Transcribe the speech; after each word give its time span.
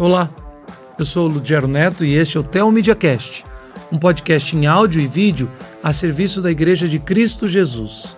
Olá, 0.00 0.30
eu 0.98 1.04
sou 1.04 1.28
o 1.28 1.30
Ludiero 1.30 1.68
Neto 1.68 2.06
e 2.06 2.14
este 2.14 2.38
é 2.38 2.40
o 2.40 2.42
Tel 2.42 2.70
MediaCast, 2.70 3.44
um 3.92 3.98
podcast 3.98 4.56
em 4.56 4.64
áudio 4.64 4.98
e 4.98 5.06
vídeo 5.06 5.46
a 5.82 5.92
serviço 5.92 6.40
da 6.40 6.50
Igreja 6.50 6.88
de 6.88 6.98
Cristo 6.98 7.46
Jesus. 7.46 8.16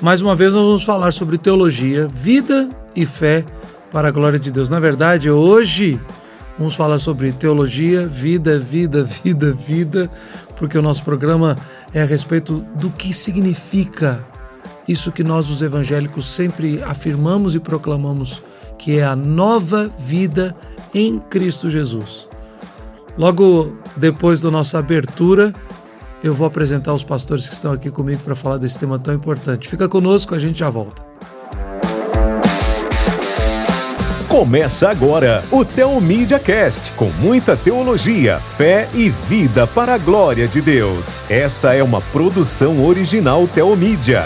Mais 0.00 0.22
uma 0.22 0.34
vez 0.34 0.54
nós 0.54 0.64
vamos 0.64 0.84
falar 0.84 1.12
sobre 1.12 1.36
teologia, 1.36 2.08
vida 2.08 2.70
e 2.96 3.04
fé 3.04 3.44
para 3.92 4.08
a 4.08 4.10
glória 4.10 4.38
de 4.38 4.50
Deus. 4.50 4.70
Na 4.70 4.80
verdade, 4.80 5.30
hoje 5.30 6.00
vamos 6.56 6.74
falar 6.74 6.98
sobre 6.98 7.30
teologia, 7.30 8.06
vida, 8.06 8.58
vida, 8.58 9.04
vida, 9.22 9.52
vida, 9.52 10.10
porque 10.56 10.78
o 10.78 10.82
nosso 10.82 11.02
programa 11.02 11.56
é 11.92 12.00
a 12.00 12.06
respeito 12.06 12.64
do 12.74 12.88
que 12.88 13.12
significa 13.12 14.18
isso 14.88 15.12
que 15.12 15.22
nós, 15.22 15.50
os 15.50 15.60
evangélicos, 15.60 16.26
sempre 16.26 16.82
afirmamos 16.84 17.54
e 17.54 17.60
proclamamos, 17.60 18.40
que 18.78 18.96
é 18.96 19.04
a 19.04 19.14
nova 19.14 19.92
vida 19.98 20.56
em 20.94 21.18
Cristo 21.18 21.68
Jesus. 21.68 22.28
Logo 23.16 23.72
depois 23.96 24.40
da 24.40 24.50
nossa 24.50 24.78
abertura, 24.78 25.52
eu 26.22 26.32
vou 26.32 26.46
apresentar 26.46 26.94
os 26.94 27.04
pastores 27.04 27.48
que 27.48 27.54
estão 27.54 27.72
aqui 27.72 27.90
comigo 27.90 28.20
para 28.24 28.34
falar 28.34 28.58
desse 28.58 28.78
tema 28.78 28.98
tão 28.98 29.14
importante. 29.14 29.68
Fica 29.68 29.88
conosco, 29.88 30.34
a 30.34 30.38
gente 30.38 30.58
já 30.58 30.70
volta. 30.70 31.06
Começa 34.28 34.90
agora 34.90 35.42
o 35.50 35.64
Teomídia 35.64 36.38
Cast, 36.38 36.92
com 36.92 37.10
muita 37.18 37.56
teologia, 37.56 38.38
fé 38.38 38.88
e 38.94 39.08
vida 39.08 39.66
para 39.66 39.94
a 39.94 39.98
glória 39.98 40.46
de 40.46 40.60
Deus. 40.60 41.22
Essa 41.30 41.74
é 41.74 41.82
uma 41.82 42.00
produção 42.00 42.84
original 42.84 43.48
Teomídia. 43.48 44.24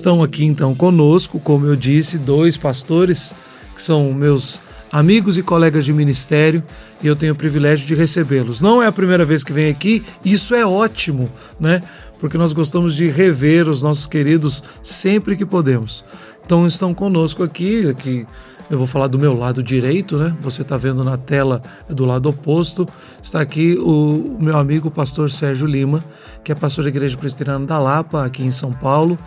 Estão 0.00 0.22
aqui 0.22 0.46
então 0.46 0.74
conosco, 0.74 1.38
como 1.38 1.66
eu 1.66 1.76
disse, 1.76 2.16
dois 2.16 2.56
pastores 2.56 3.34
que 3.74 3.82
são 3.82 4.14
meus 4.14 4.58
amigos 4.90 5.36
e 5.36 5.42
colegas 5.42 5.84
de 5.84 5.92
ministério 5.92 6.64
e 7.02 7.06
eu 7.06 7.14
tenho 7.14 7.34
o 7.34 7.36
privilégio 7.36 7.86
de 7.86 7.94
recebê-los. 7.94 8.62
Não 8.62 8.82
é 8.82 8.86
a 8.86 8.92
primeira 8.92 9.26
vez 9.26 9.44
que 9.44 9.52
vem 9.52 9.68
aqui, 9.70 10.02
isso 10.24 10.54
é 10.54 10.64
ótimo, 10.64 11.30
né? 11.60 11.82
Porque 12.18 12.38
nós 12.38 12.54
gostamos 12.54 12.94
de 12.94 13.08
rever 13.08 13.68
os 13.68 13.82
nossos 13.82 14.06
queridos 14.06 14.64
sempre 14.82 15.36
que 15.36 15.44
podemos. 15.44 16.02
Então 16.46 16.66
estão 16.66 16.94
conosco 16.94 17.42
aqui, 17.42 17.86
aqui 17.86 18.26
eu 18.70 18.78
vou 18.78 18.86
falar 18.86 19.06
do 19.06 19.18
meu 19.18 19.34
lado 19.34 19.62
direito, 19.62 20.16
né? 20.16 20.34
Você 20.40 20.62
está 20.62 20.78
vendo 20.78 21.04
na 21.04 21.18
tela 21.18 21.60
do 21.90 22.06
lado 22.06 22.26
oposto. 22.26 22.88
Está 23.22 23.42
aqui 23.42 23.76
o 23.78 24.38
meu 24.40 24.56
amigo 24.56 24.88
o 24.88 24.90
pastor 24.90 25.30
Sérgio 25.30 25.66
Lima, 25.66 26.02
que 26.42 26.50
é 26.50 26.54
pastor 26.54 26.84
da 26.84 26.88
Igreja 26.88 27.18
Presbiteriana 27.18 27.66
da 27.66 27.78
Lapa, 27.78 28.24
aqui 28.24 28.42
em 28.42 28.50
São 28.50 28.72
Paulo 28.72 29.18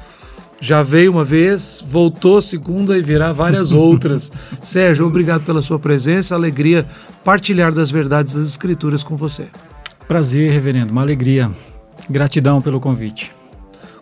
já 0.64 0.82
veio 0.82 1.12
uma 1.12 1.26
vez, 1.26 1.84
voltou 1.86 2.42
segunda 2.42 2.98
e 2.98 3.02
virá 3.02 3.34
várias 3.34 3.74
outras. 3.76 4.32
Sérgio, 4.62 5.06
obrigado 5.06 5.44
pela 5.44 5.62
sua 5.62 5.78
presença, 5.78 6.36
alegria 6.36 6.86
partilhar 7.22 7.74
das 7.74 7.92
verdades 7.92 8.34
das 8.34 8.48
Escrituras 8.48 9.04
com 9.04 9.18
você. 9.18 9.48
Prazer, 10.08 10.50
reverendo, 10.52 10.94
uma 10.94 11.02
alegria. 11.02 11.52
Gratidão 12.10 12.62
pelo 12.62 12.80
convite. 12.80 13.34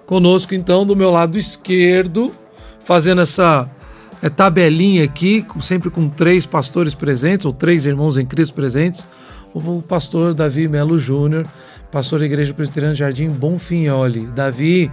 Conosco, 0.06 0.54
então, 0.54 0.86
do 0.86 0.96
meu 0.96 1.10
lado 1.10 1.36
esquerdo, 1.36 2.32
fazendo 2.80 3.22
essa 3.22 3.68
é, 4.22 4.30
tabelinha 4.30 5.04
aqui, 5.04 5.44
sempre 5.62 5.90
com 5.90 6.08
três 6.10 6.46
pastores 6.46 6.94
presentes, 6.94 7.44
ou 7.44 7.52
três 7.52 7.88
irmãos 7.88 8.20
em 8.20 8.26
Cristo 8.26 8.54
presentes, 8.54 9.08
o 9.52 9.82
pastor 9.82 10.36
Davi 10.36 10.68
Melo 10.68 11.00
Júnior, 11.00 11.44
pastor 11.92 12.20
da 12.20 12.26
Igreja 12.26 12.54
Presbiteriana 12.54 12.94
Jardim 12.94 13.30
Bonfinholi. 13.30 14.28
Davi, 14.28 14.92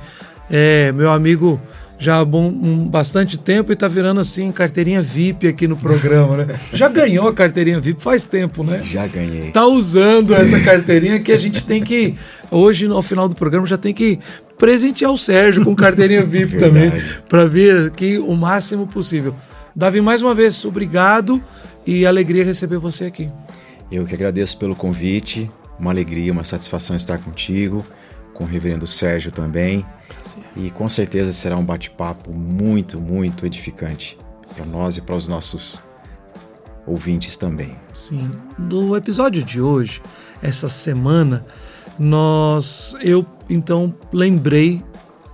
é, 0.50 0.92
meu 0.92 1.10
amigo 1.10 1.60
já 1.98 2.16
há 2.16 2.22
um, 2.22 2.88
bastante 2.88 3.36
tempo 3.36 3.72
e 3.72 3.74
está 3.74 3.88
virando 3.88 4.20
assim 4.20 4.52
carteirinha 4.52 5.02
VIP 5.02 5.48
aqui 5.48 5.66
no 5.66 5.76
programa, 5.76 6.36
né? 6.36 6.54
Já 6.72 6.88
ganhou 6.88 7.26
a 7.26 7.34
carteirinha 7.34 7.80
VIP 7.80 8.00
faz 8.00 8.24
tempo, 8.24 8.62
né? 8.62 8.80
Já 8.82 9.06
ganhei. 9.08 9.50
Tá 9.50 9.66
usando 9.66 10.32
essa 10.32 10.60
carteirinha 10.62 11.18
que 11.18 11.32
a 11.32 11.36
gente 11.36 11.64
tem 11.64 11.82
que 11.82 12.14
hoje 12.50 12.86
no 12.86 13.02
final 13.02 13.28
do 13.28 13.34
programa 13.34 13.66
já 13.66 13.76
tem 13.76 13.92
que 13.92 14.18
presentear 14.56 15.10
o 15.10 15.18
Sérgio 15.18 15.64
com 15.64 15.74
carteirinha 15.74 16.24
VIP 16.24 16.56
também 16.58 16.92
para 17.28 17.46
vir 17.46 17.88
aqui 17.88 18.16
o 18.18 18.34
máximo 18.34 18.86
possível. 18.86 19.34
Davi, 19.74 20.00
mais 20.00 20.22
uma 20.22 20.34
vez, 20.34 20.64
obrigado 20.64 21.42
e 21.84 22.06
alegria 22.06 22.44
receber 22.44 22.78
você 22.78 23.06
aqui. 23.06 23.28
Eu 23.90 24.04
que 24.04 24.14
agradeço 24.14 24.56
pelo 24.58 24.74
convite, 24.76 25.50
uma 25.80 25.90
alegria, 25.90 26.32
uma 26.32 26.44
satisfação 26.44 26.94
estar 26.94 27.18
contigo, 27.18 27.84
com 28.38 28.44
o 28.44 28.46
reverendo 28.46 28.86
Sérgio 28.86 29.32
também. 29.32 29.84
E 30.54 30.70
com 30.70 30.88
certeza 30.88 31.32
será 31.32 31.56
um 31.56 31.64
bate-papo 31.64 32.32
muito, 32.32 33.00
muito 33.00 33.44
edificante 33.44 34.16
para 34.54 34.64
nós 34.64 34.96
e 34.96 35.02
para 35.02 35.16
os 35.16 35.26
nossos 35.26 35.82
ouvintes 36.86 37.36
também. 37.36 37.76
Sim. 37.92 38.30
No 38.56 38.96
episódio 38.96 39.42
de 39.42 39.60
hoje, 39.60 40.00
essa 40.40 40.68
semana, 40.68 41.44
nós 41.98 42.94
eu 43.00 43.26
então 43.50 43.92
lembrei 44.12 44.82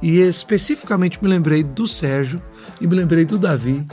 e 0.01 0.21
especificamente 0.21 1.23
me 1.23 1.29
lembrei 1.29 1.63
do 1.63 1.87
Sérgio 1.87 2.41
e 2.81 2.87
me 2.87 2.95
lembrei 2.95 3.27
do 3.27 3.39
Davi, 3.39 3.87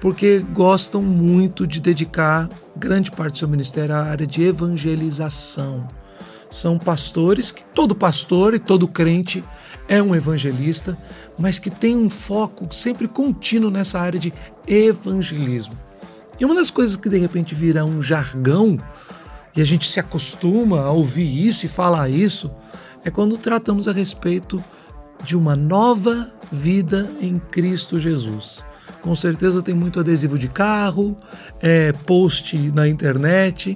porque 0.00 0.38
gostam 0.52 1.02
muito 1.02 1.66
de 1.66 1.80
dedicar 1.80 2.48
grande 2.76 3.10
parte 3.10 3.32
do 3.32 3.38
seu 3.38 3.48
ministério 3.48 3.94
à 3.94 4.02
área 4.04 4.26
de 4.26 4.42
evangelização. 4.44 5.86
São 6.52 6.78
pastores 6.78 7.50
que 7.50 7.64
todo 7.64 7.94
pastor 7.94 8.52
e 8.52 8.58
todo 8.58 8.86
crente 8.86 9.42
é 9.88 10.02
um 10.02 10.14
evangelista, 10.14 10.98
mas 11.38 11.58
que 11.58 11.70
tem 11.70 11.96
um 11.96 12.10
foco 12.10 12.72
sempre 12.74 13.08
contínuo 13.08 13.70
nessa 13.70 13.98
área 13.98 14.20
de 14.20 14.30
evangelismo. 14.68 15.74
E 16.38 16.44
uma 16.44 16.54
das 16.54 16.70
coisas 16.70 16.94
que 16.94 17.08
de 17.08 17.16
repente 17.16 17.54
vira 17.54 17.86
um 17.86 18.02
jargão 18.02 18.76
e 19.56 19.62
a 19.62 19.64
gente 19.64 19.88
se 19.88 19.98
acostuma 19.98 20.82
a 20.82 20.90
ouvir 20.90 21.46
isso 21.46 21.64
e 21.64 21.70
falar 21.70 22.10
isso 22.10 22.50
é 23.02 23.10
quando 23.10 23.38
tratamos 23.38 23.88
a 23.88 23.92
respeito 23.92 24.62
de 25.24 25.34
uma 25.34 25.56
nova 25.56 26.30
vida 26.52 27.10
em 27.18 27.36
Cristo 27.36 27.98
Jesus. 27.98 28.62
Com 29.00 29.14
certeza 29.14 29.62
tem 29.62 29.74
muito 29.74 29.98
adesivo 29.98 30.38
de 30.38 30.48
carro, 30.48 31.16
é, 31.60 31.92
post 31.92 32.58
na 32.74 32.86
internet, 32.86 33.74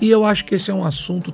e 0.00 0.10
eu 0.10 0.24
acho 0.24 0.44
que 0.44 0.56
esse 0.56 0.72
é 0.72 0.74
um 0.74 0.84
assunto 0.84 1.32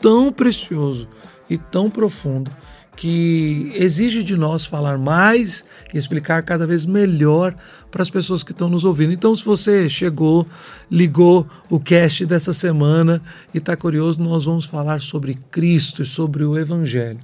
tão 0.00 0.32
precioso 0.32 1.08
e 1.48 1.56
tão 1.56 1.90
profundo 1.90 2.50
que 2.98 3.70
exige 3.76 4.24
de 4.24 4.36
nós 4.36 4.66
falar 4.66 4.98
mais 4.98 5.64
e 5.94 5.98
explicar 5.98 6.42
cada 6.42 6.66
vez 6.66 6.84
melhor 6.84 7.54
para 7.92 8.02
as 8.02 8.10
pessoas 8.10 8.42
que 8.42 8.50
estão 8.50 8.68
nos 8.68 8.84
ouvindo. 8.84 9.12
Então, 9.12 9.34
se 9.36 9.44
você 9.44 9.88
chegou, 9.88 10.44
ligou 10.90 11.46
o 11.70 11.78
cast 11.78 12.26
dessa 12.26 12.52
semana 12.52 13.22
e 13.54 13.58
está 13.58 13.76
curioso, 13.76 14.20
nós 14.20 14.46
vamos 14.46 14.64
falar 14.64 15.00
sobre 15.00 15.38
Cristo 15.48 16.02
e 16.02 16.04
sobre 16.04 16.42
o 16.42 16.58
Evangelho. 16.58 17.20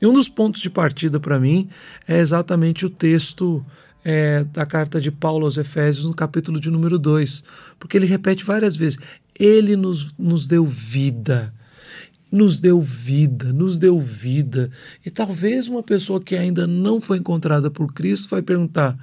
E 0.00 0.06
um 0.06 0.12
dos 0.12 0.28
pontos 0.28 0.62
de 0.62 0.70
partida 0.70 1.18
para 1.18 1.40
mim 1.40 1.68
é 2.06 2.20
exatamente 2.20 2.86
o 2.86 2.90
texto 2.90 3.66
é, 4.04 4.44
da 4.44 4.64
carta 4.64 5.00
de 5.00 5.10
Paulo 5.10 5.44
aos 5.44 5.58
Efésios, 5.58 6.06
no 6.06 6.14
capítulo 6.14 6.60
de 6.60 6.70
número 6.70 7.00
2, 7.00 7.42
porque 7.80 7.96
ele 7.96 8.06
repete 8.06 8.44
várias 8.44 8.76
vezes: 8.76 8.98
Ele 9.38 9.74
nos, 9.74 10.14
nos 10.16 10.46
deu 10.46 10.64
vida 10.64 11.52
nos 12.30 12.58
deu 12.58 12.80
vida, 12.80 13.52
nos 13.52 13.76
deu 13.78 13.98
vida. 13.98 14.70
E 15.04 15.10
talvez 15.10 15.68
uma 15.68 15.82
pessoa 15.82 16.20
que 16.20 16.36
ainda 16.36 16.66
não 16.66 17.00
foi 17.00 17.18
encontrada 17.18 17.70
por 17.70 17.92
Cristo 17.92 18.30
vai 18.30 18.42
perguntar: 18.42 18.96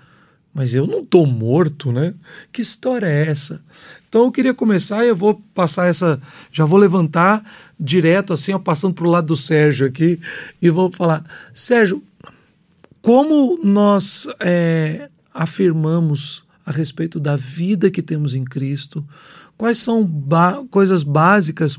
mas 0.53 0.73
eu 0.73 0.87
não 0.87 1.01
estou 1.01 1.25
morto, 1.27 1.91
né? 1.91 2.15
Que 2.51 2.63
história 2.63 3.05
é 3.05 3.27
essa? 3.27 3.61
Então 4.09 4.23
eu 4.23 4.31
queria 4.31 4.53
começar 4.53 5.05
e 5.05 5.09
eu 5.09 5.15
vou 5.15 5.35
passar 5.53 5.87
essa. 5.87 6.19
Já 6.51 6.65
vou 6.65 6.79
levantar 6.79 7.45
direto, 7.79 8.33
assim, 8.33 8.53
ó, 8.53 8.59
passando 8.59 8.95
para 8.95 9.05
o 9.05 9.11
lado 9.11 9.27
do 9.27 9.35
Sérgio 9.35 9.85
aqui, 9.85 10.19
e 10.61 10.69
vou 10.69 10.91
falar: 10.91 11.23
Sérgio, 11.53 12.01
como 13.01 13.59
nós 13.63 14.27
é, 14.39 15.09
afirmamos 15.33 16.43
a 16.65 16.71
respeito 16.71 17.19
da 17.19 17.35
vida 17.35 17.91
que 17.91 18.01
temos 18.01 18.33
em 18.33 18.43
Cristo? 18.43 19.05
Quais 19.55 19.77
são 19.77 20.11
coisas 20.71 21.03
básicas 21.03 21.77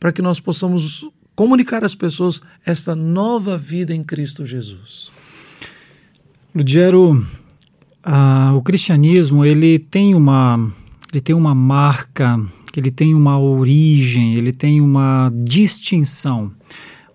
para 0.00 0.10
que 0.10 0.22
nós 0.22 0.40
possamos 0.40 1.06
comunicar 1.36 1.84
às 1.84 1.94
pessoas 1.94 2.40
esta 2.64 2.96
nova 2.96 3.56
vida 3.56 3.94
em 3.94 4.02
Cristo 4.02 4.46
Jesus. 4.46 5.10
Ludiero, 6.54 7.12
uh, 8.04 8.56
o 8.56 8.62
cristianismo 8.62 9.44
ele 9.44 9.78
tem 9.78 10.14
uma 10.14 10.70
ele 11.12 11.20
tem 11.20 11.34
uma 11.34 11.54
marca, 11.54 12.40
ele 12.76 12.90
tem 12.90 13.14
uma 13.14 13.38
origem, 13.38 14.34
ele 14.34 14.52
tem 14.52 14.80
uma 14.80 15.30
distinção. 15.34 16.52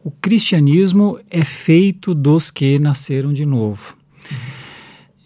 O 0.03 0.11
cristianismo 0.11 1.17
é 1.29 1.43
feito 1.43 2.13
dos 2.13 2.51
que 2.51 2.77
nasceram 2.77 3.33
de 3.33 3.45
novo. 3.45 3.95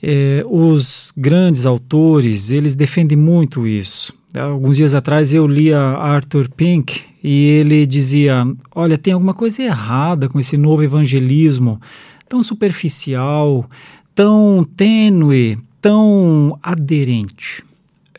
É, 0.01 0.45
os 0.47 1.11
grandes 1.17 1.65
autores 1.65 2.51
eles 2.51 2.75
defendem 2.75 3.17
muito 3.17 3.67
isso. 3.67 4.13
Alguns 4.39 4.77
dias 4.77 4.93
atrás 4.93 5.33
eu 5.33 5.45
li 5.45 5.73
a 5.73 5.97
Arthur 5.97 6.47
Pink 6.49 7.08
e 7.23 7.45
ele 7.45 7.85
dizia: 7.85 8.45
Olha, 8.73 8.97
tem 8.97 9.13
alguma 9.13 9.33
coisa 9.33 9.61
errada 9.63 10.29
com 10.29 10.39
esse 10.39 10.57
novo 10.57 10.83
evangelismo 10.83 11.79
tão 12.27 12.43
superficial, 12.43 13.69
tão 14.13 14.63
tênue, 14.75 15.57
tão 15.81 16.57
aderente. 16.61 17.63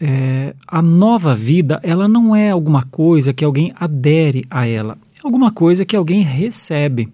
É, 0.00 0.54
a 0.66 0.80
nova 0.80 1.34
vida, 1.34 1.78
ela 1.82 2.08
não 2.08 2.34
é 2.34 2.50
alguma 2.50 2.82
coisa 2.82 3.34
que 3.34 3.44
alguém 3.44 3.70
adere 3.76 4.42
a 4.50 4.66
ela, 4.66 4.96
é 5.16 5.20
alguma 5.22 5.52
coisa 5.52 5.84
que 5.84 5.94
alguém 5.94 6.22
recebe. 6.22 7.08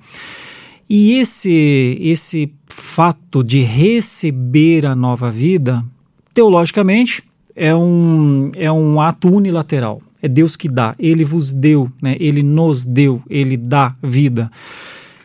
E 0.89 1.15
esse, 1.15 1.99
esse 2.01 2.53
fato 2.69 3.43
de 3.43 3.61
receber 3.61 4.87
a 4.87 4.95
nova 4.95 5.31
vida, 5.33 5.85
teologicamente, 6.33 7.25
é 7.57 7.75
um, 7.75 8.53
é 8.55 8.71
um 8.71 9.01
ato 9.01 9.35
unilateral. 9.35 10.01
É 10.27 10.29
Deus 10.29 10.57
que 10.57 10.69
dá. 10.69 10.93
Ele 10.99 11.25
vos 11.25 11.53
deu, 11.53 11.89
né? 12.03 12.17
ele 12.19 12.43
nos 12.43 12.85
deu, 12.85 13.23
ele 13.31 13.57
dá 13.57 13.95
vida. 14.03 14.51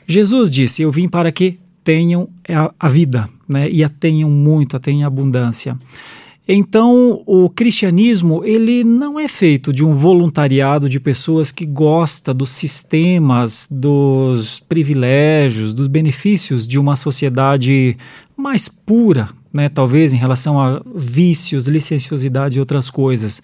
Jesus 0.06 0.52
disse: 0.52 0.84
Eu 0.84 0.92
vim 0.92 1.08
para 1.08 1.32
que 1.32 1.58
tenham 1.84 2.30
a, 2.48 2.72
a 2.80 2.88
vida, 2.88 3.28
né? 3.50 3.68
e 3.68 3.84
a 3.84 3.90
tenham 3.90 4.30
muito, 4.30 4.78
a 4.78 4.80
tenham 4.80 5.08
abundância. 5.08 5.76
Então, 6.48 7.24
o 7.26 7.50
cristianismo 7.50 8.44
ele 8.46 8.84
não 8.84 9.20
é 9.20 9.28
feito 9.28 9.74
de 9.74 9.84
um 9.84 9.92
voluntariado 9.92 10.88
de 10.88 11.00
pessoas 11.00 11.52
que 11.52 11.66
gosta 11.66 12.32
dos 12.32 12.52
sistemas, 12.52 13.68
dos 13.72 14.60
privilégios, 14.60 15.74
dos 15.74 15.88
benefícios 15.88 16.68
de 16.68 16.78
uma 16.78 16.96
sociedade 16.96 17.98
mais 18.38 18.68
pura, 18.68 19.30
né, 19.52 19.68
talvez 19.68 20.14
em 20.14 20.18
relação 20.18 20.60
a 20.60 20.82
vícios, 20.94 21.68
licenciosidade 21.68 22.58
e 22.58 22.60
outras 22.60 22.92
coisas. 22.92 23.42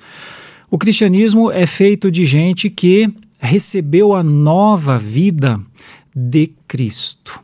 O 0.69 0.77
cristianismo 0.77 1.49
é 1.49 1.65
feito 1.65 2.11
de 2.11 2.25
gente 2.25 2.69
que 2.69 3.09
recebeu 3.39 4.13
a 4.13 4.21
nova 4.21 4.99
vida 4.99 5.61
de 6.13 6.51
Cristo. 6.67 7.39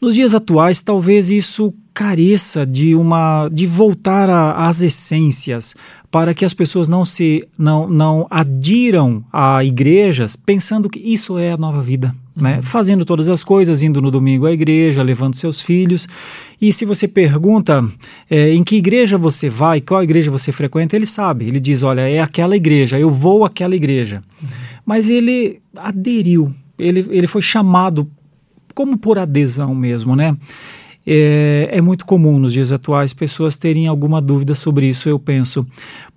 Nos 0.00 0.14
dias 0.14 0.34
atuais, 0.34 0.80
talvez 0.80 1.30
isso 1.30 1.74
careça 1.92 2.64
de 2.64 2.94
uma 2.94 3.48
de 3.48 3.66
voltar 3.66 4.28
às 4.28 4.82
essências 4.82 5.74
para 6.10 6.34
que 6.34 6.44
as 6.44 6.54
pessoas 6.54 6.88
não 6.88 7.04
se 7.04 7.44
não, 7.58 7.88
não 7.88 8.26
adiram 8.30 9.24
a 9.32 9.64
igrejas 9.64 10.36
pensando 10.36 10.88
que 10.88 11.00
isso 11.00 11.38
é 11.38 11.52
a 11.52 11.56
nova 11.56 11.82
vida, 11.82 12.14
né? 12.36 12.60
Fazendo 12.62 13.04
todas 13.04 13.28
as 13.28 13.44
coisas, 13.44 13.82
indo 13.82 14.00
no 14.00 14.10
domingo 14.10 14.46
à 14.46 14.52
igreja, 14.52 15.02
levando 15.02 15.36
seus 15.36 15.60
filhos. 15.60 16.08
E 16.60 16.72
se 16.72 16.84
você 16.84 17.06
pergunta 17.06 17.86
é, 18.28 18.52
em 18.52 18.62
que 18.62 18.76
igreja 18.76 19.16
você 19.16 19.48
vai, 19.48 19.80
qual 19.80 20.02
igreja 20.02 20.30
você 20.30 20.50
frequenta, 20.50 20.96
ele 20.96 21.06
sabe. 21.06 21.46
Ele 21.46 21.60
diz, 21.60 21.82
olha, 21.82 22.02
é 22.02 22.20
aquela 22.20 22.56
igreja, 22.56 22.98
eu 22.98 23.10
vou 23.10 23.44
àquela 23.44 23.76
igreja. 23.76 24.22
Uhum. 24.42 24.48
Mas 24.84 25.08
ele 25.08 25.60
aderiu, 25.76 26.52
ele, 26.78 27.06
ele 27.10 27.26
foi 27.26 27.40
chamado 27.40 28.10
como 28.74 28.98
por 28.98 29.18
adesão 29.18 29.74
mesmo, 29.74 30.16
né? 30.16 30.36
É, 31.06 31.68
é, 31.70 31.80
muito 31.82 32.06
comum 32.06 32.38
nos 32.38 32.52
dias 32.54 32.72
atuais 32.72 33.12
pessoas 33.12 33.58
terem 33.58 33.86
alguma 33.86 34.22
dúvida 34.22 34.54
sobre 34.54 34.86
isso, 34.86 35.08
eu 35.08 35.18
penso. 35.18 35.66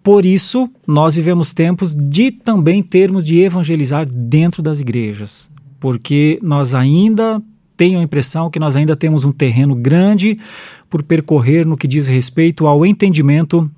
Por 0.01 0.25
isso, 0.25 0.69
nós 0.87 1.15
vivemos 1.17 1.53
tempos 1.53 1.93
de 1.93 2.31
também 2.31 2.81
termos 2.81 3.25
de 3.25 3.41
evangelizar 3.41 4.07
dentro 4.09 4.63
das 4.63 4.79
igrejas, 4.79 5.51
porque 5.79 6.39
nós 6.41 6.73
ainda 6.73 7.41
tenho 7.75 7.99
a 7.99 8.03
impressão 8.03 8.49
que 8.49 8.59
nós 8.59 8.75
ainda 8.75 8.95
temos 8.95 9.23
um 9.23 9.31
terreno 9.31 9.75
grande 9.75 10.37
por 10.89 11.03
percorrer 11.03 11.65
no 11.65 11.77
que 11.77 11.87
diz 11.87 12.07
respeito 12.07 12.65
ao 12.65 12.85
entendimento 12.85 13.69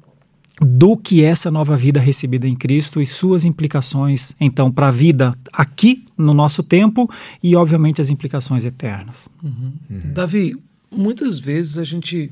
do 0.62 0.98
que 0.98 1.24
é 1.24 1.28
essa 1.28 1.50
nova 1.50 1.76
vida 1.76 2.00
recebida 2.00 2.48
em 2.48 2.56
Cristo 2.56 3.02
e 3.02 3.06
suas 3.06 3.46
implicações, 3.46 4.36
então, 4.40 4.72
para 4.72 4.90
a 4.90 4.92
vida 4.92 5.34
aqui 5.54 6.04
no 6.18 6.34
nosso 6.34 6.62
tempo 6.62 7.10
e, 7.42 7.56
obviamente, 7.56 8.02
as 8.02 8.10
implicações 8.10 8.66
eternas. 8.66 9.30
Uhum. 9.42 9.74
Uhum. 9.90 10.00
Davi, 10.14 10.56
muitas 10.92 11.40
vezes 11.40 11.78
a 11.78 11.84
gente 11.84 12.32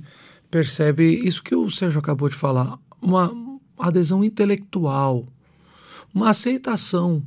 percebe 0.52 1.06
isso 1.06 1.42
que 1.42 1.56
o 1.56 1.70
Sérgio 1.70 2.00
acabou 2.00 2.28
de 2.28 2.36
falar, 2.36 2.78
uma 3.02 3.34
adesão 3.80 4.24
intelectual, 4.24 5.26
uma 6.14 6.30
aceitação, 6.30 7.24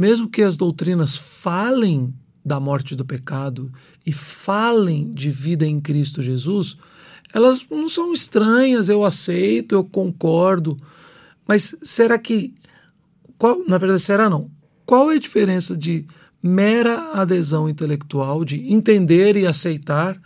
mesmo 0.00 0.30
que 0.30 0.40
as 0.40 0.56
doutrinas 0.56 1.14
falem 1.14 2.14
da 2.42 2.58
morte 2.58 2.96
do 2.96 3.04
pecado 3.04 3.70
e 4.06 4.10
falem 4.10 5.12
de 5.12 5.28
vida 5.28 5.66
em 5.66 5.78
Cristo 5.78 6.22
Jesus, 6.22 6.78
elas 7.34 7.66
não 7.70 7.86
são 7.86 8.10
estranhas, 8.10 8.88
eu 8.88 9.04
aceito, 9.04 9.74
eu 9.74 9.84
concordo. 9.84 10.74
Mas 11.46 11.76
será 11.82 12.18
que. 12.18 12.54
Qual, 13.36 13.62
na 13.68 13.76
verdade, 13.76 14.00
será 14.00 14.30
não? 14.30 14.50
Qual 14.86 15.10
é 15.10 15.16
a 15.16 15.20
diferença 15.20 15.76
de 15.76 16.06
mera 16.42 17.12
adesão 17.12 17.68
intelectual, 17.68 18.42
de 18.42 18.72
entender 18.72 19.36
e 19.36 19.46
aceitar, 19.46 20.18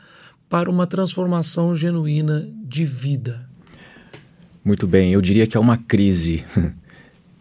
para 0.48 0.70
uma 0.70 0.86
transformação 0.86 1.74
genuína 1.74 2.48
de 2.62 2.84
vida? 2.84 3.50
Muito 4.64 4.86
bem, 4.86 5.12
eu 5.12 5.20
diria 5.20 5.48
que 5.48 5.56
é 5.56 5.60
uma 5.60 5.76
crise. 5.76 6.44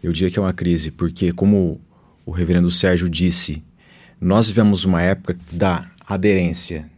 Eu 0.02 0.12
diria 0.12 0.30
que 0.30 0.38
é 0.38 0.42
uma 0.42 0.52
crise, 0.52 0.90
porque, 0.90 1.32
como 1.32 1.80
o 2.24 2.30
reverendo 2.30 2.70
Sérgio 2.70 3.08
disse, 3.08 3.62
nós 4.20 4.48
vivemos 4.48 4.84
uma 4.84 5.02
época 5.02 5.38
da 5.52 5.90
aderência, 6.06 6.90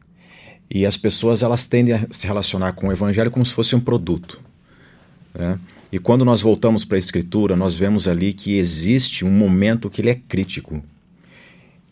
e 0.71 0.85
as 0.85 0.97
pessoas 0.97 1.43
elas 1.43 1.67
tendem 1.67 1.95
a 1.95 2.07
se 2.11 2.27
relacionar 2.27 2.73
com 2.73 2.89
o 2.89 2.93
evangelho 2.93 3.31
como 3.31 3.47
se 3.47 3.53
fosse 3.53 3.77
um 3.77 3.81
produto. 3.81 4.41
Né? 5.35 5.59
E 5.93 5.99
quando 5.99 6.25
nós 6.25 6.41
voltamos 6.41 6.85
para 6.85 6.97
a 6.97 6.99
escritura, 6.99 7.57
nós 7.57 7.77
vemos 7.77 8.09
ali 8.09 8.33
que 8.33 8.59
existe 8.59 9.25
um 9.25 9.31
momento 9.31 9.89
que 9.89 10.01
ele 10.01 10.11
é 10.11 10.15
crítico, 10.15 10.83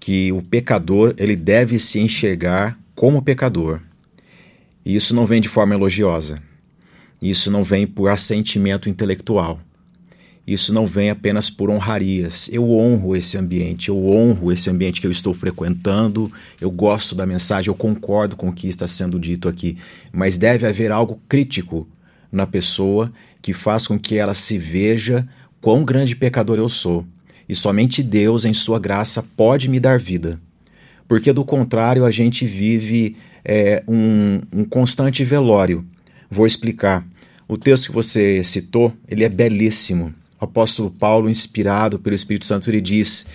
que 0.01 0.33
o 0.33 0.43
pecador 0.43 1.15
ele 1.17 1.37
deve 1.37 1.79
se 1.79 2.01
enxergar 2.01 2.79
como 2.95 3.23
pecador. 3.23 3.81
E 4.85 4.95
isso 4.95 5.15
não 5.15 5.27
vem 5.27 5.41
de 5.41 5.49
forma 5.49 5.75
elogiosa. 5.75 6.43
Isso 7.23 7.51
não 7.51 7.65
vem 7.65 7.87
por 7.87 8.11
assentimento 8.11 8.89
intelectual. 8.89 9.59
Isso 10.47 10.75
não 10.75 10.87
vem 10.87 11.09
apenas 11.09 11.49
por 11.49 11.71
honrarias. 11.71 12.51
Eu 12.53 12.71
honro 12.71 13.17
esse 13.17 13.39
ambiente, 13.39 13.89
eu 13.89 14.07
honro 14.07 14.53
esse 14.53 14.69
ambiente 14.69 15.01
que 15.01 15.07
eu 15.07 15.11
estou 15.11 15.33
frequentando, 15.33 16.31
eu 16.61 16.71
gosto 16.71 17.15
da 17.15 17.25
mensagem, 17.25 17.69
eu 17.69 17.75
concordo 17.75 18.37
com 18.37 18.49
o 18.49 18.53
que 18.53 18.69
está 18.69 18.87
sendo 18.87 19.19
dito 19.19 19.49
aqui. 19.49 19.79
Mas 20.13 20.37
deve 20.37 20.67
haver 20.67 20.93
algo 20.93 21.19
crítico 21.27 21.89
na 22.31 22.47
pessoa 22.47 23.11
que 23.41 23.55
faz 23.55 23.87
com 23.87 23.99
que 23.99 24.17
ela 24.19 24.35
se 24.35 24.59
veja 24.59 25.27
quão 25.63 25.83
grande 25.83 26.15
pecador 26.15 26.59
eu 26.59 26.69
sou. 26.69 27.07
E 27.49 27.55
somente 27.55 28.03
Deus, 28.03 28.45
em 28.45 28.53
Sua 28.53 28.79
graça, 28.79 29.23
pode 29.23 29.69
me 29.69 29.81
dar 29.81 29.99
vida. 29.99 30.39
Porque 31.09 31.33
do 31.33 31.45
contrário, 31.45 32.05
a 32.05 32.11
gente 32.11 32.47
vive 32.47 33.17
é, 33.43 33.83
um, 33.89 34.43
um 34.53 34.65
constante 34.65 35.25
velório. 35.25 35.87
Vou 36.31 36.47
explicar. 36.47 37.07
O 37.49 37.57
texto 37.57 37.87
que 37.87 37.93
você 37.93 38.43
citou, 38.45 38.93
ele 39.09 39.25
é 39.25 39.29
belíssimo 39.29 40.13
o 40.41 40.45
apóstolo 40.45 40.91
Paulo, 40.91 41.31
inspirado 41.31 41.99
pelo 41.99 42.17
Espírito 42.17 42.47
Santo, 42.47 42.69
ele 42.69 42.81
diz: 42.81 43.27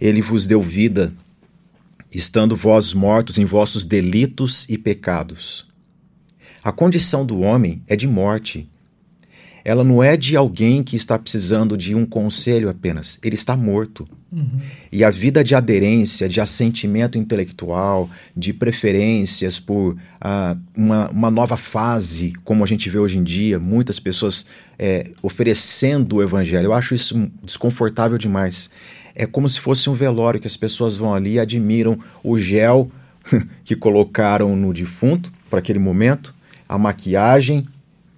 Ele 0.00 0.22
vos 0.22 0.46
deu 0.46 0.62
vida, 0.62 1.12
estando 2.12 2.56
vós 2.56 2.92
mortos 2.94 3.38
em 3.38 3.44
vossos 3.44 3.84
delitos 3.84 4.68
e 4.68 4.78
pecados. 4.78 5.66
A 6.62 6.72
condição 6.72 7.24
do 7.24 7.40
homem 7.40 7.82
é 7.86 7.94
de 7.94 8.06
morte. 8.06 8.68
Ela 9.66 9.82
não 9.82 10.00
é 10.00 10.16
de 10.16 10.36
alguém 10.36 10.80
que 10.80 10.94
está 10.94 11.18
precisando 11.18 11.76
de 11.76 11.92
um 11.92 12.06
conselho 12.06 12.68
apenas, 12.68 13.18
ele 13.20 13.34
está 13.34 13.56
morto. 13.56 14.06
Uhum. 14.30 14.60
E 14.92 15.02
a 15.02 15.10
vida 15.10 15.42
de 15.42 15.56
aderência, 15.56 16.28
de 16.28 16.40
assentimento 16.40 17.18
intelectual, 17.18 18.08
de 18.36 18.52
preferências 18.52 19.58
por 19.58 19.94
uh, 19.94 20.60
uma, 20.72 21.10
uma 21.10 21.30
nova 21.32 21.56
fase, 21.56 22.32
como 22.44 22.62
a 22.62 22.66
gente 22.68 22.88
vê 22.88 22.96
hoje 22.96 23.18
em 23.18 23.24
dia, 23.24 23.58
muitas 23.58 23.98
pessoas 23.98 24.46
é, 24.78 25.10
oferecendo 25.20 26.16
o 26.16 26.22
evangelho. 26.22 26.66
Eu 26.66 26.72
acho 26.72 26.94
isso 26.94 27.28
desconfortável 27.42 28.18
demais. 28.18 28.70
É 29.16 29.26
como 29.26 29.48
se 29.48 29.58
fosse 29.58 29.90
um 29.90 29.94
velório 29.94 30.38
que 30.38 30.46
as 30.46 30.56
pessoas 30.56 30.96
vão 30.96 31.12
ali 31.12 31.32
e 31.32 31.40
admiram 31.40 31.98
o 32.22 32.38
gel 32.38 32.88
que 33.64 33.74
colocaram 33.74 34.54
no 34.54 34.72
defunto 34.72 35.32
para 35.50 35.58
aquele 35.58 35.80
momento, 35.80 36.32
a 36.68 36.78
maquiagem 36.78 37.66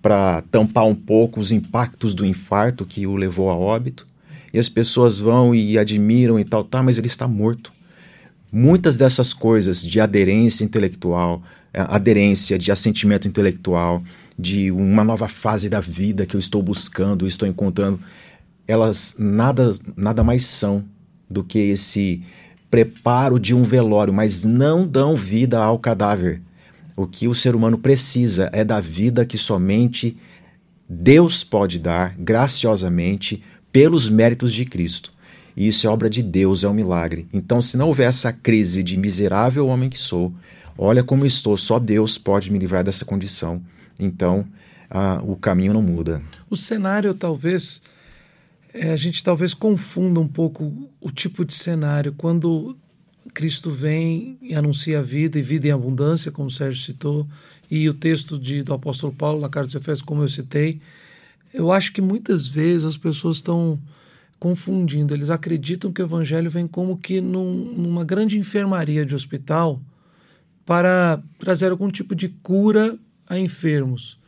para 0.01 0.43
tampar 0.51 0.85
um 0.85 0.95
pouco 0.95 1.41
os 1.41 1.51
impactos 1.51 2.15
do 2.15 2.25
infarto 2.25 2.87
que 2.87 3.07
o 3.07 3.17
levou 3.17 3.51
a 3.51 3.57
óbito 3.57 4.07
e 4.53 4.59
as 4.59 4.69
pessoas 4.69 5.19
vão 5.19 5.55
e 5.55 5.79
admiram 5.79 6.39
e 6.39 6.45
tal, 6.45 6.65
tá, 6.65 6.83
mas 6.83 6.99
ele 6.99 7.07
está 7.07 7.27
morto. 7.27 7.73
Muitas 8.51 8.97
dessas 8.97 9.35
coisas 9.35 9.83
de 9.83 10.01
aderência 10.01 10.65
intelectual, 10.65 11.43
é, 11.73 11.81
aderência 11.81 12.59
de 12.59 12.73
assentimento 12.73 13.29
intelectual, 13.29 14.03
de 14.39 14.71
uma 14.71 15.05
nova 15.05 15.29
fase 15.29 15.69
da 15.69 15.81
vida 15.81 16.25
que 16.25 16.35
eu 16.35 16.39
estou 16.39 16.63
buscando, 16.63 17.27
estou 17.27 17.47
encontrando, 17.47 18.01
elas 18.67 19.17
nada, 19.19 19.71
nada 19.97 20.25
mais 20.25 20.45
são 20.47 20.85
do 21.29 21.45
que 21.45 21.59
esse 21.59 22.23
preparo 22.71 23.39
de 23.39 23.55
um 23.55 23.63
velório, 23.63 24.13
mas 24.13 24.45
não 24.45 24.87
dão 24.87 25.17
vida 25.17 25.59
ao 25.59 25.79
cadáver. 25.79 26.41
O 26.99 27.07
que 27.07 27.29
o 27.29 27.35
ser 27.35 27.55
humano 27.55 27.79
precisa 27.79 28.51
é 28.53 28.65
da 28.65 28.81
vida 28.81 29.25
que 29.25 29.39
somente 29.39 30.17
Deus 30.89 31.45
pode 31.45 31.79
dar 31.79 32.17
graciosamente 32.19 33.41
pelos 33.71 34.09
méritos 34.09 34.53
de 34.53 34.65
Cristo. 34.65 35.13
E 35.57 35.69
isso 35.69 35.87
é 35.87 35.91
obra 35.91 36.11
de 36.11 36.25
Deus, 36.25 36.65
é 36.65 36.69
um 36.69 36.75
milagre. 36.75 37.29
Então, 37.33 37.63
se 37.63 37.77
não 37.77 37.87
houver 37.87 38.09
essa 38.09 38.33
crise 38.33 38.83
de 38.83 38.97
miserável 38.97 39.69
homem 39.69 39.89
que 39.89 39.97
sou, 39.97 40.35
olha 40.77 41.05
como 41.05 41.25
estou, 41.25 41.57
só 41.57 41.79
Deus 41.79 42.19
pode 42.19 42.51
me 42.51 42.59
livrar 42.59 42.83
dessa 42.83 43.05
condição. 43.05 43.63
Então, 43.97 44.45
ah, 44.91 45.23
o 45.23 45.37
caminho 45.37 45.75
não 45.75 45.83
muda. 45.83 46.21
O 46.51 46.57
cenário 46.57 47.15
talvez 47.15 47.81
é, 48.75 48.91
a 48.91 48.97
gente 48.97 49.23
talvez 49.23 49.55
confunda 49.55 50.19
um 50.19 50.27
pouco 50.27 50.91
o 51.01 51.13
tipo 51.13 51.45
de 51.45 51.55
cenário 51.55 52.13
quando 52.17 52.77
Cristo 53.29 53.71
vem 53.71 54.39
e 54.41 54.55
anuncia 54.55 54.99
a 54.99 55.03
vida 55.03 55.39
e 55.39 55.43
vida 55.43 55.69
em 55.69 55.71
abundância, 55.71 56.33
como 56.33 56.49
o 56.49 56.51
Sérgio 56.51 56.83
citou, 56.83 57.27
e 57.71 57.89
o 57.89 57.95
texto 57.95 58.39
de, 58.39 58.63
do 58.63 58.73
apóstolo 58.73 59.13
Paulo 59.13 59.41
na 59.41 59.49
carta 59.49 59.71
de 59.71 59.77
Efésios, 59.77 60.03
como 60.03 60.23
eu 60.23 60.29
citei, 60.29 60.81
eu 61.53 61.73
acho 61.73 61.93
que 61.93 62.01
muitas 62.01 62.47
vezes 62.47 62.85
as 62.85 62.97
pessoas 62.97 63.37
estão 63.37 63.79
confundindo. 64.39 65.15
Eles 65.15 65.31
acreditam 65.31 65.93
que 65.93 66.01
o 66.01 66.05
evangelho 66.05 66.51
vem 66.51 66.67
como 66.67 66.97
que 66.97 67.21
num, 67.21 67.73
numa 67.77 68.05
grande 68.05 68.39
enfermaria 68.39 69.05
de 69.05 69.15
hospital 69.15 69.81
para 70.65 71.23
trazer 71.39 71.71
algum 71.71 71.91
tipo 71.91 72.15
de 72.15 72.29
cura 72.29 72.99
a 73.27 73.39
enfermos. 73.39 74.19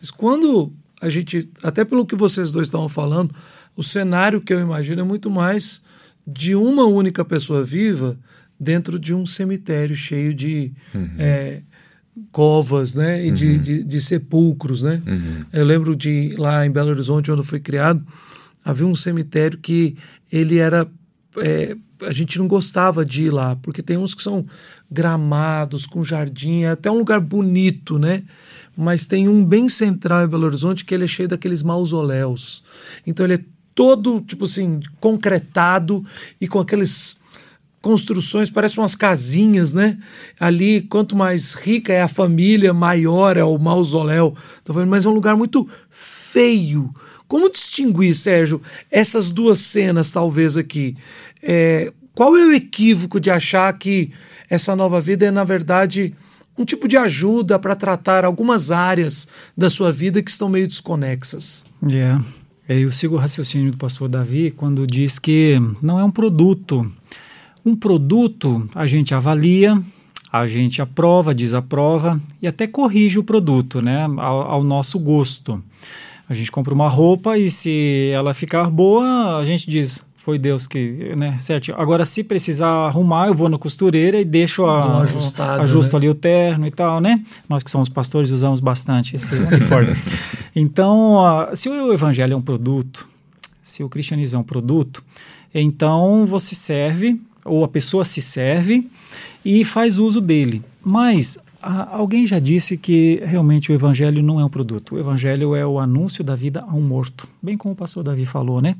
Mas 0.00 0.10
quando 0.10 0.72
a 1.00 1.08
gente, 1.08 1.50
até 1.62 1.84
pelo 1.84 2.06
que 2.06 2.14
vocês 2.14 2.52
dois 2.52 2.68
estavam 2.68 2.88
falando, 2.88 3.34
o 3.76 3.82
cenário 3.82 4.40
que 4.40 4.52
eu 4.52 4.60
imagino 4.60 5.00
é 5.00 5.04
muito 5.04 5.30
mais 5.30 5.82
de 6.26 6.54
uma 6.54 6.86
única 6.86 7.24
pessoa 7.24 7.62
viva 7.62 8.18
dentro 8.62 8.98
de 8.98 9.12
um 9.14 9.26
cemitério 9.26 9.96
cheio 9.96 10.32
de 10.32 10.72
uhum. 10.94 11.10
é, 11.18 11.62
covas, 12.30 12.94
né, 12.94 13.24
e 13.24 13.28
uhum. 13.28 13.34
de, 13.34 13.58
de, 13.58 13.82
de, 13.82 14.00
sepulcros, 14.00 14.82
né. 14.82 15.02
Uhum. 15.06 15.44
Eu 15.52 15.64
lembro 15.64 15.96
de 15.96 16.34
lá 16.38 16.64
em 16.64 16.70
Belo 16.70 16.90
Horizonte, 16.90 17.30
onde 17.30 17.40
eu 17.40 17.44
fui 17.44 17.60
criado, 17.60 18.04
havia 18.64 18.86
um 18.86 18.94
cemitério 18.94 19.58
que 19.58 19.96
ele 20.30 20.58
era 20.58 20.88
é, 21.38 21.76
a 22.06 22.12
gente 22.12 22.38
não 22.38 22.46
gostava 22.46 23.04
de 23.04 23.24
ir 23.24 23.30
lá, 23.30 23.56
porque 23.56 23.82
tem 23.82 23.96
uns 23.96 24.14
que 24.14 24.22
são 24.22 24.44
gramados, 24.90 25.86
com 25.86 26.04
jardim, 26.04 26.62
é 26.62 26.70
até 26.70 26.90
um 26.90 26.98
lugar 26.98 27.20
bonito, 27.20 27.98
né? 27.98 28.22
Mas 28.76 29.06
tem 29.06 29.28
um 29.28 29.44
bem 29.44 29.68
central 29.68 30.24
em 30.24 30.28
Belo 30.28 30.44
Horizonte 30.44 30.84
que 30.84 30.94
ele 30.94 31.04
é 31.04 31.08
cheio 31.08 31.28
daqueles 31.28 31.62
mausoléus. 31.62 32.62
Então 33.06 33.24
ele 33.24 33.34
é 33.34 33.44
todo, 33.74 34.20
tipo 34.20 34.44
assim, 34.44 34.80
concretado 35.00 36.04
e 36.40 36.46
com 36.46 36.58
aqueles 36.58 37.16
construções, 37.82 38.48
parecem 38.48 38.80
umas 38.80 38.94
casinhas, 38.94 39.74
né? 39.74 39.98
Ali, 40.38 40.82
quanto 40.82 41.16
mais 41.16 41.54
rica 41.54 41.92
é 41.92 42.00
a 42.00 42.08
família, 42.08 42.72
maior 42.72 43.36
é 43.36 43.44
o 43.44 43.58
mausoléu. 43.58 44.34
Tá 44.64 44.72
Mas 44.86 45.04
é 45.04 45.08
um 45.08 45.12
lugar 45.12 45.36
muito 45.36 45.68
feio. 45.90 46.94
Como 47.26 47.50
distinguir, 47.50 48.14
Sérgio, 48.14 48.62
essas 48.90 49.30
duas 49.30 49.58
cenas, 49.58 50.12
talvez, 50.12 50.56
aqui? 50.56 50.96
É, 51.42 51.92
qual 52.14 52.36
é 52.36 52.46
o 52.46 52.52
equívoco 52.52 53.18
de 53.18 53.30
achar 53.30 53.72
que 53.76 54.12
essa 54.48 54.76
nova 54.76 55.00
vida 55.00 55.26
é, 55.26 55.30
na 55.30 55.42
verdade, 55.42 56.14
um 56.56 56.64
tipo 56.64 56.86
de 56.86 56.96
ajuda 56.96 57.58
para 57.58 57.74
tratar 57.74 58.24
algumas 58.24 58.70
áreas 58.70 59.26
da 59.56 59.68
sua 59.68 59.90
vida 59.90 60.22
que 60.22 60.30
estão 60.30 60.48
meio 60.48 60.68
desconexas? 60.68 61.64
Yeah. 61.82 62.24
É, 62.68 62.78
eu 62.78 62.92
sigo 62.92 63.16
o 63.16 63.18
raciocínio 63.18 63.72
do 63.72 63.78
pastor 63.78 64.08
Davi 64.08 64.52
quando 64.52 64.86
diz 64.86 65.18
que 65.18 65.56
não 65.80 65.98
é 65.98 66.04
um 66.04 66.10
produto 66.10 66.90
um 67.64 67.76
produto 67.76 68.68
a 68.74 68.86
gente 68.86 69.14
avalia, 69.14 69.80
a 70.32 70.46
gente 70.46 70.80
aprova, 70.80 71.34
desaprova 71.34 72.20
e 72.40 72.46
até 72.46 72.66
corrige 72.66 73.18
o 73.18 73.24
produto, 73.24 73.80
né, 73.80 74.04
ao, 74.16 74.40
ao, 74.50 74.64
nosso 74.64 74.98
gosto. 74.98 75.62
A 76.28 76.34
gente 76.34 76.50
compra 76.50 76.72
uma 76.72 76.88
roupa 76.88 77.36
e 77.36 77.50
se 77.50 78.10
ela 78.14 78.32
ficar 78.32 78.70
boa, 78.70 79.38
a 79.38 79.44
gente 79.44 79.68
diz 79.68 80.04
foi 80.22 80.38
Deus 80.38 80.68
que, 80.68 81.14
né, 81.16 81.36
certo. 81.36 81.74
Agora 81.76 82.04
se 82.04 82.22
precisar 82.22 82.68
arrumar, 82.86 83.26
eu 83.26 83.34
vou 83.34 83.48
na 83.48 83.58
costureira 83.58 84.20
e 84.20 84.24
deixo 84.24 84.64
a, 84.64 85.02
ajusto 85.60 85.92
né? 85.94 85.96
ali 85.96 86.08
o 86.08 86.14
terno 86.14 86.64
e 86.64 86.70
tal, 86.70 87.00
né? 87.00 87.20
Nós 87.48 87.64
que 87.64 87.70
somos 87.70 87.88
pastores 87.88 88.30
usamos 88.30 88.60
bastante 88.60 89.16
esse 89.16 89.34
uniforme. 89.34 89.96
então, 90.54 91.16
uh, 91.16 91.56
se 91.56 91.68
o 91.68 91.92
evangelho 91.92 92.34
é 92.34 92.36
um 92.36 92.42
produto, 92.42 93.08
se 93.60 93.82
o 93.82 93.88
cristianismo 93.88 94.36
é 94.36 94.40
um 94.40 94.44
produto, 94.44 95.02
então 95.52 96.24
você 96.24 96.54
serve 96.54 97.20
ou 97.44 97.64
a 97.64 97.68
pessoa 97.68 98.04
se 98.04 98.20
serve 98.20 98.88
e 99.44 99.64
faz 99.64 99.98
uso 99.98 100.20
dele. 100.20 100.62
Mas 100.84 101.38
a, 101.60 101.96
alguém 101.96 102.26
já 102.26 102.38
disse 102.38 102.76
que 102.76 103.22
realmente 103.24 103.70
o 103.70 103.74
evangelho 103.74 104.22
não 104.22 104.40
é 104.40 104.44
um 104.44 104.48
produto. 104.48 104.94
O 104.94 104.98
evangelho 104.98 105.54
é 105.54 105.66
o 105.66 105.78
anúncio 105.78 106.24
da 106.24 106.34
vida 106.34 106.64
a 106.66 106.74
um 106.74 106.80
morto, 106.82 107.28
bem 107.42 107.56
como 107.56 107.74
o 107.74 107.76
pastor 107.76 108.02
Davi 108.02 108.26
falou, 108.26 108.60
né? 108.60 108.76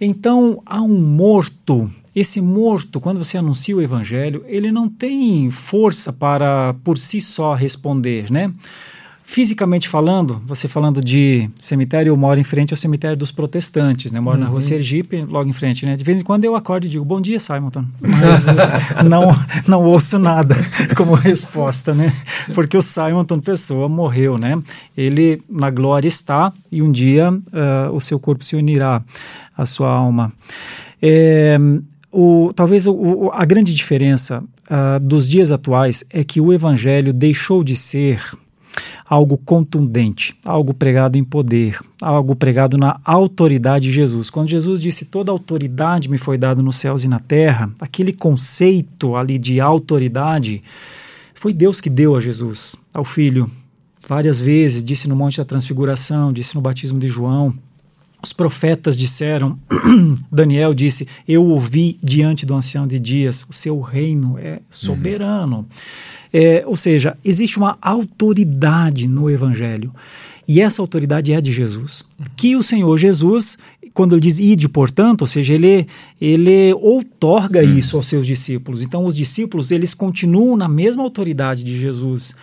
Então, 0.00 0.60
há 0.66 0.82
um 0.82 1.00
morto. 1.00 1.90
Esse 2.14 2.40
morto, 2.40 3.00
quando 3.00 3.22
você 3.22 3.38
anuncia 3.38 3.76
o 3.76 3.82
evangelho, 3.82 4.44
ele 4.46 4.70
não 4.70 4.88
tem 4.88 5.50
força 5.50 6.12
para 6.12 6.74
por 6.84 6.98
si 6.98 7.20
só 7.20 7.54
responder, 7.54 8.30
né? 8.30 8.52
Fisicamente 9.34 9.88
falando, 9.88 10.40
você 10.46 10.68
falando 10.68 11.02
de 11.02 11.50
cemitério, 11.58 12.12
eu 12.12 12.16
moro 12.16 12.38
em 12.38 12.44
frente 12.44 12.72
ao 12.72 12.76
cemitério 12.76 13.16
dos 13.16 13.32
protestantes, 13.32 14.12
né? 14.12 14.20
Eu 14.20 14.22
moro 14.22 14.36
uhum. 14.36 14.44
na 14.44 14.46
rua 14.46 14.58
uhum. 14.58 14.60
Sergipe, 14.60 15.24
logo 15.24 15.50
em 15.50 15.52
frente, 15.52 15.84
né? 15.84 15.96
De 15.96 16.04
vez 16.04 16.20
em 16.20 16.24
quando 16.24 16.44
eu 16.44 16.54
acordo 16.54 16.86
e 16.86 16.88
digo, 16.88 17.04
bom 17.04 17.20
dia, 17.20 17.40
Simonton. 17.40 17.84
Mas 18.00 18.46
não, 19.04 19.36
não 19.66 19.82
ouço 19.82 20.20
nada 20.20 20.54
como 20.96 21.14
resposta, 21.14 21.92
né? 21.92 22.12
Porque 22.54 22.76
o 22.76 22.80
Simonton 22.80 23.40
Pessoa 23.40 23.88
morreu, 23.88 24.38
né? 24.38 24.56
Ele 24.96 25.42
na 25.50 25.68
glória 25.68 26.06
está 26.06 26.52
e 26.70 26.80
um 26.80 26.92
dia 26.92 27.32
uh, 27.32 27.92
o 27.92 28.00
seu 28.00 28.20
corpo 28.20 28.44
se 28.44 28.54
unirá 28.54 29.02
à 29.58 29.66
sua 29.66 29.90
alma. 29.90 30.32
É, 31.02 31.58
o, 32.12 32.52
talvez 32.54 32.86
o, 32.86 33.32
a 33.34 33.44
grande 33.44 33.74
diferença 33.74 34.44
uh, 34.70 35.00
dos 35.00 35.28
dias 35.28 35.50
atuais 35.50 36.04
é 36.08 36.22
que 36.22 36.40
o 36.40 36.52
evangelho 36.52 37.12
deixou 37.12 37.64
de 37.64 37.74
ser 37.74 38.22
algo 39.04 39.36
contundente, 39.36 40.34
algo 40.44 40.72
pregado 40.72 41.16
em 41.16 41.24
poder, 41.24 41.78
algo 42.00 42.34
pregado 42.34 42.76
na 42.78 43.00
autoridade 43.04 43.86
de 43.86 43.92
Jesus. 43.92 44.30
Quando 44.30 44.48
Jesus 44.48 44.80
disse 44.80 45.04
toda 45.04 45.30
autoridade 45.30 46.08
me 46.08 46.18
foi 46.18 46.38
dada 46.38 46.62
nos 46.62 46.76
céus 46.76 47.04
e 47.04 47.08
na 47.08 47.20
terra, 47.20 47.70
aquele 47.80 48.12
conceito 48.12 49.16
ali 49.16 49.38
de 49.38 49.60
autoridade 49.60 50.62
foi 51.34 51.52
Deus 51.52 51.80
que 51.80 51.90
deu 51.90 52.16
a 52.16 52.20
Jesus, 52.20 52.74
ao 52.92 53.04
Filho, 53.04 53.50
várias 54.08 54.38
vezes, 54.40 54.82
disse 54.82 55.08
no 55.08 55.16
Monte 55.16 55.36
da 55.36 55.44
Transfiguração, 55.44 56.32
disse 56.32 56.54
no 56.54 56.60
batismo 56.60 56.98
de 56.98 57.08
João. 57.08 57.54
Os 58.24 58.32
profetas 58.32 58.96
disseram, 58.96 59.58
Daniel 60.32 60.72
disse: 60.72 61.06
Eu 61.28 61.44
ouvi 61.44 61.98
diante 62.02 62.46
do 62.46 62.54
ancião 62.54 62.86
de 62.86 62.98
dias, 62.98 63.44
o 63.50 63.52
seu 63.52 63.78
reino 63.82 64.38
é 64.38 64.60
soberano. 64.70 65.58
Uhum. 65.58 65.66
É, 66.32 66.64
ou 66.66 66.74
seja, 66.74 67.18
existe 67.22 67.58
uma 67.58 67.76
autoridade 67.82 69.06
no 69.06 69.28
Evangelho. 69.28 69.92
E 70.48 70.62
essa 70.62 70.80
autoridade 70.80 71.34
é 71.34 71.40
de 71.40 71.52
Jesus. 71.52 72.02
Que 72.34 72.56
o 72.56 72.62
Senhor 72.62 72.96
Jesus, 72.96 73.58
quando 73.92 74.14
ele 74.14 74.22
diz 74.22 74.38
ide, 74.38 74.70
portanto, 74.70 75.20
ou 75.20 75.26
seja, 75.26 75.52
ele, 75.52 75.86
ele 76.18 76.72
outorga 76.80 77.60
hum. 77.60 77.76
isso 77.76 77.98
aos 77.98 78.06
seus 78.06 78.26
discípulos. 78.26 78.80
Então, 78.80 79.04
os 79.04 79.14
discípulos, 79.14 79.70
eles 79.70 79.92
continuam 79.92 80.56
na 80.56 80.66
mesma 80.66 81.02
autoridade 81.02 81.62
de 81.62 81.78
Jesus. 81.78 82.34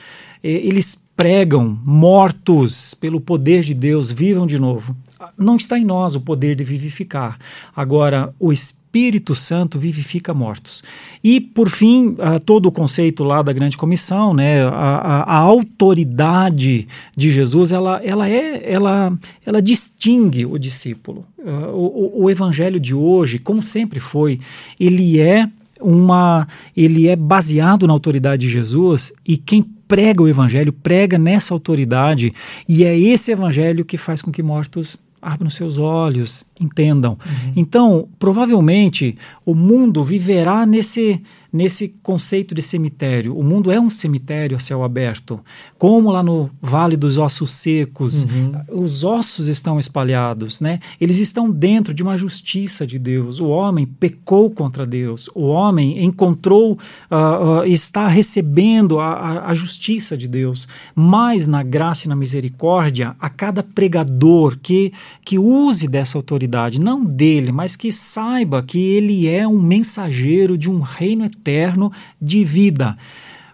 Eles 0.43 1.01
pregam, 1.17 1.79
mortos 1.83 2.93
pelo 2.93 3.19
poder 3.19 3.63
de 3.63 3.73
Deus, 3.73 4.11
vivam 4.11 4.45
de 4.45 4.59
novo. 4.59 4.95
Não 5.37 5.55
está 5.55 5.77
em 5.77 5.85
nós 5.85 6.15
o 6.15 6.21
poder 6.21 6.55
de 6.55 6.63
vivificar. 6.63 7.37
Agora, 7.75 8.33
o 8.39 8.51
Espírito 8.51 9.33
Santo 9.33 9.79
vivifica 9.79 10.33
mortos. 10.33 10.83
E, 11.23 11.39
por 11.39 11.69
fim, 11.69 12.09
uh, 12.09 12.39
todo 12.43 12.65
o 12.65 12.71
conceito 12.71 13.23
lá 13.23 13.41
da 13.41 13.53
grande 13.53 13.77
comissão, 13.77 14.33
né, 14.33 14.63
a, 14.63 14.69
a, 14.69 15.23
a, 15.23 15.37
autoridade 15.37 16.87
de 17.15 17.31
Jesus, 17.31 17.71
ela, 17.71 18.01
ela, 18.03 18.29
é, 18.29 18.69
ela, 18.69 19.17
ela 19.45 19.61
distingue 19.61 20.45
o 20.45 20.57
discípulo. 20.57 21.25
Uh, 21.37 21.73
o, 21.73 22.23
o 22.23 22.29
evangelho 22.29 22.79
de 22.79 22.93
hoje, 22.93 23.39
como 23.39 23.61
sempre 23.61 23.99
foi, 23.99 24.39
ele 24.79 25.19
é 25.19 25.47
uma 25.81 26.47
ele 26.77 27.07
é 27.07 27.15
baseado 27.15 27.87
na 27.87 27.93
autoridade 27.93 28.45
de 28.45 28.53
Jesus 28.53 29.11
e 29.27 29.35
quem 29.35 29.63
prega 29.63 30.21
o 30.21 30.27
evangelho 30.27 30.71
prega 30.71 31.17
nessa 31.17 31.53
autoridade 31.53 32.31
e 32.69 32.85
é 32.85 32.97
esse 32.97 33.31
evangelho 33.31 33.83
que 33.83 33.97
faz 33.97 34.21
com 34.21 34.31
que 34.31 34.43
mortos 34.43 34.97
abram 35.21 35.49
seus 35.49 35.77
olhos, 35.77 36.45
entendam. 36.59 37.11
Uhum. 37.13 37.53
Então, 37.55 38.09
provavelmente, 38.17 39.15
o 39.45 39.53
mundo 39.53 40.03
viverá 40.03 40.65
nesse, 40.65 41.21
nesse 41.53 41.89
conceito 42.01 42.55
de 42.55 42.61
cemitério. 42.61 43.37
O 43.37 43.43
mundo 43.43 43.71
é 43.71 43.79
um 43.79 43.89
cemitério 43.89 44.57
a 44.57 44.59
céu 44.59 44.83
aberto. 44.83 45.39
Como 45.81 46.11
lá 46.11 46.21
no 46.21 46.47
Vale 46.61 46.95
dos 46.95 47.17
Ossos 47.17 47.49
Secos, 47.49 48.25
uhum. 48.25 48.83
os 48.83 49.03
ossos 49.03 49.47
estão 49.47 49.79
espalhados, 49.79 50.61
né? 50.61 50.79
Eles 50.99 51.17
estão 51.17 51.49
dentro 51.49 51.91
de 51.91 52.03
uma 52.03 52.15
justiça 52.15 52.85
de 52.85 52.99
Deus. 52.99 53.39
O 53.39 53.47
homem 53.47 53.87
pecou 53.87 54.51
contra 54.51 54.85
Deus. 54.85 55.27
O 55.33 55.47
homem 55.47 56.03
encontrou, 56.05 56.73
uh, 56.73 57.61
uh, 57.61 57.65
está 57.65 58.07
recebendo 58.07 58.99
a, 58.99 59.13
a, 59.13 59.49
a 59.49 59.53
justiça 59.55 60.15
de 60.15 60.27
Deus. 60.27 60.67
Mas 60.93 61.47
na 61.47 61.63
graça 61.63 62.05
e 62.05 62.09
na 62.09 62.15
misericórdia, 62.15 63.15
a 63.19 63.27
cada 63.27 63.63
pregador 63.63 64.59
que, 64.61 64.93
que 65.25 65.39
use 65.39 65.87
dessa 65.87 66.15
autoridade, 66.15 66.79
não 66.79 67.03
dele, 67.03 67.51
mas 67.51 67.75
que 67.75 67.91
saiba 67.91 68.61
que 68.61 68.77
ele 68.77 69.27
é 69.27 69.47
um 69.47 69.59
mensageiro 69.59 70.55
de 70.59 70.69
um 70.69 70.81
reino 70.81 71.25
eterno 71.25 71.41
eterno 71.71 71.91
de 72.21 72.43
vida. 72.43 72.97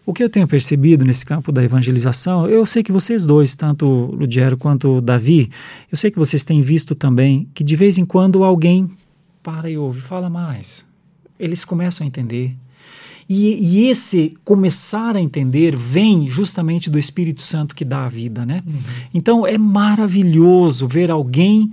O 0.08 0.14
que 0.14 0.24
eu 0.24 0.30
tenho 0.30 0.48
percebido 0.48 1.04
nesse 1.04 1.26
campo 1.26 1.52
da 1.52 1.62
evangelização, 1.62 2.48
eu 2.48 2.66
sei 2.66 2.82
que 2.82 2.94
vocês 2.94 3.26
dois, 3.26 3.58
tanto 3.58 3.86
Ludiero 4.16 4.56
quanto 4.56 5.02
Davi, 5.02 5.50
eu 5.92 5.98
sei 5.98 6.10
que 6.10 6.18
vocês 6.18 6.46
têm 6.46 6.62
visto 6.62 6.96
também 6.96 7.50
que 7.54 7.62
de 7.62 7.76
vez 7.76 7.98
em 7.98 8.06
quando 8.06 8.42
alguém 8.42 8.90
para 9.44 9.70
e 9.70 9.78
ouve, 9.78 10.00
fala 10.00 10.30
mais. 10.30 10.88
Eles 11.38 11.66
começam 11.66 12.06
a 12.06 12.08
entender. 12.08 12.56
E, 13.28 13.56
e, 13.56 13.90
esse 13.90 14.38
começar 14.46 15.14
a 15.18 15.22
entender 15.22 15.76
vem 15.76 16.26
justamente 16.26 16.90
do 16.90 16.98
Espírito 16.98 17.42
Santo 17.42 17.76
que 17.76 17.84
dá 17.84 18.06
a 18.06 18.10
vida, 18.10 18.46
né? 18.46 18.64
Uhum. 18.66 18.80
Então 19.14 19.46
é 19.46 19.58
maravilhoso 19.58 20.88
ver 20.88 21.12
alguém 21.12 21.70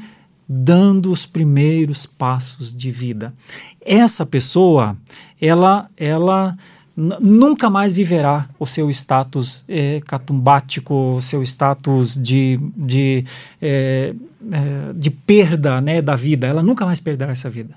dando 0.49 1.13
os 1.13 1.25
primeiros 1.25 2.05
passos 2.05 2.75
de 2.75 2.91
vida. 2.91 3.33
Essa 3.81 4.27
pessoa, 4.27 4.97
ela, 5.41 5.89
ela 5.97 6.57
nunca 6.97 7.69
mais 7.69 7.93
viverá 7.93 8.49
o 8.59 8.67
seu 8.67 8.89
status 8.91 9.65
é, 9.69 10.01
catumbático, 10.07 11.17
o 11.17 11.23
seu 11.23 11.43
status 11.43 12.15
de, 12.15 12.59
de, 12.77 13.25
é, 13.61 14.15
é, 14.53 14.93
de 14.95 15.11
perda 15.11 15.81
né, 15.81 16.01
da 16.01 16.15
vida. 16.15 16.47
Ela 16.47 16.63
nunca 16.63 16.85
mais 16.85 17.01
perderá 17.01 17.33
essa 17.33 17.51
vida. 17.51 17.75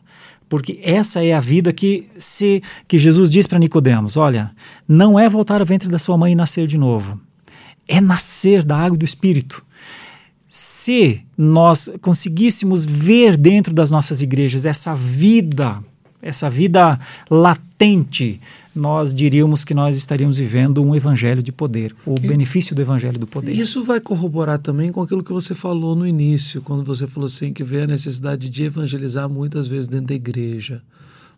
Porque 0.48 0.80
essa 0.82 1.24
é 1.24 1.34
a 1.34 1.40
vida 1.40 1.74
que 1.74 2.08
se 2.18 2.62
que 2.88 2.98
Jesus 2.98 3.30
diz 3.30 3.48
para 3.48 3.60
Nicodemos, 3.60 4.16
olha, 4.16 4.52
não 4.88 5.20
é 5.20 5.28
voltar 5.28 5.60
ao 5.60 5.68
ventre 5.68 5.90
da 5.90 6.00
sua 6.00 6.18
mãe 6.18 6.32
e 6.32 6.36
nascer 6.36 6.68
de 6.68 6.78
novo. 6.78 7.20
É 7.88 8.00
nascer 8.00 8.64
da 8.64 8.78
água 8.78 8.98
do 8.98 9.04
espírito. 9.06 9.66
Se 10.48 11.22
nós 11.38 11.90
conseguíssemos 12.02 12.86
ver 12.86 13.36
dentro 13.36 13.74
das 13.74 13.92
nossas 13.92 14.22
igrejas 14.22 14.66
essa 14.66 14.96
vida, 14.96 15.84
essa 16.22 16.50
vida 16.50 16.98
latente 17.30 18.40
nós 18.78 19.14
diríamos 19.14 19.66
que 19.66 19.74
nós 19.74 19.96
estaríamos 19.96 20.38
vivendo 20.38 20.84
um 20.84 20.96
evangelho 20.96 21.42
de 21.42 21.52
poder, 21.52 21.96
o 22.06 22.16
e 22.16 22.28
benefício 22.28 22.76
do 22.76 22.82
evangelho 22.82 23.18
do 23.20 23.28
poder. 23.28 23.52
Isso 23.52 23.84
vai 23.84 24.00
corroborar 24.00 24.60
também 24.60 24.92
com 24.92 25.02
aquilo 25.02 25.24
que 25.24 25.34
você 25.34 25.56
falou 25.56 25.96
no 25.96 26.06
início, 26.06 26.62
quando 26.62 26.84
você 26.84 27.08
falou 27.08 27.28
assim 27.28 27.52
que 27.52 27.64
vê 27.64 27.82
a 27.82 27.88
necessidade 27.88 28.50
de 28.50 28.64
evangelizar 28.64 29.28
muitas 29.28 29.68
vezes 29.68 29.88
dentro 29.88 30.08
da 30.08 30.16
igreja, 30.16 30.82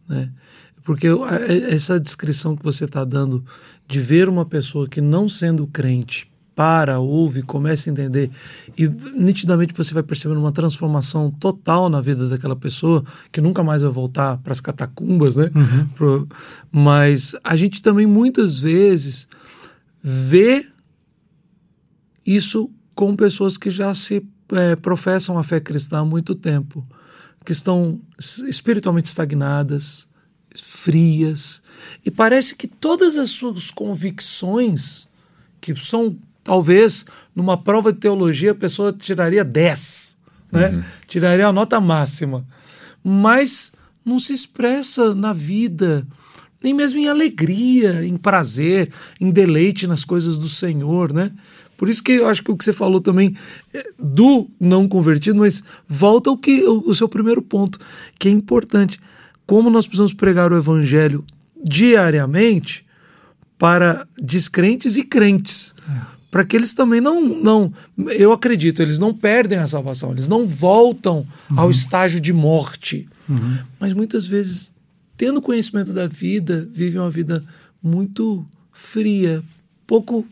né? 0.07 0.29
Porque 0.83 1.07
essa 1.69 1.99
descrição 1.99 2.55
que 2.55 2.63
você 2.63 2.85
está 2.85 3.03
dando 3.03 3.43
de 3.87 3.99
ver 3.99 4.27
uma 4.27 4.45
pessoa 4.45 4.87
que 4.87 5.01
não 5.01 5.29
sendo 5.29 5.67
crente 5.67 6.27
para, 6.59 6.99
ouve, 6.99 7.41
começa 7.41 7.89
a 7.89 7.93
entender 7.93 8.29
e 8.77 8.85
nitidamente 8.85 9.73
você 9.73 9.93
vai 9.93 10.03
percebendo 10.03 10.41
uma 10.41 10.51
transformação 10.51 11.31
total 11.31 11.89
na 11.89 12.01
vida 12.01 12.27
daquela 12.27 12.53
pessoa 12.53 13.01
que 13.31 13.39
nunca 13.39 13.63
mais 13.63 13.81
vai 13.81 13.89
voltar 13.89 14.35
para 14.39 14.51
as 14.51 14.59
catacumbas, 14.59 15.37
né? 15.37 15.49
Uhum. 15.55 15.87
Pro, 15.95 16.27
mas 16.69 17.33
a 17.45 17.55
gente 17.55 17.81
também 17.81 18.05
muitas 18.05 18.59
vezes 18.59 19.25
vê 20.03 20.67
isso 22.25 22.69
com 22.93 23.15
pessoas 23.15 23.57
que 23.57 23.69
já 23.69 23.93
se 23.93 24.21
é, 24.51 24.75
professam 24.75 25.37
a 25.37 25.43
fé 25.43 25.61
cristã 25.61 25.99
há 25.99 26.05
muito 26.05 26.35
tempo, 26.35 26.85
que 27.45 27.53
estão 27.53 28.01
espiritualmente 28.49 29.07
estagnadas, 29.07 30.09
frias, 30.53 31.61
e 32.05 32.11
parece 32.11 32.53
que 32.53 32.67
todas 32.67 33.15
as 33.15 33.29
suas 33.29 33.71
convicções, 33.71 35.07
que 35.61 35.73
são 35.73 36.17
talvez 36.49 37.05
numa 37.35 37.55
prova 37.61 37.93
de 37.93 37.99
teologia 37.99 38.53
a 38.53 38.55
pessoa 38.55 38.91
tiraria 38.91 39.43
10, 39.43 40.17
né? 40.51 40.69
Uhum. 40.69 40.83
tiraria 41.07 41.45
a 41.45 41.53
nota 41.53 41.79
máxima. 41.79 42.43
Mas 43.03 43.71
não 44.03 44.17
se 44.17 44.33
expressa 44.33 45.13
na 45.13 45.31
vida, 45.31 46.07
nem 46.63 46.73
mesmo 46.73 46.97
em 46.97 47.07
alegria, 47.07 48.03
em 48.03 48.17
prazer, 48.17 48.91
em 49.21 49.29
deleite 49.29 49.85
nas 49.85 50.03
coisas 50.03 50.39
do 50.39 50.49
Senhor, 50.49 51.13
né? 51.13 51.31
Por 51.77 51.87
isso 51.87 52.01
que 52.01 52.13
eu 52.13 52.27
acho 52.27 52.43
que 52.43 52.49
o 52.49 52.57
que 52.57 52.65
você 52.65 52.73
falou 52.73 52.99
também 52.99 53.35
é 53.71 53.83
do 53.99 54.49
não 54.59 54.87
convertido, 54.87 55.37
mas 55.37 55.63
volta 55.87 56.31
ao 56.31 56.37
que 56.37 56.63
o, 56.63 56.79
o 56.87 56.95
seu 56.95 57.07
primeiro 57.07 57.43
ponto, 57.43 57.77
que 58.17 58.27
é 58.27 58.31
importante. 58.31 58.99
Como 59.45 59.69
nós 59.69 59.85
precisamos 59.85 60.13
pregar 60.13 60.51
o 60.51 60.57
evangelho 60.57 61.23
diariamente 61.63 62.83
para 63.55 64.07
descrentes 64.17 64.97
e 64.97 65.03
crentes. 65.03 65.75
É 65.87 66.18
para 66.31 66.45
que 66.45 66.55
eles 66.55 66.73
também 66.73 67.01
não, 67.01 67.21
não, 67.21 67.73
eu 68.09 68.31
acredito, 68.31 68.81
eles 68.81 68.99
não 68.99 69.13
perdem 69.13 69.57
a 69.57 69.67
salvação, 69.67 70.11
eles 70.11 70.27
não 70.27 70.45
voltam 70.45 71.25
uhum. 71.49 71.59
ao 71.59 71.71
estágio 71.71 72.19
de 72.19 72.31
morte, 72.31 73.07
uhum. 73.27 73.57
mas 73.79 73.93
muitas 73.93 74.27
vezes, 74.27 74.71
tendo 75.17 75.41
conhecimento 75.41 75.91
da 75.91 76.07
vida, 76.07 76.67
vivem 76.71 77.01
uma 77.01 77.09
vida 77.09 77.43
muito 77.81 78.45
fria, 78.71 79.43
pouco. 79.87 80.25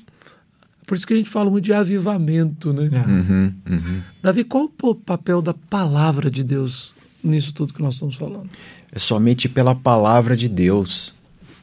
Por 0.85 0.95
isso 0.95 1.05
que 1.05 1.13
a 1.13 1.17
gente 1.17 1.29
fala 1.29 1.49
muito 1.49 1.65
de 1.65 1.73
avivamento, 1.73 2.71
né? 2.71 2.89
É. 2.93 3.09
Uhum, 3.09 3.53
uhum. 3.69 4.01
Davi, 4.21 4.43
qual 4.43 4.71
o 4.81 4.95
papel 4.95 5.41
da 5.41 5.53
palavra 5.53 6.29
de 6.29 6.43
Deus 6.43 6.93
nisso 7.23 7.53
tudo 7.53 7.73
que 7.73 7.81
nós 7.81 7.95
estamos 7.95 8.15
falando? 8.15 8.49
É 8.91 8.99
somente 8.99 9.49
pela 9.49 9.75
palavra 9.75 10.37
de 10.37 10.47
Deus 10.47 11.15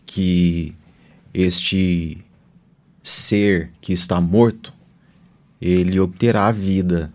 que 0.05 0.75
este 1.33 2.19
ser 3.05 3.71
que 3.83 3.93
está 3.93 4.19
morto, 4.19 4.73
ele 5.61 6.01
obterá 6.01 6.47
a 6.47 6.53
vida, 6.53 7.13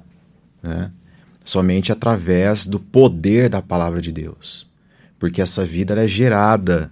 né? 0.62 0.91
somente 1.43 1.91
através 1.91 2.67
do 2.67 2.80
poder 2.80 3.49
da 3.49 3.62
palavra 3.62 3.99
de 3.99 4.12
Deus. 4.12 4.67
Porque 5.17 5.41
essa 5.41 5.65
vida 5.65 5.99
é 6.02 6.08
gerada 6.08 6.91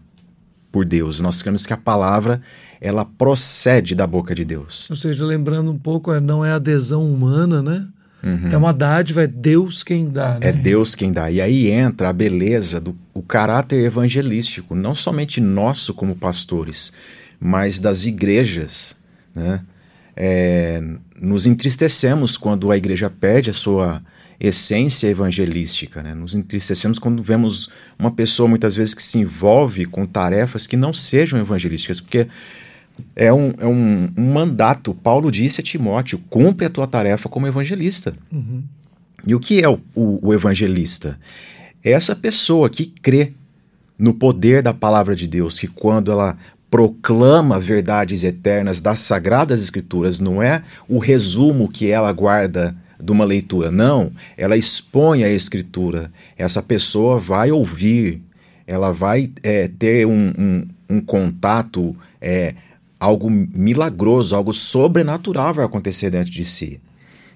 por 0.71 0.83
Deus. 0.83 1.19
Nós 1.19 1.41
queremos 1.41 1.65
que 1.65 1.73
a 1.73 1.77
palavra 1.77 2.41
ela 2.81 3.05
procede 3.05 3.95
da 3.95 4.05
boca 4.05 4.35
de 4.35 4.43
Deus. 4.43 4.89
Ou 4.89 4.95
seja, 4.95 5.25
lembrando 5.25 5.71
um 5.71 5.77
pouco, 5.77 6.11
é, 6.11 6.19
não 6.19 6.43
é 6.43 6.51
adesão 6.51 7.09
humana, 7.09 7.61
né? 7.61 7.87
Uhum. 8.23 8.49
É 8.51 8.57
uma 8.57 8.73
dádiva, 8.73 9.23
é 9.23 9.27
Deus 9.27 9.83
quem 9.83 10.09
dá. 10.09 10.33
Né? 10.33 10.49
É 10.49 10.51
Deus 10.51 10.95
quem 10.95 11.11
dá. 11.11 11.29
E 11.29 11.39
aí 11.39 11.69
entra 11.69 12.09
a 12.09 12.13
beleza 12.13 12.81
do 12.81 12.95
o 13.13 13.21
caráter 13.21 13.83
evangelístico, 13.83 14.75
não 14.75 14.93
somente 14.93 15.41
nosso 15.41 15.93
como 15.93 16.15
pastores, 16.15 16.93
mas 17.39 17.79
das 17.79 18.05
igrejas. 18.05 18.95
Né? 19.35 19.61
É, 20.15 20.81
nos 21.19 21.45
entristecemos 21.45 22.37
quando 22.37 22.71
a 22.71 22.77
igreja 22.77 23.09
perde 23.09 23.49
a 23.49 23.53
sua 23.53 24.01
essência 24.39 25.07
evangelística. 25.07 26.03
Né? 26.03 26.13
Nos 26.13 26.35
entristecemos 26.35 26.99
quando 26.99 27.21
vemos 27.21 27.69
uma 27.97 28.11
pessoa 28.11 28.47
muitas 28.47 28.75
vezes 28.75 28.93
que 28.93 29.03
se 29.03 29.17
envolve 29.17 29.85
com 29.85 30.05
tarefas 30.05 30.67
que 30.67 30.77
não 30.77 30.93
sejam 30.93 31.39
evangelísticas, 31.39 31.99
porque 31.99 32.27
é 33.15 33.31
um, 33.31 33.53
é 33.57 33.65
um, 33.65 34.09
um 34.17 34.33
mandato. 34.33 34.93
Paulo 34.93 35.31
disse 35.31 35.61
a 35.61 35.63
Timóteo: 35.63 36.19
cumpre 36.29 36.65
a 36.65 36.69
tua 36.69 36.87
tarefa 36.87 37.29
como 37.29 37.47
evangelista. 37.47 38.15
Uhum. 38.31 38.63
E 39.25 39.35
o 39.35 39.39
que 39.39 39.61
é 39.61 39.69
o, 39.69 39.79
o, 39.95 40.27
o 40.27 40.33
evangelista? 40.33 41.19
É 41.83 41.91
essa 41.91 42.15
pessoa 42.15 42.69
que 42.69 42.85
crê 43.01 43.33
no 43.97 44.13
poder 44.13 44.61
da 44.61 44.73
palavra 44.73 45.15
de 45.15 45.27
Deus, 45.27 45.57
que 45.57 45.67
quando 45.67 46.11
ela 46.11 46.37
proclama 46.69 47.59
verdades 47.59 48.23
eternas 48.23 48.81
das 48.81 48.99
sagradas 48.99 49.61
escrituras, 49.61 50.19
não 50.19 50.41
é 50.41 50.63
o 50.87 50.99
resumo 50.99 51.69
que 51.69 51.89
ela 51.89 52.11
guarda 52.11 52.75
de 53.01 53.11
uma 53.11 53.25
leitura, 53.25 53.71
não, 53.71 54.11
ela 54.35 54.57
expõe 54.57 55.23
a 55.23 55.29
escritura. 55.29 56.11
Essa 56.37 56.61
pessoa 56.61 57.19
vai 57.19 57.51
ouvir, 57.51 58.21
ela 58.65 58.91
vai 58.91 59.29
é, 59.43 59.67
ter 59.67 60.05
um, 60.05 60.33
um, 60.37 60.67
um 60.89 61.01
contato, 61.01 61.95
é, 62.19 62.55
algo 62.99 63.29
milagroso, 63.29 64.35
algo 64.35 64.51
sobrenatural 64.51 65.53
vai 65.53 65.65
acontecer 65.65 66.09
dentro 66.09 66.31
de 66.31 66.43
si. 66.43 66.81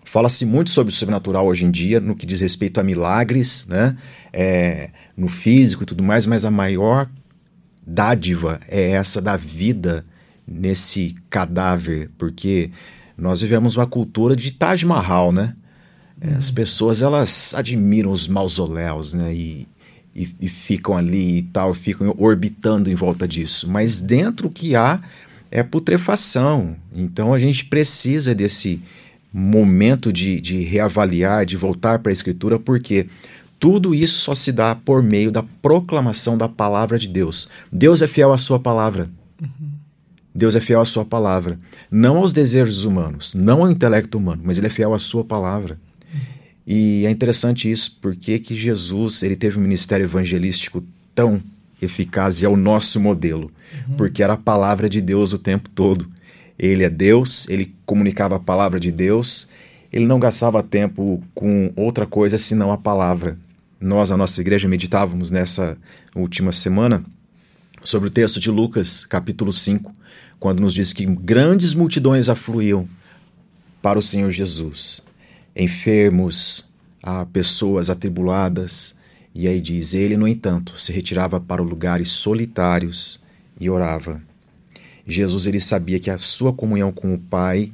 Fala-se 0.04 0.46
muito 0.46 0.72
sobre 0.72 0.92
o 0.92 0.96
sobrenatural 0.96 1.46
hoje 1.46 1.64
em 1.64 1.72
dia, 1.72 2.00
no 2.00 2.16
que 2.16 2.26
diz 2.26 2.40
respeito 2.40 2.80
a 2.80 2.84
milagres, 2.84 3.68
né? 3.70 3.96
É, 4.34 4.90
no 5.16 5.28
físico 5.28 5.84
e 5.84 5.86
tudo 5.86 6.04
mais, 6.04 6.26
mas 6.26 6.44
a 6.44 6.52
maior 6.52 7.08
dádiva 7.86 8.60
é 8.68 8.92
essa 8.92 9.22
da 9.22 9.36
vida 9.38 10.06
nesse 10.48 11.16
cadáver? 11.30 12.10
Porque 12.18 12.72
nós 13.18 13.42
vivemos 13.42 13.76
uma 13.76 13.88
cultura 13.88 14.36
de 14.36 14.52
Taj 14.52 14.86
Mahal, 14.86 15.32
né? 15.32 15.56
Uhum. 16.22 16.38
As 16.38 16.52
pessoas 16.52 17.02
elas 17.02 17.54
admiram 17.56 18.12
os 18.12 18.28
mausoléus, 18.28 19.14
né? 19.14 19.34
E, 19.34 19.68
e, 20.16 20.30
e, 20.42 20.50
ficam 20.50 20.98
ali 20.98 21.38
e 21.38 21.42
tal, 21.44 21.74
ficam 21.74 22.14
orbitando 22.18 22.90
em 22.90 22.96
volta 22.96 23.28
disso. 23.28 23.70
Mas 23.70 24.02
dentro 24.02 24.48
o 24.48 24.52
que 24.52 24.76
há 24.76 25.00
é 25.50 25.64
putrefação. 25.64 26.76
Então 26.94 27.34
a 27.34 27.40
gente 27.40 27.66
precisa 27.66 28.34
desse 28.34 28.82
momento 29.34 30.12
de, 30.12 30.42
de 30.42 30.64
reavaliar, 30.64 31.46
de 31.46 31.56
voltar 31.56 32.00
para 32.00 32.12
a 32.12 32.14
escritura, 32.14 32.60
porque 32.60 33.08
tudo 33.62 33.94
isso 33.94 34.18
só 34.18 34.34
se 34.34 34.52
dá 34.52 34.74
por 34.74 35.04
meio 35.04 35.32
da 35.32 35.44
proclamação 35.62 36.36
da 36.36 36.50
palavra 36.50 36.98
de 36.98 37.08
Deus. 37.08 37.48
Deus 37.72 38.02
é 38.02 38.08
fiel 38.08 38.34
à 38.34 38.38
sua 38.40 38.60
palavra. 38.60 39.08
Uhum. 39.40 39.70
Deus 40.34 40.56
é 40.56 40.60
fiel 40.60 40.82
à 40.82 40.86
sua 40.86 41.06
palavra. 41.06 41.60
Não 41.92 42.18
aos 42.18 42.34
desejos 42.34 42.86
humanos, 42.86 43.36
não 43.36 43.62
ao 43.62 43.70
intelecto 43.70 44.18
humano, 44.18 44.42
mas 44.44 44.58
ele 44.58 44.66
é 44.66 44.70
fiel 44.72 44.96
à 44.96 44.98
sua 44.98 45.24
palavra. 45.24 45.78
Uhum. 46.12 46.20
E 46.66 47.06
é 47.06 47.12
interessante 47.12 47.72
isso, 47.72 48.00
porque 48.02 48.40
que 48.40 48.56
Jesus 48.56 49.22
ele 49.22 49.36
teve 49.36 49.60
um 49.60 49.62
ministério 49.62 50.06
evangelístico 50.06 50.84
tão 51.14 51.40
eficaz 51.80 52.42
e 52.42 52.46
é 52.46 52.50
o 52.50 52.58
nosso 52.58 53.00
modelo, 53.00 53.52
uhum. 53.90 53.96
porque 53.96 54.24
era 54.24 54.34
a 54.34 54.38
palavra 54.38 54.90
de 54.90 55.00
Deus 55.02 55.34
o 55.34 55.38
tempo 55.38 55.70
todo. 55.70 56.10
Ele 56.58 56.84
é 56.84 56.90
Deus, 56.90 57.48
ele 57.48 57.76
comunicava 57.86 58.38
a 58.38 58.40
palavra 58.40 58.80
de 58.80 58.92
Deus, 58.92 59.48
ele 59.94 60.08
não 60.08 60.20
gastava 60.20 60.64
tempo 60.64 61.22
com 61.36 61.72
outra 61.76 62.08
coisa 62.08 62.40
senão 62.40 62.72
a 62.72 62.78
palavra. 62.78 63.38
Nós, 63.82 64.12
a 64.12 64.18
nossa 64.18 64.40
igreja, 64.40 64.68
meditávamos 64.68 65.32
nessa 65.32 65.76
última 66.16 66.52
semana 66.52 67.04
sobre 67.84 68.10
o 68.10 68.12
texto 68.12 68.40
de 68.40 68.52
Lucas, 68.52 69.04
capítulo 69.06 69.52
5, 69.52 69.92
quando 70.40 70.60
nos 70.60 70.76
diz 70.76 70.94
que 70.94 71.04
grandes 71.04 71.74
multidões 71.74 72.30
afluíam 72.30 72.88
para 73.82 73.98
o 73.98 74.02
Senhor 74.02 74.30
Jesus. 74.30 75.02
Enfermos, 75.56 76.70
a 77.02 77.26
pessoas 77.26 77.90
atribuladas. 77.90 79.00
E 79.34 79.48
aí 79.48 79.60
diz: 79.60 79.96
Ele, 79.96 80.16
no 80.16 80.28
entanto, 80.28 80.80
se 80.80 80.94
retirava 80.94 81.40
para 81.40 81.64
lugares 81.64 82.10
solitários 82.10 83.20
e 83.60 83.68
orava. 83.68 84.22
Jesus 85.08 85.48
ele 85.48 85.60
sabia 85.60 86.00
que 86.00 86.12
a 86.12 86.20
sua 86.20 86.54
comunhão 86.54 86.92
com 86.92 87.16
o 87.16 87.20
Pai 87.20 87.72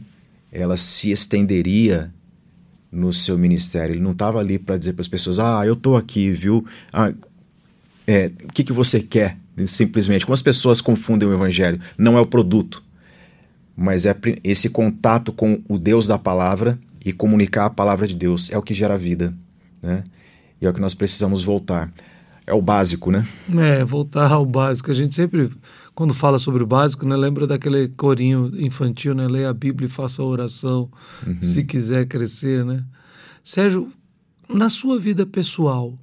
ela 0.50 0.78
se 0.78 1.12
estenderia 1.12 2.14
no 2.98 3.14
seu 3.14 3.38
ministério. 3.38 3.94
Ele 3.94 4.02
não 4.02 4.12
estava 4.12 4.40
ali 4.40 4.58
para 4.58 4.78
dizer 4.78 4.94
para 4.94 5.02
as 5.02 5.08
pessoas: 5.08 5.40
Ah, 5.40 5.64
eu 5.66 5.74
estou 5.74 5.96
aqui, 5.96 6.32
viu? 6.32 6.66
Ah, 6.92 7.14
é, 8.08 8.32
o 8.44 8.52
que, 8.52 8.64
que 8.64 8.74
você 8.74 9.00
quer? 9.00 9.38
Simplesmente. 9.68 10.26
Como 10.26 10.34
as 10.34 10.42
pessoas 10.42 10.82
confundem 10.82 11.28
o 11.30 11.34
Evangelho? 11.34 11.80
Não 11.98 12.18
é 12.18 12.22
o 12.22 12.26
produto, 12.26 12.84
mas 13.76 14.06
é 14.06 14.16
esse 14.44 14.70
contato 14.70 15.32
com 15.32 15.62
o 15.70 15.78
Deus 15.78 16.08
da 16.08 16.18
palavra 16.18 16.80
e 17.06 17.14
comunicar 17.14 17.66
a 17.66 17.70
palavra 17.70 18.08
de 18.08 18.16
Deus. 18.16 18.52
É 18.52 18.58
o 18.58 18.64
que 18.64 18.74
gera 18.74 18.98
vida. 18.98 19.34
Né? 19.82 20.04
E 20.60 20.66
é 20.66 20.70
o 20.70 20.74
que 20.74 20.82
nós 20.82 20.96
precisamos 20.96 21.44
voltar. 21.44 21.92
É 22.46 22.54
o 22.54 22.62
básico, 22.62 23.12
né? 23.12 23.28
É, 23.58 23.84
voltar 23.84 24.32
ao 24.32 24.46
básico. 24.46 24.90
A 24.90 24.94
gente 24.94 25.14
sempre 25.14 25.50
quando 25.98 26.14
fala 26.14 26.38
sobre 26.38 26.62
o 26.62 26.68
básico, 26.68 27.08
né, 27.08 27.16
lembra 27.16 27.48
daquele 27.48 27.88
corinho 27.88 28.54
infantil, 28.56 29.16
né? 29.16 29.28
Leia 29.28 29.50
a 29.50 29.54
Bíblia 29.54 29.88
e 29.88 29.90
faça 29.90 30.22
a 30.22 30.26
oração, 30.26 30.92
uhum. 31.26 31.42
se 31.42 31.64
quiser 31.64 32.06
crescer, 32.06 32.64
né? 32.64 32.86
Sérgio, 33.44 33.92
na 34.48 34.70
sua 34.70 35.00
vida 35.00 35.26
pessoal, 35.26 35.98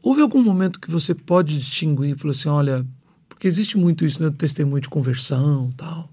houve 0.00 0.20
algum 0.20 0.40
momento 0.40 0.78
que 0.78 0.88
você 0.88 1.12
pode 1.12 1.58
distinguir 1.58 2.14
e 2.14 2.16
falar 2.16 2.30
assim, 2.30 2.48
olha, 2.48 2.86
porque 3.28 3.48
existe 3.48 3.76
muito 3.76 4.04
isso, 4.04 4.22
né, 4.22 4.30
testemunho 4.30 4.80
de 4.80 4.88
conversão, 4.88 5.70
tal. 5.76 6.08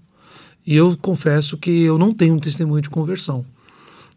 E 0.66 0.74
eu 0.74 0.98
confesso 1.00 1.56
que 1.56 1.70
eu 1.70 1.96
não 1.96 2.10
tenho 2.10 2.34
um 2.34 2.40
testemunho 2.40 2.82
de 2.82 2.90
conversão. 2.90 3.46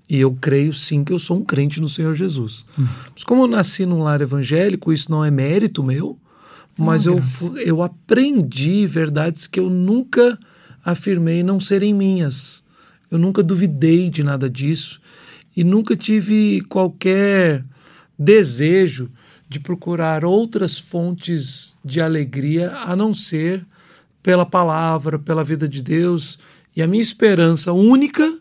E 0.10 0.18
eu 0.18 0.36
creio 0.42 0.74
sim 0.74 1.04
que 1.04 1.14
eu 1.14 1.20
sou 1.20 1.38
um 1.38 1.46
crente 1.46 1.80
no 1.80 1.88
Senhor 1.88 2.16
Jesus. 2.16 2.66
Uhum. 2.76 2.88
Mas 3.14 3.24
como 3.24 3.44
eu 3.44 3.48
nasci 3.48 3.86
num 3.86 4.02
lar 4.02 4.22
evangélico, 4.22 4.92
isso 4.92 5.12
não 5.12 5.24
é 5.24 5.30
mérito 5.30 5.84
meu, 5.84 6.18
mas 6.78 7.06
eu, 7.06 7.20
eu 7.66 7.82
aprendi 7.82 8.86
verdades 8.86 9.48
que 9.48 9.60
eu 9.60 9.70
nunca 9.70 10.38
afirmei 10.84 11.44
não 11.44 11.60
serem 11.60 11.94
minhas. 11.94 12.64
Eu 13.10 13.18
nunca 13.18 13.42
duvidei 13.42 14.10
de 14.10 14.24
nada 14.24 14.50
disso 14.50 15.02
e 15.56 15.64
nunca 15.64 15.96
tive 15.96 16.62
qualquer 16.70 17.66
desejo 18.18 19.10
de 19.50 19.60
procurar 19.60 20.26
outras 20.26 20.78
fontes 20.78 21.74
de 21.84 22.02
alegria 22.02 22.72
a 22.86 22.96
não 22.96 23.14
ser 23.14 23.66
pela 24.22 24.46
palavra, 24.46 25.18
pela 25.18 25.44
vida 25.44 25.68
de 25.68 25.82
Deus. 25.82 26.38
E 26.76 26.82
a 26.82 26.88
minha 26.88 27.02
esperança 27.02 27.72
única 27.72 28.38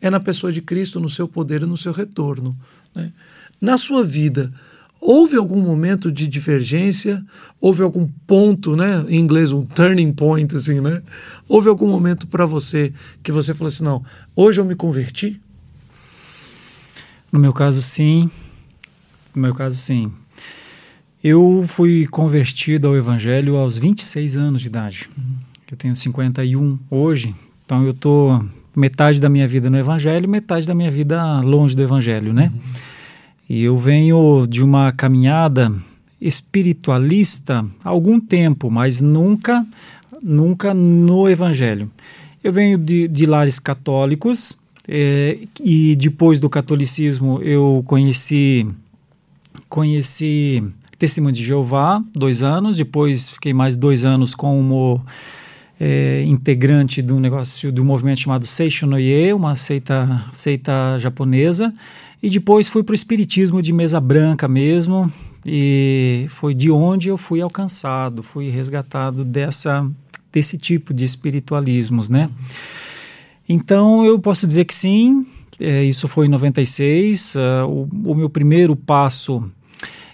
é 0.00 0.08
na 0.08 0.20
pessoa 0.20 0.52
de 0.52 0.62
Cristo, 0.62 1.00
no 1.00 1.08
seu 1.08 1.28
poder 1.28 1.62
e 1.62 1.66
no 1.66 1.76
seu 1.76 1.92
retorno. 1.92 2.56
Né? 2.94 3.12
Na 3.60 3.76
sua 3.76 4.04
vida, 4.04 4.52
Houve 5.04 5.36
algum 5.36 5.60
momento 5.60 6.12
de 6.12 6.28
divergência? 6.28 7.24
Houve 7.60 7.82
algum 7.82 8.06
ponto, 8.24 8.76
né? 8.76 9.04
Em 9.08 9.18
inglês, 9.18 9.50
um 9.50 9.60
turning 9.60 10.12
point, 10.12 10.54
assim, 10.54 10.80
né? 10.80 11.02
Houve 11.48 11.68
algum 11.68 11.88
momento 11.88 12.28
para 12.28 12.46
você 12.46 12.92
que 13.20 13.32
você 13.32 13.52
falou 13.52 13.66
assim: 13.66 13.82
não, 13.82 14.04
hoje 14.36 14.60
eu 14.60 14.64
me 14.64 14.76
converti? 14.76 15.40
No 17.32 17.40
meu 17.40 17.52
caso, 17.52 17.82
sim. 17.82 18.30
No 19.34 19.42
meu 19.42 19.52
caso, 19.52 19.74
sim. 19.74 20.12
Eu 21.22 21.64
fui 21.66 22.06
convertido 22.06 22.86
ao 22.86 22.96
Evangelho 22.96 23.56
aos 23.56 23.78
26 23.78 24.36
anos 24.36 24.60
de 24.60 24.68
idade. 24.68 25.10
Eu 25.68 25.76
tenho 25.76 25.96
51 25.96 26.78
hoje, 26.88 27.34
então 27.64 27.82
eu 27.82 27.90
estou 27.90 28.44
metade 28.76 29.20
da 29.20 29.28
minha 29.28 29.48
vida 29.48 29.68
no 29.68 29.76
Evangelho, 29.76 30.28
metade 30.28 30.64
da 30.64 30.76
minha 30.76 30.92
vida 30.92 31.40
longe 31.40 31.74
do 31.74 31.82
Evangelho, 31.82 32.32
né? 32.32 32.52
Uhum. 32.54 32.92
E 33.52 33.64
eu 33.64 33.76
venho 33.76 34.46
de 34.46 34.64
uma 34.64 34.92
caminhada 34.92 35.70
espiritualista 36.18 37.62
há 37.84 37.88
algum 37.90 38.18
tempo, 38.18 38.70
mas 38.70 38.98
nunca, 38.98 39.66
nunca 40.22 40.72
no 40.72 41.28
Evangelho. 41.28 41.90
Eu 42.42 42.50
venho 42.50 42.78
de, 42.78 43.06
de 43.06 43.26
lares 43.26 43.58
católicos 43.58 44.58
é, 44.88 45.38
e 45.62 45.94
depois 45.96 46.40
do 46.40 46.48
catolicismo 46.48 47.42
eu 47.42 47.84
conheci 47.86 48.66
conheci 49.68 50.64
Testemunho 50.96 51.34
de 51.34 51.44
Jeová, 51.44 52.02
dois 52.14 52.42
anos, 52.42 52.78
depois 52.78 53.28
fiquei 53.28 53.52
mais 53.52 53.76
dois 53.76 54.02
anos 54.02 54.34
como 54.34 54.98
é, 55.78 56.22
integrante 56.22 57.02
de 57.02 57.12
um 57.12 57.20
negócio, 57.20 57.70
de 57.70 57.82
um 57.82 57.84
movimento 57.84 58.20
chamado 58.20 58.46
Seishonoye, 58.46 59.30
uma 59.34 59.56
seita, 59.56 60.24
seita 60.32 60.96
japonesa, 60.98 61.74
e 62.22 62.30
depois 62.30 62.68
fui 62.68 62.82
para 62.82 62.92
o 62.92 62.94
espiritismo 62.94 63.60
de 63.60 63.72
mesa 63.72 64.00
branca 64.00 64.46
mesmo, 64.46 65.12
e 65.44 66.26
foi 66.28 66.54
de 66.54 66.70
onde 66.70 67.08
eu 67.08 67.16
fui 67.16 67.40
alcançado, 67.40 68.22
fui 68.22 68.48
resgatado 68.48 69.24
dessa 69.24 69.88
desse 70.32 70.56
tipo 70.56 70.94
de 70.94 71.04
espiritualismos, 71.04 72.08
né? 72.08 72.30
Então 73.46 74.04
eu 74.04 74.18
posso 74.18 74.46
dizer 74.46 74.64
que 74.64 74.74
sim, 74.74 75.26
é, 75.60 75.84
isso 75.84 76.08
foi 76.08 76.26
em 76.26 76.30
96. 76.30 77.34
Uh, 77.34 77.38
o, 77.68 78.12
o 78.12 78.14
meu 78.14 78.30
primeiro 78.30 78.74
passo 78.74 79.44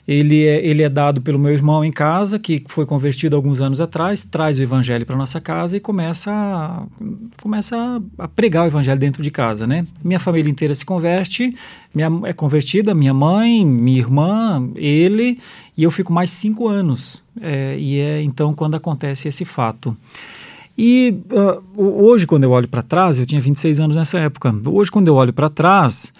ele 0.09 0.47
é, 0.47 0.67
ele 0.67 0.83
é 0.83 0.89
dado 0.89 1.21
pelo 1.21 1.39
meu 1.39 1.53
irmão 1.53 1.85
em 1.85 1.93
casa, 1.93 2.39
que 2.39 2.65
foi 2.67 2.87
convertido 2.87 3.37
alguns 3.37 3.61
anos 3.61 3.79
atrás, 3.79 4.25
traz 4.25 4.59
o 4.59 4.63
evangelho 4.63 5.05
para 5.05 5.15
nossa 5.15 5.39
casa 5.39 5.77
e 5.77 5.81
começa, 5.81 6.33
a, 6.33 6.83
começa 7.43 8.03
a, 8.17 8.27
pregar 8.27 8.65
o 8.65 8.69
evangelho 8.69 8.99
dentro 8.99 9.23
de 9.23 9.31
casa, 9.31 9.67
né? 9.67 9.87
Minha 10.03 10.19
família 10.19 10.51
inteira 10.51 10.75
se 10.75 10.83
converte, 10.83 11.55
minha, 11.95 12.11
é 12.25 12.33
convertida, 12.33 12.95
minha 12.95 13.13
mãe, 13.13 13.63
minha 13.67 13.99
irmã, 13.99 14.67
ele, 14.77 15.39
e 15.77 15.83
eu 15.83 15.91
fico 15.91 16.11
mais 16.11 16.31
cinco 16.31 16.69
anos. 16.69 17.27
É, 17.39 17.77
e 17.79 18.01
é 18.01 18.23
então 18.23 18.55
quando 18.55 18.77
acontece 18.77 19.29
esse 19.29 19.45
fato. 19.45 19.95
E 20.77 21.19
uh, 21.31 21.83
hoje, 22.03 22.27
quando 22.27 22.45
eu 22.45 22.53
olho 22.53 22.69
para 22.69 22.83
trás, 22.83 23.19
eu 23.19 23.27
tinha 23.27 23.43
26 23.43 23.79
anos 23.79 23.97
nessa 23.97 24.19
época, 24.21 24.55
hoje, 24.65 24.91
quando 24.91 25.09
eu 25.09 25.17
olho 25.17 25.35
para 25.35 25.51
trás, 25.51 26.15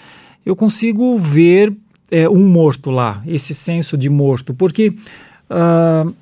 eu 0.45 0.55
consigo 0.55 1.17
ver 1.17 1.73
é, 2.11 2.29
um 2.29 2.47
morto 2.47 2.91
lá, 2.91 3.23
esse 3.27 3.55
senso 3.55 3.97
de 3.97 4.09
morto, 4.09 4.55
porque 4.55 4.95
uh, 5.51 6.15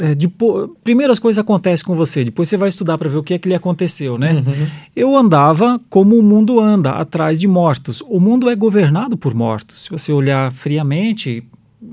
é, 0.00 0.14
depois, 0.14 0.70
primeiras 0.82 1.18
coisas 1.18 1.40
acontecem 1.40 1.86
com 1.86 1.94
você, 1.94 2.24
depois 2.24 2.48
você 2.48 2.56
vai 2.56 2.68
estudar 2.68 2.98
para 2.98 3.08
ver 3.08 3.16
o 3.16 3.22
que 3.22 3.34
é 3.34 3.38
que 3.38 3.48
lhe 3.48 3.54
aconteceu, 3.54 4.18
né? 4.18 4.34
Uhum. 4.34 4.66
Eu 4.94 5.16
andava 5.16 5.80
como 5.88 6.18
o 6.18 6.22
mundo 6.22 6.58
anda, 6.58 6.90
atrás 6.92 7.38
de 7.38 7.46
mortos. 7.46 8.02
O 8.08 8.18
mundo 8.18 8.50
é 8.50 8.56
governado 8.56 9.16
por 9.16 9.34
mortos. 9.34 9.84
Se 9.84 9.90
você 9.90 10.12
olhar 10.12 10.50
friamente, 10.50 11.44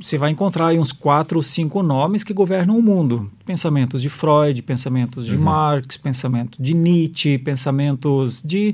você 0.01 0.17
vai 0.17 0.31
encontrar 0.31 0.67
aí 0.67 0.79
uns 0.79 0.91
quatro 0.91 1.37
ou 1.37 1.43
cinco 1.43 1.83
nomes 1.83 2.23
que 2.23 2.33
governam 2.33 2.77
o 2.77 2.81
mundo. 2.81 3.31
Pensamentos 3.45 4.01
de 4.01 4.09
Freud, 4.09 4.61
pensamentos 4.63 5.25
de 5.25 5.35
uhum. 5.35 5.43
Marx, 5.43 5.97
pensamentos 5.97 6.59
de 6.59 6.73
Nietzsche, 6.73 7.37
pensamentos 7.37 8.41
de 8.43 8.73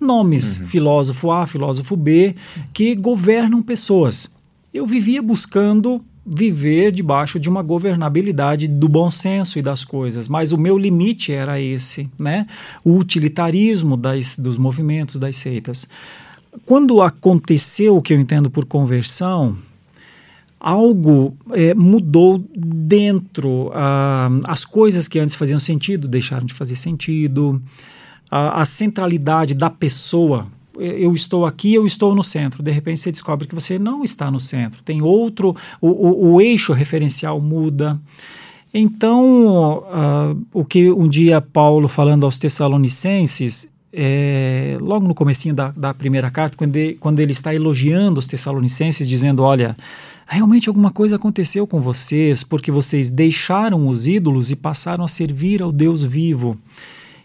nomes, 0.00 0.60
uhum. 0.60 0.66
filósofo 0.66 1.30
A, 1.30 1.46
filósofo 1.46 1.96
B, 1.96 2.34
que 2.72 2.94
governam 2.94 3.62
pessoas. 3.62 4.34
Eu 4.72 4.86
vivia 4.86 5.20
buscando 5.20 6.00
viver 6.24 6.92
debaixo 6.92 7.40
de 7.40 7.48
uma 7.48 7.62
governabilidade 7.62 8.68
do 8.68 8.88
bom 8.88 9.10
senso 9.10 9.58
e 9.58 9.62
das 9.62 9.82
coisas, 9.82 10.28
mas 10.28 10.52
o 10.52 10.58
meu 10.58 10.76
limite 10.76 11.32
era 11.32 11.58
esse, 11.58 12.08
né? 12.18 12.46
O 12.84 12.96
utilitarismo 12.96 13.96
das, 13.96 14.38
dos 14.38 14.58
movimentos, 14.58 15.18
das 15.18 15.36
seitas. 15.36 15.88
Quando 16.66 17.00
aconteceu 17.00 17.96
o 17.96 18.02
que 18.02 18.12
eu 18.12 18.20
entendo 18.20 18.50
por 18.50 18.66
conversão, 18.66 19.56
algo 20.60 21.36
é, 21.52 21.74
mudou 21.74 22.44
dentro. 22.54 23.70
Ah, 23.74 24.28
as 24.46 24.64
coisas 24.64 25.08
que 25.08 25.18
antes 25.18 25.34
faziam 25.34 25.60
sentido 25.60 26.08
deixaram 26.08 26.46
de 26.46 26.54
fazer 26.54 26.76
sentido 26.76 27.60
a, 28.30 28.62
a 28.62 28.64
centralidade 28.64 29.54
da 29.54 29.70
pessoa 29.70 30.46
eu 30.80 31.12
estou 31.12 31.44
aqui, 31.44 31.74
eu 31.74 31.84
estou 31.84 32.14
no 32.14 32.22
centro. 32.22 32.62
De 32.62 32.70
repente 32.70 33.00
você 33.00 33.10
descobre 33.10 33.48
que 33.48 33.54
você 33.54 33.78
não 33.78 34.04
está 34.04 34.30
no 34.30 34.38
centro. 34.38 34.82
Tem 34.82 35.02
outro, 35.02 35.56
o, 35.80 35.88
o, 35.88 36.34
o 36.34 36.40
eixo 36.40 36.72
referencial 36.72 37.40
muda. 37.40 38.00
Então, 38.72 39.84
o 40.52 40.64
que 40.64 40.90
um 40.90 41.08
dia 41.08 41.40
Paulo 41.40 41.88
falando 41.88 42.24
aos 42.24 42.38
Tessalonicenses, 42.38 43.68
é, 43.92 44.76
logo 44.80 45.08
no 45.08 45.14
comecinho 45.14 45.54
da, 45.54 45.70
da 45.70 45.94
primeira 45.94 46.30
carta, 46.30 46.56
quando 46.56 46.76
ele, 46.76 46.94
quando 46.94 47.20
ele 47.20 47.32
está 47.32 47.54
elogiando 47.54 48.20
os 48.20 48.26
Tessalonicenses, 48.26 49.08
dizendo, 49.08 49.42
olha, 49.42 49.76
realmente 50.34 50.68
alguma 50.68 50.90
coisa 50.90 51.16
aconteceu 51.16 51.66
com 51.66 51.80
vocês 51.80 52.44
porque 52.44 52.70
vocês 52.70 53.08
deixaram 53.08 53.88
os 53.88 54.06
ídolos 54.06 54.50
e 54.50 54.56
passaram 54.56 55.04
a 55.04 55.08
servir 55.08 55.62
ao 55.62 55.72
Deus 55.72 56.02
vivo. 56.02 56.58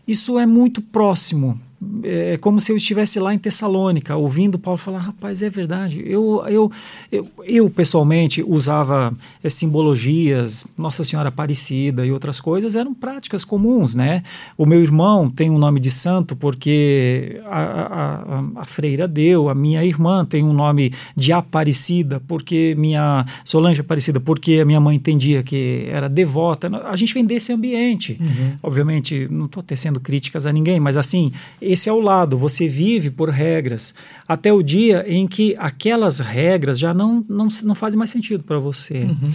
Isso 0.08 0.40
é 0.40 0.46
muito 0.46 0.82
próximo 0.82 1.60
é 2.04 2.38
como 2.38 2.60
se 2.60 2.72
eu 2.72 2.78
estivesse 2.78 3.20
lá 3.20 3.34
em 3.34 3.38
Tessalônica, 3.38 4.16
ouvindo 4.16 4.60
Paulo 4.60 4.78
falar: 4.78 5.00
rapaz, 5.00 5.42
é 5.42 5.50
verdade. 5.50 6.04
Eu, 6.06 6.44
eu, 6.48 6.72
eu, 7.12 7.28
eu 7.46 7.70
pessoalmente 7.70 8.44
usava 8.46 9.14
é, 9.44 9.50
simbologias, 9.50 10.66
Nossa 10.78 11.04
Senhora 11.04 11.30
Aparecida 11.30 12.06
e 12.06 12.12
outras 12.12 12.40
coisas, 12.40 12.76
eram 12.76 12.94
práticas 12.94 13.46
comuns, 13.46 13.96
né? 13.96 14.24
O 14.58 14.66
meu 14.66 14.82
irmão 14.82 15.30
tem 15.30 15.50
um 15.50 15.58
nome 15.58 15.80
de 15.80 15.92
santo 15.92 16.36
porque 16.36 17.40
a, 17.46 17.62
a, 17.62 18.62
a 18.62 18.66
freira 18.66 19.08
deu, 19.08 19.50
a 19.50 19.56
minha 19.56 19.84
irmã 19.84 20.26
tem 20.26 20.44
um 20.44 20.54
nome 20.54 20.94
de 21.16 21.32
Aparecida 21.32 22.22
porque 22.28 22.76
minha 22.78 23.26
Solange 23.44 23.82
Aparecida, 23.82 24.20
porque 24.20 24.60
a 24.60 24.66
minha 24.66 24.80
mãe 24.80 24.96
entendia 24.96 25.44
que 25.44 25.86
era 25.90 26.08
devota. 26.08 26.70
A 26.86 26.96
gente 26.96 27.14
vem 27.14 27.26
desse 27.26 27.52
ambiente. 27.52 28.18
Uhum. 28.20 28.54
Obviamente, 28.62 29.28
não 29.30 29.46
estou 29.46 29.64
tecendo 29.64 30.00
críticas 30.00 30.46
a 30.46 30.52
ninguém, 30.52 30.80
mas 30.80 30.98
assim 30.98 31.32
esse 31.74 31.90
é 31.90 31.94
o 31.94 32.00
lado, 32.00 32.38
você 32.38 32.68
vive 32.68 33.10
por 33.10 33.30
regras, 33.30 33.94
até 34.28 34.54
o 34.54 34.64
dia 34.64 35.04
em 35.08 35.28
que 35.28 35.56
aquelas 35.58 36.20
regras 36.20 36.80
já 36.80 36.94
não, 36.94 37.26
não, 37.28 37.48
não 37.64 37.76
fazem 37.76 37.98
mais 37.98 38.10
sentido 38.10 38.44
para 38.44 38.60
você. 38.60 39.00
Uhum. 39.00 39.32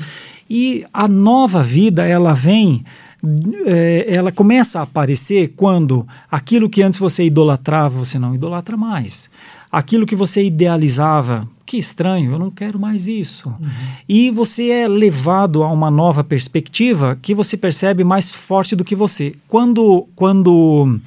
E 0.49 0.85
a 0.93 1.07
nova 1.07 1.63
vida, 1.63 2.07
ela 2.07 2.33
vem, 2.33 2.85
é, 3.67 4.07
ela 4.09 4.33
começa 4.33 4.81
a 4.81 4.83
aparecer 4.83 5.53
quando 5.57 6.07
aquilo 6.31 6.71
que 6.71 6.81
antes 6.81 6.99
você 6.99 7.25
idolatrava, 7.25 7.99
você 7.99 8.19
não 8.19 8.35
idolatra 8.35 8.77
mais. 8.77 9.31
Aquilo 9.71 10.07
que 10.07 10.17
você 10.17 10.43
idealizava, 10.43 11.47
que 11.67 11.77
estranho, 11.77 12.33
eu 12.33 12.39
não 12.39 12.51
quero 12.51 12.79
mais 12.79 13.07
isso. 13.07 13.51
Uhum. 13.51 13.69
E 14.09 14.31
você 14.31 14.71
é 14.71 14.89
levado 14.89 15.63
a 15.63 15.71
uma 15.71 15.91
nova 15.91 16.25
perspectiva 16.25 17.19
que 17.21 17.35
você 17.35 17.57
percebe 17.59 18.03
mais 18.03 18.31
forte 18.31 18.75
do 18.75 18.85
que 18.85 18.95
você. 18.95 19.35
Quando, 19.47 20.07
quando 20.17 20.99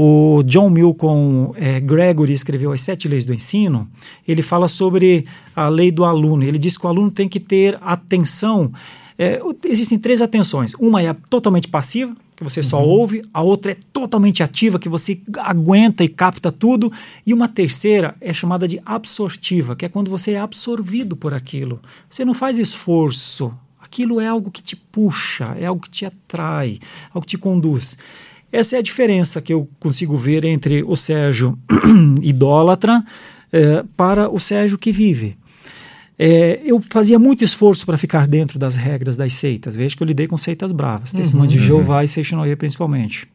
o 0.00 0.44
John 0.44 0.70
Milton 0.70 1.52
é, 1.56 1.80
Gregory 1.80 2.32
escreveu 2.32 2.70
As 2.70 2.82
Sete 2.82 3.08
Leis 3.08 3.24
do 3.24 3.34
Ensino. 3.34 3.90
Ele 4.28 4.42
fala 4.42 4.68
sobre 4.68 5.26
a 5.56 5.68
lei 5.68 5.90
do 5.90 6.04
aluno. 6.04 6.44
Ele 6.44 6.56
diz 6.56 6.78
que 6.78 6.86
o 6.86 6.88
aluno 6.88 7.10
tem 7.10 7.28
que 7.28 7.40
ter 7.40 7.76
atenção. 7.80 8.72
É, 9.18 9.40
existem 9.64 9.98
três 9.98 10.22
atenções. 10.22 10.72
Uma 10.74 11.02
é 11.02 11.12
totalmente 11.28 11.66
passiva, 11.66 12.16
que 12.36 12.44
você 12.44 12.62
só 12.62 12.80
uhum. 12.80 12.88
ouve, 12.88 13.24
a 13.34 13.42
outra 13.42 13.72
é 13.72 13.76
totalmente 13.92 14.40
ativa, 14.40 14.78
que 14.78 14.88
você 14.88 15.20
aguenta 15.38 16.04
e 16.04 16.08
capta 16.08 16.52
tudo, 16.52 16.92
e 17.26 17.34
uma 17.34 17.48
terceira 17.48 18.14
é 18.20 18.32
chamada 18.32 18.68
de 18.68 18.80
absortiva, 18.86 19.74
que 19.74 19.84
é 19.84 19.88
quando 19.88 20.12
você 20.12 20.34
é 20.34 20.38
absorvido 20.38 21.16
por 21.16 21.34
aquilo. 21.34 21.82
Você 22.08 22.24
não 22.24 22.34
faz 22.34 22.56
esforço, 22.56 23.52
aquilo 23.80 24.20
é 24.20 24.28
algo 24.28 24.52
que 24.52 24.62
te 24.62 24.76
puxa, 24.76 25.56
é 25.58 25.66
algo 25.66 25.82
que 25.82 25.90
te 25.90 26.06
atrai, 26.06 26.78
algo 27.12 27.22
que 27.22 27.30
te 27.30 27.38
conduz. 27.38 27.98
Essa 28.50 28.76
é 28.76 28.78
a 28.78 28.82
diferença 28.82 29.42
que 29.42 29.52
eu 29.52 29.68
consigo 29.78 30.16
ver 30.16 30.44
entre 30.44 30.82
o 30.82 30.96
Sérgio 30.96 31.58
idólatra 32.22 33.04
é, 33.52 33.84
para 33.96 34.30
o 34.30 34.40
Sérgio 34.40 34.78
que 34.78 34.90
vive. 34.90 35.36
É, 36.18 36.60
eu 36.64 36.80
fazia 36.90 37.18
muito 37.18 37.44
esforço 37.44 37.86
para 37.86 37.96
ficar 37.96 38.26
dentro 38.26 38.58
das 38.58 38.74
regras 38.74 39.16
das 39.16 39.34
seitas. 39.34 39.76
Veja 39.76 39.96
que 39.96 40.02
eu 40.02 40.06
lidei 40.06 40.26
com 40.26 40.36
seitas 40.36 40.72
bravas, 40.72 41.12
uhum, 41.12 41.20
Testemunho 41.20 41.48
de 41.48 41.58
Jeová 41.58 42.02
e 42.02 42.08
Seixinoye 42.08 42.56
principalmente. 42.56 43.28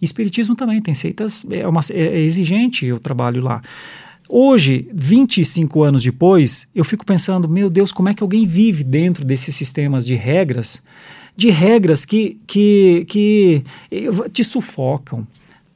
Espiritismo 0.00 0.54
também 0.54 0.80
tem 0.80 0.94
seitas, 0.94 1.44
é, 1.50 1.66
uma, 1.66 1.80
é, 1.90 2.02
é 2.02 2.20
exigente 2.20 2.90
o 2.92 3.00
trabalho 3.00 3.42
lá. 3.42 3.60
Hoje, 4.28 4.88
25 4.94 5.82
anos 5.82 6.04
depois, 6.04 6.68
eu 6.72 6.84
fico 6.84 7.04
pensando, 7.04 7.48
meu 7.48 7.68
Deus, 7.68 7.90
como 7.90 8.08
é 8.08 8.14
que 8.14 8.22
alguém 8.22 8.46
vive 8.46 8.84
dentro 8.84 9.24
desses 9.24 9.56
sistemas 9.56 10.06
de 10.06 10.14
regras 10.14 10.84
de 11.36 11.50
regras 11.50 12.04
que, 12.04 12.36
que, 12.46 13.06
que 13.08 13.64
te 14.32 14.44
sufocam. 14.44 15.26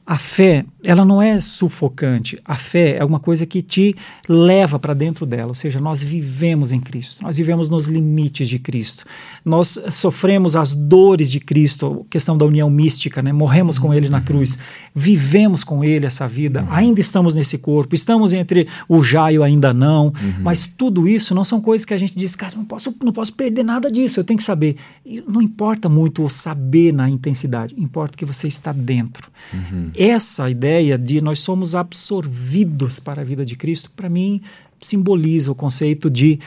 A 0.05 0.17
fé, 0.17 0.65
ela 0.85 1.03
não 1.03 1.21
é 1.21 1.41
sufocante. 1.41 2.39
A 2.45 2.55
fé 2.55 2.97
é 2.97 3.03
uma 3.03 3.19
coisa 3.19 3.45
que 3.45 3.61
te 3.61 3.95
leva 4.27 4.79
para 4.79 4.93
dentro 4.93 5.25
dela. 5.25 5.49
Ou 5.49 5.55
seja, 5.55 5.79
nós 5.79 6.03
vivemos 6.03 6.71
em 6.71 6.79
Cristo. 6.79 7.23
Nós 7.23 7.35
vivemos 7.35 7.69
nos 7.69 7.87
limites 7.87 8.47
de 8.47 8.59
Cristo. 8.59 9.05
Nós 9.43 9.79
sofremos 9.91 10.55
as 10.55 10.73
dores 10.73 11.31
de 11.31 11.39
Cristo, 11.39 12.05
questão 12.09 12.37
da 12.37 12.45
união 12.45 12.69
mística, 12.69 13.21
né? 13.21 13.33
Morremos 13.33 13.77
com 13.77 13.93
Ele 13.93 14.09
na 14.09 14.21
cruz. 14.21 14.57
Vivemos 14.93 15.63
com 15.63 15.83
Ele 15.83 16.05
essa 16.05 16.27
vida. 16.27 16.65
Ainda 16.69 16.99
estamos 16.99 17.35
nesse 17.35 17.57
corpo. 17.57 17.95
Estamos 17.95 18.31
entre 18.31 18.67
o 18.87 19.03
já 19.03 19.31
e 19.31 19.39
o 19.39 19.43
ainda 19.43 19.73
não. 19.73 20.05
Uhum. 20.05 20.41
Mas 20.41 20.65
tudo 20.65 21.07
isso 21.07 21.35
não 21.35 21.43
são 21.43 21.59
coisas 21.59 21.85
que 21.85 21.93
a 21.93 21.97
gente 21.97 22.17
diz, 22.17 22.35
cara, 22.35 22.55
não 22.55 22.65
posso, 22.65 22.95
não 23.03 23.11
posso 23.11 23.33
perder 23.33 23.63
nada 23.63 23.91
disso. 23.91 24.19
Eu 24.19 24.23
tenho 24.23 24.37
que 24.37 24.43
saber. 24.43 24.77
E 25.05 25.21
não 25.27 25.41
importa 25.41 25.89
muito 25.89 26.23
o 26.23 26.29
saber 26.29 26.93
na 26.93 27.09
intensidade. 27.09 27.75
Importa 27.77 28.17
que 28.17 28.25
você 28.25 28.47
está 28.47 28.71
dentro. 28.71 29.29
Uhum 29.53 29.91
essa 29.97 30.49
ideia 30.49 30.74
de 30.97 31.21
nós 31.21 31.39
somos 31.39 31.75
absorvidos 31.75 32.99
para 32.99 33.21
a 33.21 33.25
vida 33.25 33.45
de 33.45 33.55
Cristo, 33.55 33.91
para 33.95 34.09
mim, 34.09 34.41
simboliza 34.81 35.51
o 35.51 35.55
conceito 35.55 36.09
de 36.09 36.39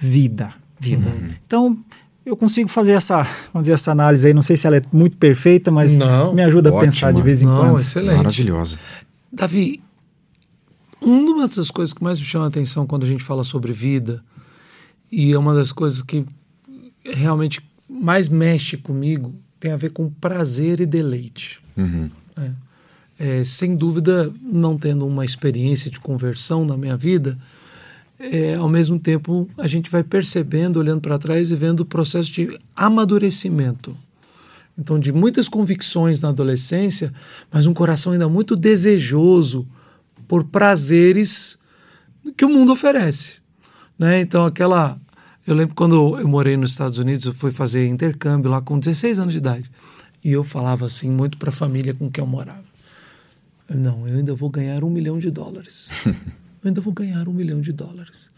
vida. 0.00 0.52
vida. 0.78 1.08
Uhum. 1.08 1.28
Então, 1.46 1.78
eu 2.24 2.36
consigo 2.36 2.68
fazer 2.68 2.92
essa, 2.92 3.22
vamos 3.52 3.66
dizer, 3.66 3.72
essa 3.72 3.92
análise 3.92 4.26
aí. 4.26 4.34
Não 4.34 4.42
sei 4.42 4.56
se 4.56 4.66
ela 4.66 4.76
é 4.76 4.82
muito 4.92 5.16
perfeita, 5.16 5.70
mas 5.70 5.94
Não, 5.94 6.34
me 6.34 6.42
ajuda 6.42 6.70
ótima. 6.70 6.82
a 6.82 6.84
pensar 6.84 7.12
de 7.12 7.22
vez 7.22 7.42
em 7.42 7.46
Não, 7.46 7.58
quando. 7.58 7.80
Excelente. 7.80 8.16
Maravilhosa. 8.16 8.78
Davi, 9.32 9.82
uma 11.00 11.46
das 11.48 11.70
coisas 11.70 11.92
que 11.92 12.02
mais 12.02 12.18
me 12.18 12.24
chama 12.24 12.46
a 12.46 12.48
atenção 12.48 12.86
quando 12.86 13.04
a 13.04 13.06
gente 13.06 13.22
fala 13.22 13.44
sobre 13.44 13.72
vida, 13.72 14.22
e 15.10 15.32
é 15.32 15.38
uma 15.38 15.54
das 15.54 15.70
coisas 15.72 16.02
que 16.02 16.24
realmente 17.04 17.60
mais 17.88 18.28
mexe 18.28 18.76
comigo, 18.76 19.34
tem 19.60 19.70
a 19.70 19.76
ver 19.76 19.92
com 19.92 20.10
prazer 20.10 20.80
e 20.80 20.86
deleite. 20.86 21.60
Uhum. 21.76 22.10
É 22.36 22.65
é, 23.18 23.44
sem 23.44 23.74
dúvida, 23.76 24.32
não 24.42 24.76
tendo 24.76 25.06
uma 25.06 25.24
experiência 25.24 25.90
de 25.90 26.00
conversão 26.00 26.64
na 26.64 26.76
minha 26.76 26.96
vida, 26.96 27.38
é, 28.18 28.54
ao 28.54 28.68
mesmo 28.68 28.98
tempo 28.98 29.48
a 29.58 29.66
gente 29.66 29.90
vai 29.90 30.02
percebendo, 30.02 30.78
olhando 30.78 31.00
para 31.00 31.18
trás 31.18 31.50
e 31.50 31.56
vendo 31.56 31.80
o 31.80 31.86
processo 31.86 32.30
de 32.30 32.58
amadurecimento. 32.74 33.96
Então, 34.78 35.00
de 35.00 35.10
muitas 35.10 35.48
convicções 35.48 36.20
na 36.20 36.28
adolescência, 36.28 37.12
mas 37.50 37.66
um 37.66 37.72
coração 37.72 38.12
ainda 38.12 38.28
muito 38.28 38.54
desejoso 38.54 39.66
por 40.28 40.44
prazeres 40.44 41.58
que 42.36 42.44
o 42.44 42.48
mundo 42.48 42.72
oferece. 42.72 43.38
Né? 43.98 44.20
Então, 44.20 44.44
aquela. 44.44 44.98
Eu 45.46 45.54
lembro 45.54 45.74
quando 45.74 46.18
eu 46.18 46.28
morei 46.28 46.56
nos 46.56 46.72
Estados 46.72 46.98
Unidos, 46.98 47.24
eu 47.24 47.32
fui 47.32 47.52
fazer 47.52 47.86
intercâmbio 47.86 48.50
lá 48.50 48.60
com 48.60 48.78
16 48.78 49.20
anos 49.20 49.32
de 49.32 49.38
idade. 49.38 49.70
E 50.22 50.32
eu 50.32 50.42
falava 50.42 50.84
assim 50.84 51.08
muito 51.08 51.38
para 51.38 51.50
a 51.50 51.52
família 51.52 51.94
com 51.94 52.10
quem 52.10 52.22
eu 52.22 52.28
morava. 52.28 52.65
Não, 53.68 54.06
eu 54.08 54.18
ainda 54.18 54.34
vou 54.34 54.48
ganhar 54.48 54.84
um 54.84 54.90
milhão 54.90 55.18
de 55.18 55.30
dólares. 55.30 55.90
eu 56.06 56.14
ainda 56.64 56.80
vou 56.80 56.92
ganhar 56.92 57.28
um 57.28 57.32
milhão 57.32 57.60
de 57.60 57.72
dólares. 57.72 58.30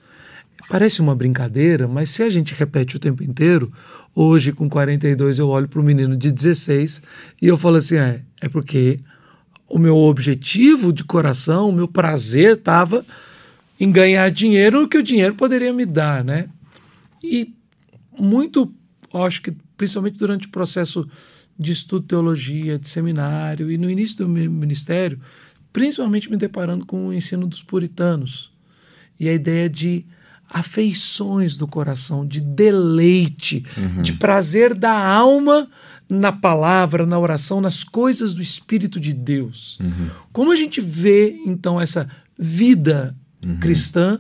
Parece 0.69 1.01
uma 1.01 1.15
brincadeira, 1.15 1.89
mas 1.89 2.11
se 2.11 2.23
a 2.23 2.29
gente 2.29 2.55
repete 2.55 2.97
o 2.97 2.99
tempo 2.99 3.23
inteiro, 3.23 3.73
hoje 4.15 4.53
com 4.53 4.69
42 4.69 5.39
eu 5.39 5.49
olho 5.49 5.69
para 5.69 5.81
o 5.81 5.83
menino 5.83 6.17
de 6.17 6.31
16 6.31 7.03
e 7.41 7.47
eu 7.47 7.57
falo 7.57 7.77
assim: 7.77 7.97
é, 7.97 8.23
é 8.41 8.49
porque 8.49 8.99
o 9.69 9.79
meu 9.79 9.97
objetivo 9.97 10.93
de 10.93 11.05
coração, 11.05 11.69
o 11.69 11.73
meu 11.73 11.89
prazer 11.89 12.53
estava 12.53 13.05
em 13.79 13.91
ganhar 13.91 14.31
dinheiro 14.31 14.89
que 14.89 14.99
o 14.99 15.03
dinheiro 15.03 15.35
poderia 15.35 15.73
me 15.73 15.87
dar, 15.87 16.25
né? 16.25 16.49
E 17.23 17.55
muito, 18.19 18.73
acho 19.15 19.41
que 19.43 19.55
principalmente 19.77 20.19
durante 20.19 20.47
o 20.49 20.51
processo 20.51 21.09
de 21.59 21.73
estudo 21.73 22.03
de 22.03 22.09
teologia, 22.09 22.79
de 22.79 22.89
seminário 22.89 23.71
e 23.71 23.77
no 23.77 23.91
início 23.91 24.19
do 24.19 24.29
meu 24.29 24.51
ministério, 24.51 25.19
principalmente 25.73 26.31
me 26.31 26.37
deparando 26.37 26.87
com 26.87 27.09
o 27.09 27.13
ensino 27.13 27.47
dos 27.47 27.63
puritanos 27.63 28.53
e 29.19 29.29
a 29.29 29.33
ideia 29.33 29.69
de 29.69 30.07
afeições 30.51 31.59
do 31.59 31.67
coração, 31.67 32.27
de 32.27 32.41
deleite, 32.41 33.65
uhum. 33.77 34.03
de 34.03 34.15
prazer 34.15 34.75
da 34.75 34.93
alma 34.93 35.69
na 36.09 36.33
palavra, 36.33 37.05
na 37.05 37.19
oração, 37.19 37.61
nas 37.61 37.85
coisas 37.85 38.33
do 38.33 38.41
Espírito 38.41 38.99
de 38.99 39.13
Deus. 39.13 39.79
Uhum. 39.79 40.09
Como 40.33 40.51
a 40.51 40.57
gente 40.57 40.81
vê 40.81 41.39
então 41.45 41.79
essa 41.79 42.09
vida 42.39 43.15
uhum. 43.45 43.59
cristã 43.59 44.19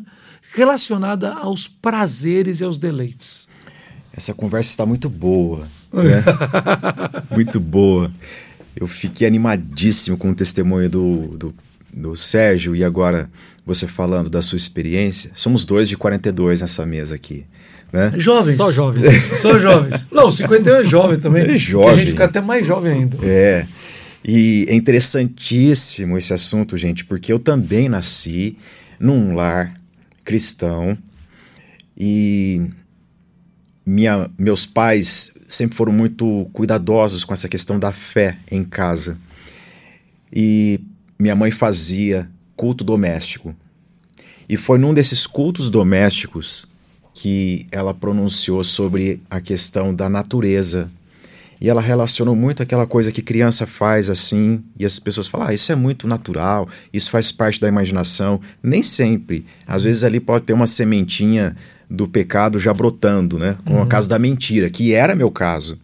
relacionada 0.54 1.32
aos 1.32 1.66
prazeres 1.66 2.60
e 2.60 2.64
aos 2.64 2.78
deleites? 2.78 3.48
Essa 4.12 4.34
conversa 4.34 4.70
está 4.70 4.84
muito 4.84 5.08
boa. 5.08 5.66
Né? 5.92 6.22
muito 7.30 7.58
boa. 7.58 8.10
Eu 8.76 8.86
fiquei 8.86 9.26
animadíssimo 9.26 10.16
com 10.16 10.30
o 10.30 10.34
testemunho 10.34 10.88
do, 10.88 11.36
do, 11.36 11.54
do 11.92 12.16
Sérgio 12.16 12.76
e 12.76 12.84
agora 12.84 13.28
você 13.66 13.86
falando 13.86 14.30
da 14.30 14.40
sua 14.40 14.56
experiência. 14.56 15.30
Somos 15.34 15.64
dois 15.64 15.88
de 15.88 15.96
42 15.96 16.62
nessa 16.62 16.86
mesa 16.86 17.14
aqui. 17.14 17.44
Né? 17.92 18.12
Jovens. 18.16 18.56
Só 18.56 18.70
jovens. 18.70 19.06
Só 19.38 19.58
jovens. 19.58 20.08
Não, 20.10 20.30
51 20.30 20.76
é 20.76 20.84
jovem 20.84 21.18
também. 21.18 21.42
É 21.42 21.56
jovem. 21.56 21.90
a 21.90 21.94
gente 21.94 22.10
fica 22.10 22.24
até 22.24 22.40
mais 22.40 22.66
jovem 22.66 22.92
ainda. 22.92 23.18
É. 23.22 23.66
E 24.24 24.66
é 24.68 24.74
interessantíssimo 24.74 26.18
esse 26.18 26.32
assunto, 26.34 26.76
gente, 26.76 27.04
porque 27.04 27.32
eu 27.32 27.38
também 27.38 27.88
nasci 27.88 28.58
num 29.00 29.34
lar 29.34 29.74
cristão 30.24 30.96
e 31.96 32.70
minha, 33.86 34.28
meus 34.38 34.66
pais 34.66 35.32
sempre 35.48 35.76
foram 35.76 35.92
muito 35.92 36.48
cuidadosos 36.52 37.24
com 37.24 37.32
essa 37.32 37.48
questão 37.48 37.78
da 37.78 37.90
fé 37.90 38.36
em 38.50 38.62
casa. 38.62 39.16
E 40.32 40.78
minha 41.18 41.34
mãe 41.34 41.50
fazia 41.50 42.28
culto 42.54 42.84
doméstico. 42.84 43.56
E 44.46 44.56
foi 44.56 44.78
num 44.78 44.92
desses 44.92 45.26
cultos 45.26 45.70
domésticos 45.70 46.68
que 47.14 47.66
ela 47.72 47.94
pronunciou 47.94 48.62
sobre 48.62 49.20
a 49.30 49.40
questão 49.40 49.94
da 49.94 50.08
natureza. 50.08 50.90
E 51.60 51.68
ela 51.68 51.80
relacionou 51.80 52.36
muito 52.36 52.62
aquela 52.62 52.86
coisa 52.86 53.10
que 53.10 53.20
criança 53.20 53.66
faz 53.66 54.08
assim, 54.08 54.62
e 54.78 54.86
as 54.86 54.98
pessoas 54.98 55.26
falam: 55.26 55.48
ah, 55.48 55.54
isso 55.54 55.72
é 55.72 55.74
muito 55.74 56.06
natural, 56.06 56.68
isso 56.92 57.10
faz 57.10 57.32
parte 57.32 57.60
da 57.60 57.66
imaginação. 57.66 58.40
Nem 58.62 58.82
sempre. 58.82 59.44
Às 59.66 59.82
vezes 59.82 60.04
ali 60.04 60.20
pode 60.20 60.44
ter 60.44 60.52
uma 60.52 60.66
sementinha 60.68 61.56
do 61.90 62.06
pecado 62.06 62.58
já 62.58 62.74
brotando, 62.74 63.38
né? 63.38 63.56
Como 63.64 63.78
uhum. 63.78 63.84
o 63.84 63.88
caso 63.88 64.08
da 64.08 64.18
mentira, 64.18 64.68
que 64.68 64.94
era 64.94 65.14
meu 65.14 65.30
caso. 65.30 65.78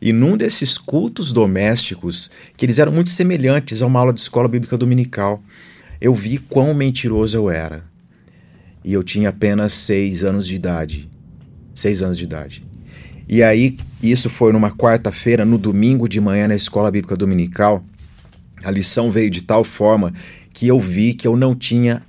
E 0.00 0.12
num 0.12 0.36
desses 0.36 0.76
cultos 0.76 1.32
domésticos, 1.32 2.30
que 2.56 2.66
eles 2.66 2.78
eram 2.78 2.92
muito 2.92 3.10
semelhantes 3.10 3.82
a 3.82 3.86
uma 3.86 4.00
aula 4.00 4.12
de 4.12 4.20
escola 4.20 4.48
bíblica 4.48 4.76
dominical, 4.76 5.42
eu 6.00 6.14
vi 6.14 6.38
quão 6.38 6.74
mentiroso 6.74 7.36
eu 7.36 7.50
era. 7.50 7.84
E 8.84 8.92
eu 8.92 9.02
tinha 9.02 9.30
apenas 9.30 9.72
seis 9.72 10.22
anos 10.22 10.46
de 10.46 10.54
idade. 10.54 11.08
Seis 11.74 12.02
anos 12.02 12.18
de 12.18 12.24
idade. 12.24 12.64
E 13.26 13.42
aí, 13.42 13.78
isso 14.02 14.28
foi 14.28 14.52
numa 14.52 14.70
quarta-feira, 14.70 15.44
no 15.44 15.56
domingo 15.56 16.06
de 16.06 16.20
manhã, 16.20 16.48
na 16.48 16.54
escola 16.54 16.90
bíblica 16.90 17.16
dominical. 17.16 17.82
A 18.62 18.70
lição 18.70 19.10
veio 19.10 19.30
de 19.30 19.42
tal 19.42 19.64
forma 19.64 20.12
que 20.52 20.68
eu 20.68 20.78
vi 20.78 21.14
que 21.14 21.26
eu 21.26 21.36
não 21.36 21.54
tinha 21.54 22.02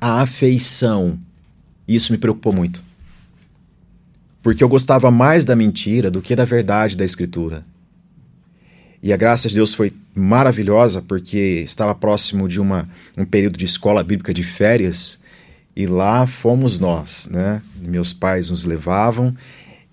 a 0.00 0.22
afeição 0.22 1.18
e 1.88 1.96
isso 1.96 2.12
me 2.12 2.18
preocupou 2.18 2.52
muito. 2.52 2.84
Porque 4.42 4.62
eu 4.62 4.68
gostava 4.68 5.10
mais 5.10 5.44
da 5.44 5.56
mentira 5.56 6.10
do 6.10 6.20
que 6.20 6.36
da 6.36 6.44
verdade 6.44 6.96
da 6.96 7.04
Escritura. 7.04 7.64
E 9.02 9.12
a 9.12 9.16
graça 9.16 9.48
de 9.48 9.54
Deus 9.54 9.74
foi 9.74 9.92
maravilhosa 10.14 11.00
porque 11.00 11.62
estava 11.64 11.94
próximo 11.94 12.48
de 12.48 12.60
uma, 12.60 12.88
um 13.16 13.24
período 13.24 13.56
de 13.56 13.64
escola 13.64 14.02
bíblica 14.02 14.34
de 14.34 14.42
férias 14.42 15.20
e 15.74 15.86
lá 15.86 16.26
fomos 16.26 16.78
nós, 16.78 17.28
né? 17.30 17.62
Meus 17.80 18.12
pais 18.12 18.50
nos 18.50 18.64
levavam 18.64 19.34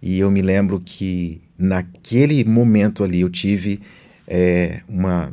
e 0.02 0.20
eu 0.20 0.32
me 0.32 0.42
lembro 0.42 0.82
que 0.84 1.40
naquele 1.58 2.44
momento 2.44 3.04
ali 3.04 3.22
eu 3.22 3.30
tive 3.30 3.80
é, 4.28 4.82
uma 4.88 5.32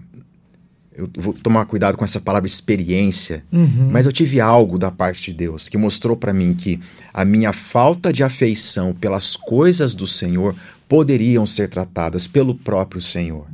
eu 0.94 1.08
vou 1.16 1.32
tomar 1.32 1.64
cuidado 1.64 1.96
com 1.96 2.04
essa 2.04 2.20
palavra 2.20 2.46
experiência, 2.46 3.44
uhum. 3.50 3.88
mas 3.90 4.04
eu 4.04 4.12
tive 4.12 4.40
algo 4.40 4.78
da 4.78 4.90
parte 4.90 5.30
de 5.30 5.38
Deus 5.38 5.68
que 5.68 5.78
mostrou 5.78 6.16
para 6.16 6.32
mim 6.32 6.54
que 6.54 6.78
a 7.14 7.24
minha 7.24 7.52
falta 7.52 8.12
de 8.12 8.22
afeição 8.22 8.92
pelas 8.94 9.34
coisas 9.34 9.94
do 9.94 10.06
Senhor 10.06 10.54
poderiam 10.88 11.46
ser 11.46 11.68
tratadas 11.68 12.26
pelo 12.26 12.54
próprio 12.54 13.00
Senhor. 13.00 13.46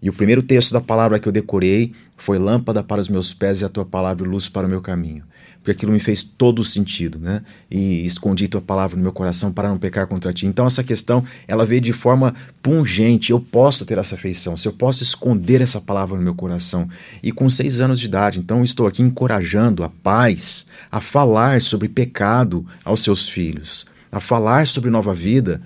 E 0.00 0.08
o 0.08 0.12
primeiro 0.12 0.42
texto 0.42 0.72
da 0.72 0.80
palavra 0.80 1.18
que 1.18 1.26
eu 1.26 1.32
decorei 1.32 1.92
foi 2.16 2.38
lâmpada 2.38 2.82
para 2.82 3.00
os 3.00 3.08
meus 3.08 3.34
pés 3.34 3.60
e 3.60 3.64
a 3.64 3.68
tua 3.68 3.84
palavra 3.84 4.28
luz 4.28 4.48
para 4.48 4.66
o 4.66 4.70
meu 4.70 4.80
caminho 4.80 5.24
porque 5.66 5.72
aquilo 5.72 5.90
me 5.90 5.98
fez 5.98 6.22
todo 6.22 6.62
sentido, 6.62 7.18
né? 7.18 7.42
E 7.68 8.06
escondi 8.06 8.46
tua 8.46 8.60
palavra 8.60 8.96
no 8.96 9.02
meu 9.02 9.10
coração 9.10 9.52
para 9.52 9.68
não 9.68 9.76
pecar 9.76 10.06
contra 10.06 10.32
ti. 10.32 10.46
Então 10.46 10.64
essa 10.64 10.84
questão, 10.84 11.24
ela 11.48 11.66
veio 11.66 11.80
de 11.80 11.92
forma 11.92 12.36
pungente. 12.62 13.32
Eu 13.32 13.40
posso 13.40 13.84
ter 13.84 13.98
essa 13.98 14.14
afeição, 14.14 14.56
se 14.56 14.68
eu 14.68 14.72
posso 14.72 15.02
esconder 15.02 15.60
essa 15.60 15.80
palavra 15.80 16.16
no 16.16 16.22
meu 16.22 16.36
coração. 16.36 16.88
E 17.20 17.32
com 17.32 17.50
seis 17.50 17.80
anos 17.80 17.98
de 17.98 18.06
idade, 18.06 18.38
então 18.38 18.62
estou 18.62 18.86
aqui 18.86 19.02
encorajando 19.02 19.82
a 19.82 19.88
pais 19.88 20.66
a 20.88 21.00
falar 21.00 21.60
sobre 21.60 21.88
pecado 21.88 22.64
aos 22.84 23.02
seus 23.02 23.28
filhos, 23.28 23.86
a 24.12 24.20
falar 24.20 24.68
sobre 24.68 24.88
nova 24.88 25.12
vida, 25.12 25.60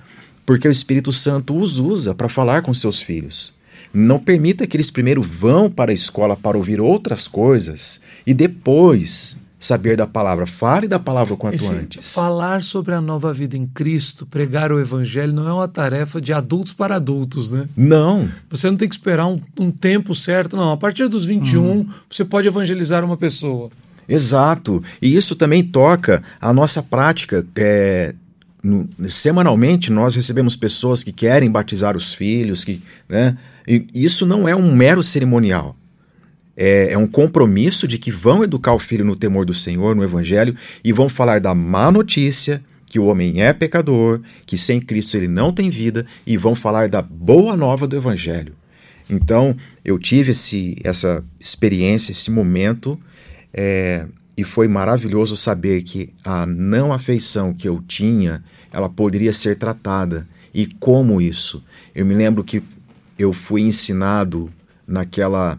porque 0.46 0.66
o 0.66 0.70
Espírito 0.70 1.12
Santo 1.12 1.54
os 1.54 1.78
usa 1.78 2.14
para 2.14 2.30
falar 2.30 2.62
com 2.62 2.72
seus 2.72 3.02
filhos. 3.02 3.52
Não 3.92 4.18
permita 4.18 4.66
que 4.66 4.78
eles 4.78 4.90
primeiro 4.90 5.22
vão 5.22 5.70
para 5.70 5.90
a 5.90 5.94
escola 5.94 6.38
para 6.38 6.56
ouvir 6.56 6.80
outras 6.80 7.28
coisas 7.28 8.00
e 8.26 8.32
depois 8.32 9.38
saber 9.60 9.94
da 9.94 10.06
palavra. 10.06 10.46
Fale 10.46 10.88
da 10.88 10.98
palavra 10.98 11.34
o 11.34 11.36
quanto 11.36 11.56
Esse, 11.56 11.74
antes. 11.74 12.14
Falar 12.14 12.62
sobre 12.62 12.94
a 12.94 13.00
nova 13.00 13.30
vida 13.30 13.56
em 13.56 13.66
Cristo, 13.66 14.24
pregar 14.24 14.72
o 14.72 14.80
evangelho, 14.80 15.34
não 15.34 15.46
é 15.46 15.52
uma 15.52 15.68
tarefa 15.68 16.18
de 16.18 16.32
adultos 16.32 16.72
para 16.72 16.96
adultos, 16.96 17.52
né? 17.52 17.68
Não. 17.76 18.26
Você 18.48 18.70
não 18.70 18.76
tem 18.78 18.88
que 18.88 18.94
esperar 18.94 19.26
um, 19.26 19.38
um 19.58 19.70
tempo 19.70 20.14
certo, 20.14 20.56
não. 20.56 20.72
A 20.72 20.76
partir 20.78 21.06
dos 21.08 21.26
21, 21.26 21.62
hum. 21.62 21.88
você 22.08 22.24
pode 22.24 22.48
evangelizar 22.48 23.04
uma 23.04 23.18
pessoa. 23.18 23.70
Exato. 24.08 24.82
E 25.00 25.14
isso 25.14 25.36
também 25.36 25.62
toca 25.62 26.22
a 26.40 26.52
nossa 26.54 26.82
prática. 26.82 27.46
É, 27.54 28.14
no, 28.64 28.88
semanalmente 29.06 29.92
nós 29.92 30.14
recebemos 30.14 30.56
pessoas 30.56 31.04
que 31.04 31.12
querem 31.12 31.50
batizar 31.50 31.96
os 31.96 32.14
filhos, 32.14 32.64
que, 32.64 32.82
né? 33.06 33.36
E 33.68 33.86
isso 33.94 34.24
não 34.24 34.48
é 34.48 34.56
um 34.56 34.74
mero 34.74 35.02
cerimonial 35.02 35.76
é, 36.62 36.92
é, 36.92 36.98
um 36.98 37.06
compromisso 37.06 37.88
de 37.88 37.96
que 37.96 38.10
vão 38.10 38.44
educar 38.44 38.74
o 38.74 38.78
filho 38.78 39.02
no 39.02 39.16
temor 39.16 39.46
do 39.46 39.54
Senhor, 39.54 39.96
no 39.96 40.04
Evangelho, 40.04 40.54
e 40.84 40.92
vão 40.92 41.08
falar 41.08 41.40
da 41.40 41.54
má 41.54 41.90
notícia, 41.90 42.62
que 42.84 42.98
o 42.98 43.06
homem 43.06 43.42
é 43.42 43.50
pecador, 43.54 44.20
que 44.44 44.58
sem 44.58 44.78
Cristo 44.78 45.16
ele 45.16 45.26
não 45.26 45.54
tem 45.54 45.70
vida, 45.70 46.04
e 46.26 46.36
vão 46.36 46.54
falar 46.54 46.90
da 46.90 47.00
boa 47.00 47.56
nova 47.56 47.86
do 47.86 47.96
Evangelho. 47.96 48.54
Então, 49.08 49.56
eu 49.82 49.98
tive 49.98 50.32
esse, 50.32 50.76
essa 50.84 51.24
experiência, 51.40 52.12
esse 52.12 52.30
momento, 52.30 53.00
é, 53.54 54.06
e 54.36 54.44
foi 54.44 54.68
maravilhoso 54.68 55.38
saber 55.38 55.80
que 55.80 56.12
a 56.22 56.44
não 56.44 56.92
afeição 56.92 57.54
que 57.54 57.66
eu 57.66 57.82
tinha, 57.88 58.44
ela 58.70 58.90
poderia 58.90 59.32
ser 59.32 59.56
tratada. 59.56 60.28
E 60.52 60.66
como 60.66 61.22
isso? 61.22 61.64
Eu 61.94 62.04
me 62.04 62.14
lembro 62.14 62.44
que 62.44 62.62
eu 63.18 63.32
fui 63.32 63.62
ensinado 63.62 64.52
naquela 64.86 65.58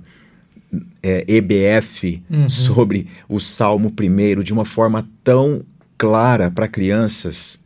é, 1.04 1.26
EBF 1.28 2.24
uhum. 2.30 2.50
sobre 2.50 3.08
o 3.28 3.40
Salmo 3.40 3.92
primeiro 3.92 4.44
de 4.44 4.54
uma 4.54 4.66
forma 4.66 5.08
tão 5.24 5.64
clara 5.98 6.50
para 6.50 6.68
crianças 6.68 7.64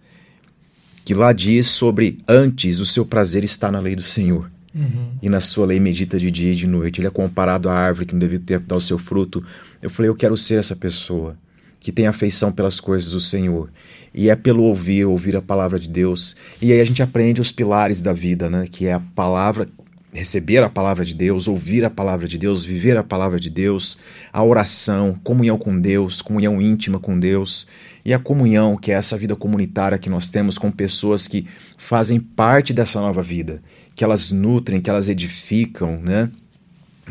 que 1.05 1.13
lá 1.13 1.31
diz 1.31 1.67
sobre 1.67 2.17
antes 2.27 2.79
o 2.79 2.85
seu 2.85 3.05
prazer 3.05 3.43
está 3.43 3.71
na 3.71 3.79
lei 3.79 3.95
do 3.95 4.01
Senhor. 4.01 4.51
Uhum. 4.73 5.11
E 5.21 5.29
na 5.29 5.39
sua 5.39 5.67
lei 5.67 5.79
medita 5.79 6.17
de 6.17 6.29
dia 6.29 6.51
e 6.51 6.55
de 6.55 6.67
noite. 6.67 6.99
Ele 6.99 7.07
é 7.07 7.11
comparado 7.11 7.69
à 7.69 7.73
árvore 7.73 8.07
que 8.07 8.13
no 8.13 8.19
devido 8.19 8.43
tempo 8.43 8.65
dá 8.67 8.75
o 8.75 8.81
seu 8.81 8.97
fruto. 8.97 9.41
Eu 9.81 9.89
falei, 9.89 10.09
eu 10.09 10.15
quero 10.15 10.35
ser 10.35 10.55
essa 10.55 10.75
pessoa 10.75 11.37
que 11.79 11.91
tem 11.91 12.07
afeição 12.07 12.51
pelas 12.51 12.79
coisas 12.79 13.11
do 13.11 13.19
Senhor. 13.19 13.69
E 14.13 14.29
é 14.29 14.35
pelo 14.35 14.63
ouvir, 14.63 15.05
ouvir 15.05 15.35
a 15.35 15.41
palavra 15.41 15.79
de 15.79 15.87
Deus. 15.87 16.35
E 16.59 16.73
aí 16.73 16.81
a 16.81 16.83
gente 16.83 17.03
aprende 17.03 17.39
os 17.39 17.51
pilares 17.51 18.01
da 18.01 18.11
vida, 18.11 18.49
né? 18.49 18.67
Que 18.69 18.87
é 18.87 18.93
a 18.93 18.99
palavra 18.99 19.67
receber 20.15 20.63
a 20.63 20.69
palavra 20.69 21.03
de 21.03 21.13
Deus, 21.13 21.47
ouvir 21.47 21.83
a 21.83 21.89
palavra 21.89 22.27
de 22.27 22.37
Deus, 22.37 22.63
viver 22.63 22.95
a 22.95 23.03
palavra 23.03 23.37
de 23.37 23.49
Deus, 23.49 23.99
a 24.31 24.41
oração, 24.41 25.19
comunhão 25.23 25.57
com 25.57 25.79
Deus, 25.79 26.21
comunhão 26.21 26.61
íntima 26.61 26.99
com 26.99 27.19
Deus 27.19 27.67
e 28.05 28.13
a 28.13 28.19
comunhão, 28.19 28.77
que 28.77 28.91
é 28.91 28.95
essa 28.95 29.17
vida 29.17 29.35
comunitária 29.35 29.97
que 29.97 30.09
nós 30.09 30.29
temos 30.29 30.57
com 30.57 30.71
pessoas 30.71 31.27
que 31.27 31.45
fazem 31.77 32.19
parte 32.19 32.71
dessa 32.71 33.01
nova 33.01 33.21
vida, 33.21 33.61
que 33.93 34.03
elas 34.03 34.31
nutrem, 34.31 34.79
que 34.79 34.89
elas 34.89 35.09
edificam, 35.09 35.99
né? 36.01 36.29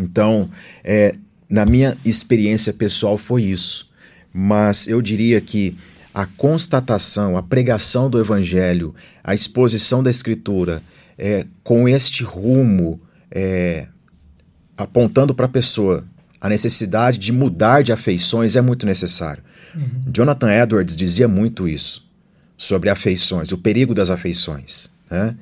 Então, 0.00 0.48
é, 0.82 1.14
na 1.48 1.66
minha 1.66 1.96
experiência 2.04 2.72
pessoal 2.72 3.18
foi 3.18 3.42
isso, 3.42 3.88
mas 4.32 4.88
eu 4.88 5.02
diria 5.02 5.40
que 5.40 5.76
a 6.14 6.24
constatação, 6.24 7.36
a 7.36 7.42
pregação 7.42 8.08
do 8.08 8.18
Evangelho, 8.18 8.94
a 9.22 9.34
exposição 9.34 10.02
da 10.02 10.10
Escritura, 10.10 10.82
é, 11.18 11.46
com 11.62 11.88
este 11.88 12.22
rumo, 12.22 13.00
é, 13.30 13.86
apontando 14.76 15.34
para 15.34 15.46
a 15.46 15.48
pessoa 15.48 16.04
a 16.40 16.48
necessidade 16.48 17.18
de 17.18 17.32
mudar 17.32 17.82
de 17.82 17.92
afeições 17.92 18.54
é 18.54 18.60
muito 18.60 18.84
necessário. 18.84 19.42
Uhum. 19.74 20.12
Jonathan 20.14 20.52
Edwards 20.52 20.96
dizia 20.96 21.26
muito 21.26 21.66
isso 21.66 22.06
sobre 22.56 22.90
afeições, 22.90 23.50
o 23.50 23.58
perigo 23.58 23.94
das 23.94 24.10
afeições. 24.10 24.90
Né? 25.10 25.34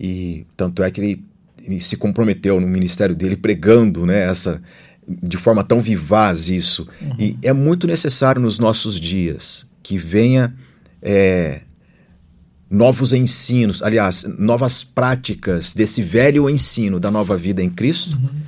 E 0.00 0.46
tanto 0.56 0.82
é 0.82 0.90
que 0.90 1.00
ele, 1.00 1.24
ele 1.62 1.80
se 1.80 1.96
comprometeu 1.96 2.60
no 2.60 2.66
ministério 2.66 3.14
dele 3.14 3.36
pregando 3.36 4.06
né, 4.06 4.28
essa, 4.28 4.62
de 5.06 5.36
forma 5.36 5.62
tão 5.62 5.80
vivaz 5.80 6.48
isso. 6.48 6.88
Uhum. 7.00 7.16
E 7.18 7.38
é 7.42 7.52
muito 7.52 7.86
necessário 7.86 8.40
nos 8.40 8.58
nossos 8.58 8.98
dias 8.98 9.70
que 9.82 9.98
venha 9.98 10.54
é, 11.02 11.60
novos 12.70 13.12
ensinos, 13.12 13.82
aliás, 13.82 14.24
novas 14.38 14.84
práticas 14.84 15.72
desse 15.74 16.02
velho 16.02 16.48
ensino 16.50 17.00
da 17.00 17.10
nova 17.10 17.36
vida 17.36 17.62
em 17.62 17.70
Cristo, 17.70 18.18
uhum. 18.18 18.40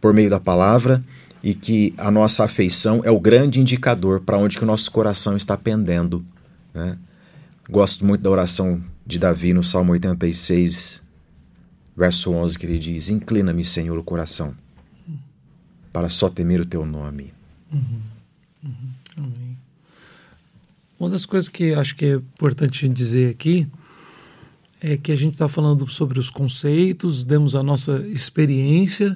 por 0.00 0.12
meio 0.12 0.30
da 0.30 0.38
palavra, 0.38 1.02
e 1.42 1.54
que 1.54 1.92
a 1.98 2.10
nossa 2.10 2.44
afeição 2.44 3.02
é 3.04 3.10
o 3.10 3.20
grande 3.20 3.60
indicador 3.60 4.20
para 4.20 4.38
onde 4.38 4.56
que 4.56 4.64
o 4.64 4.66
nosso 4.66 4.90
coração 4.90 5.36
está 5.36 5.56
pendendo. 5.56 6.24
Né? 6.72 6.96
Gosto 7.68 8.06
muito 8.06 8.22
da 8.22 8.30
oração 8.30 8.82
de 9.06 9.18
Davi 9.18 9.52
no 9.52 9.62
Salmo 9.62 9.92
86, 9.92 11.02
verso 11.96 12.32
11, 12.32 12.58
que 12.58 12.66
ele 12.66 12.78
diz: 12.78 13.08
Inclina-me, 13.08 13.64
Senhor, 13.64 13.98
o 13.98 14.04
coração, 14.04 14.54
para 15.92 16.08
só 16.08 16.28
temer 16.28 16.60
o 16.60 16.66
teu 16.66 16.86
nome. 16.86 17.34
Uhum. 17.72 18.13
Uma 21.04 21.10
das 21.10 21.26
coisas 21.26 21.50
que 21.50 21.74
acho 21.74 21.94
que 21.94 22.06
é 22.06 22.14
importante 22.14 22.88
dizer 22.88 23.28
aqui 23.28 23.66
é 24.80 24.96
que 24.96 25.12
a 25.12 25.16
gente 25.16 25.34
está 25.34 25.46
falando 25.46 25.86
sobre 25.86 26.18
os 26.18 26.30
conceitos, 26.30 27.26
demos 27.26 27.54
a 27.54 27.62
nossa 27.62 27.98
experiência, 28.08 29.14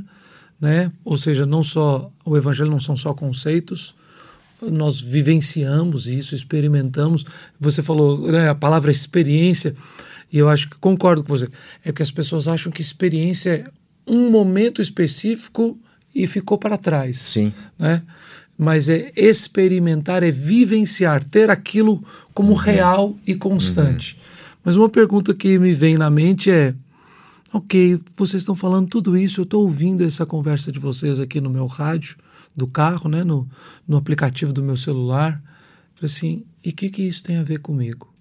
né? 0.60 0.92
Ou 1.02 1.16
seja, 1.16 1.46
não 1.46 1.62
só 1.62 2.12
o 2.26 2.36
evangelho 2.36 2.70
não 2.70 2.78
são 2.78 2.94
só 2.94 3.14
conceitos, 3.14 3.94
nós 4.60 5.00
vivenciamos 5.00 6.08
isso, 6.08 6.34
experimentamos. 6.34 7.24
Você 7.58 7.82
falou 7.82 8.30
né, 8.30 8.50
a 8.50 8.54
palavra 8.54 8.92
experiência, 8.92 9.74
e 10.30 10.36
eu 10.36 10.50
acho 10.50 10.68
que 10.68 10.76
concordo 10.76 11.22
com 11.22 11.30
você. 11.30 11.48
É 11.82 11.90
que 11.90 12.02
as 12.02 12.10
pessoas 12.10 12.48
acham 12.48 12.70
que 12.70 12.82
experiência 12.82 13.50
é 13.50 13.64
um 14.06 14.30
momento 14.30 14.82
específico 14.82 15.78
e 16.14 16.26
ficou 16.26 16.58
para 16.58 16.76
trás. 16.76 17.16
Sim. 17.16 17.50
Né? 17.78 18.02
Mas 18.58 18.88
é 18.88 19.12
experimentar, 19.14 20.24
é 20.24 20.32
vivenciar, 20.32 21.22
ter 21.22 21.48
aquilo 21.48 22.02
como 22.34 22.50
uhum. 22.50 22.56
real 22.56 23.16
e 23.24 23.36
constante. 23.36 24.14
Uhum. 24.14 24.20
Mas 24.64 24.76
uma 24.76 24.88
pergunta 24.88 25.32
que 25.32 25.58
me 25.58 25.72
vem 25.72 25.96
na 25.96 26.10
mente 26.10 26.50
é: 26.50 26.74
ok, 27.52 28.00
vocês 28.16 28.42
estão 28.42 28.56
falando 28.56 28.88
tudo 28.88 29.16
isso, 29.16 29.40
eu 29.40 29.44
estou 29.44 29.62
ouvindo 29.62 30.02
essa 30.04 30.26
conversa 30.26 30.72
de 30.72 30.78
vocês 30.80 31.20
aqui 31.20 31.40
no 31.40 31.48
meu 31.48 31.66
rádio 31.66 32.16
do 32.54 32.66
carro, 32.66 33.08
né, 33.08 33.22
no, 33.22 33.48
no 33.86 33.96
aplicativo 33.96 34.52
do 34.52 34.62
meu 34.62 34.76
celular. 34.76 35.40
Falei 35.94 36.12
assim, 36.12 36.44
e 36.64 36.70
o 36.70 36.74
que, 36.74 36.90
que 36.90 37.02
isso 37.02 37.22
tem 37.22 37.36
a 37.36 37.42
ver 37.44 37.60
comigo? 37.60 38.12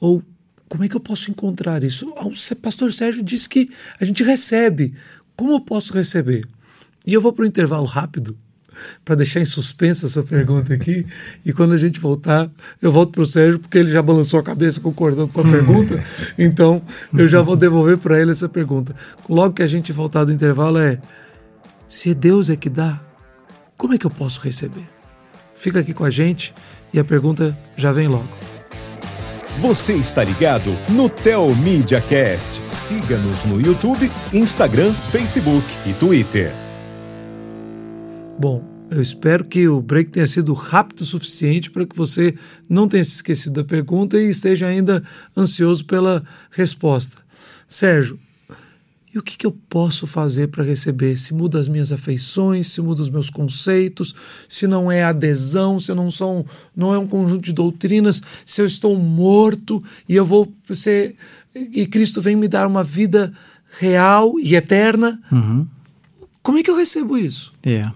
Ou 0.00 0.22
como 0.68 0.82
é 0.82 0.88
que 0.88 0.96
eu 0.96 1.00
posso 1.00 1.30
encontrar 1.30 1.84
isso? 1.84 2.12
Ah, 2.16 2.26
o 2.26 2.56
pastor 2.56 2.92
Sérgio 2.92 3.22
disse 3.22 3.48
que 3.48 3.70
a 4.00 4.04
gente 4.04 4.24
recebe. 4.24 4.94
Como 5.36 5.52
eu 5.52 5.60
posso 5.60 5.92
receber? 5.92 6.46
E 7.06 7.12
eu 7.12 7.20
vou 7.20 7.32
para 7.32 7.44
o 7.44 7.46
intervalo 7.46 7.84
rápido 7.84 8.36
para 9.04 9.14
deixar 9.14 9.40
em 9.40 9.44
suspensa 9.44 10.06
essa 10.06 10.22
pergunta 10.22 10.74
aqui. 10.74 11.06
E 11.44 11.52
quando 11.52 11.72
a 11.72 11.76
gente 11.76 12.00
voltar, 12.00 12.50
eu 12.80 12.90
volto 12.90 13.12
para 13.12 13.22
o 13.22 13.26
Sérgio, 13.26 13.58
porque 13.58 13.78
ele 13.78 13.90
já 13.90 14.02
balançou 14.02 14.40
a 14.40 14.42
cabeça 14.42 14.80
concordando 14.80 15.32
com 15.32 15.40
a 15.40 15.44
pergunta. 15.44 16.02
Então, 16.38 16.82
eu 17.16 17.26
já 17.26 17.40
vou 17.40 17.56
devolver 17.56 17.98
para 17.98 18.20
ele 18.20 18.30
essa 18.30 18.48
pergunta. 18.48 18.94
Logo 19.28 19.54
que 19.54 19.62
a 19.62 19.66
gente 19.66 19.92
voltar 19.92 20.24
do 20.24 20.32
intervalo, 20.32 20.78
é: 20.78 20.98
se 21.88 22.14
Deus 22.14 22.50
é 22.50 22.56
que 22.56 22.68
dá, 22.68 23.00
como 23.76 23.94
é 23.94 23.98
que 23.98 24.06
eu 24.06 24.10
posso 24.10 24.40
receber? 24.40 24.88
Fica 25.54 25.80
aqui 25.80 25.94
com 25.94 26.04
a 26.04 26.10
gente 26.10 26.54
e 26.92 26.98
a 26.98 27.04
pergunta 27.04 27.56
já 27.76 27.92
vem 27.92 28.08
logo. 28.08 28.28
Você 29.58 29.94
está 29.94 30.24
ligado 30.24 30.76
no 30.88 31.08
Tel 31.08 31.54
Media 31.54 32.00
Cast. 32.00 32.60
Siga-nos 32.68 33.44
no 33.44 33.60
YouTube, 33.60 34.10
Instagram, 34.32 34.92
Facebook 34.92 35.64
e 35.86 35.92
Twitter. 35.92 36.63
Bom, 38.38 38.64
eu 38.90 39.00
espero 39.00 39.44
que 39.44 39.66
o 39.68 39.80
break 39.80 40.10
tenha 40.10 40.26
sido 40.26 40.52
rápido 40.52 41.00
o 41.00 41.04
suficiente 41.04 41.70
para 41.70 41.86
que 41.86 41.96
você 41.96 42.34
não 42.68 42.88
tenha 42.88 43.04
se 43.04 43.16
esquecido 43.16 43.54
da 43.54 43.64
pergunta 43.64 44.18
e 44.18 44.28
esteja 44.28 44.66
ainda 44.66 45.02
ansioso 45.36 45.84
pela 45.84 46.22
resposta. 46.50 47.22
Sérgio, 47.68 48.18
e 49.14 49.18
o 49.18 49.22
que, 49.22 49.36
que 49.36 49.46
eu 49.46 49.52
posso 49.68 50.08
fazer 50.08 50.48
para 50.48 50.64
receber? 50.64 51.16
Se 51.16 51.32
muda 51.32 51.60
as 51.60 51.68
minhas 51.68 51.92
afeições, 51.92 52.66
se 52.66 52.80
muda 52.80 53.00
os 53.00 53.08
meus 53.08 53.30
conceitos, 53.30 54.12
se 54.48 54.66
não 54.66 54.90
é 54.90 55.04
adesão, 55.04 55.78
se 55.78 55.94
não 55.94 56.10
são, 56.10 56.44
não 56.74 56.92
é 56.92 56.98
um 56.98 57.06
conjunto 57.06 57.44
de 57.44 57.52
doutrinas, 57.52 58.20
se 58.44 58.60
eu 58.60 58.66
estou 58.66 58.96
morto 58.96 59.82
e 60.08 60.16
eu 60.16 60.26
vou 60.26 60.52
ser 60.72 61.14
e 61.54 61.86
Cristo 61.86 62.20
vem 62.20 62.34
me 62.34 62.48
dar 62.48 62.66
uma 62.66 62.82
vida 62.82 63.32
real 63.78 64.38
e 64.40 64.56
eterna. 64.56 65.22
Uhum. 65.30 65.66
Como 66.42 66.58
é 66.58 66.62
que 66.62 66.70
eu 66.70 66.76
recebo 66.76 67.16
isso? 67.16 67.52
É. 67.62 67.70
Yeah. 67.70 67.94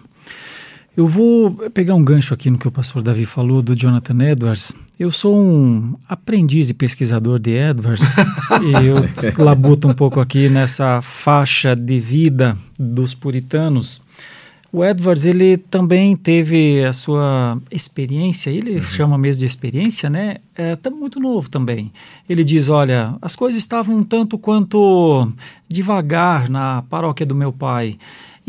Eu 0.99 1.07
vou 1.07 1.53
pegar 1.73 1.95
um 1.95 2.03
gancho 2.03 2.35
aqui 2.35 2.51
no 2.51 2.59
que 2.59 2.67
o 2.67 2.73
pastor 2.73 3.03
Davi 3.03 3.25
falou 3.25 3.63
do 3.63 3.73
Jonathan 3.73 4.21
Edwards. 4.21 4.75
Eu 4.99 5.13
sou 5.13 5.41
um 5.41 5.95
aprendiz 6.09 6.71
e 6.71 6.75
pesquisador 6.75 7.39
de 7.39 7.53
Edwards 7.53 8.17
e 8.61 8.89
eu 8.89 9.45
labuto 9.45 9.87
um 9.87 9.95
pouco 9.95 10.19
aqui 10.19 10.49
nessa 10.49 11.01
faixa 11.01 11.77
de 11.77 12.01
vida 12.01 12.59
dos 12.77 13.15
puritanos. 13.15 14.03
O 14.73 14.85
Edwards 14.85 15.25
ele 15.25 15.57
também 15.57 16.17
teve 16.17 16.85
a 16.85 16.93
sua 16.93 17.63
experiência, 17.71 18.51
ele 18.51 18.75
uhum. 18.75 18.83
chama 18.83 19.17
mesmo 19.17 19.39
de 19.39 19.47
experiência, 19.47 20.11
né? 20.11 20.39
É 20.57 20.75
tá 20.75 20.91
muito 20.91 21.21
novo 21.21 21.49
também. 21.49 21.93
Ele 22.29 22.43
diz, 22.43 22.69
olha, 22.69 23.15
as 23.23 23.37
coisas 23.37 23.57
estavam 23.57 23.99
um 23.99 24.03
tanto 24.03 24.37
quanto 24.37 25.33
devagar 25.69 26.51
na 26.51 26.83
paróquia 26.91 27.25
do 27.25 27.37
meu 27.37 27.53
pai. 27.53 27.97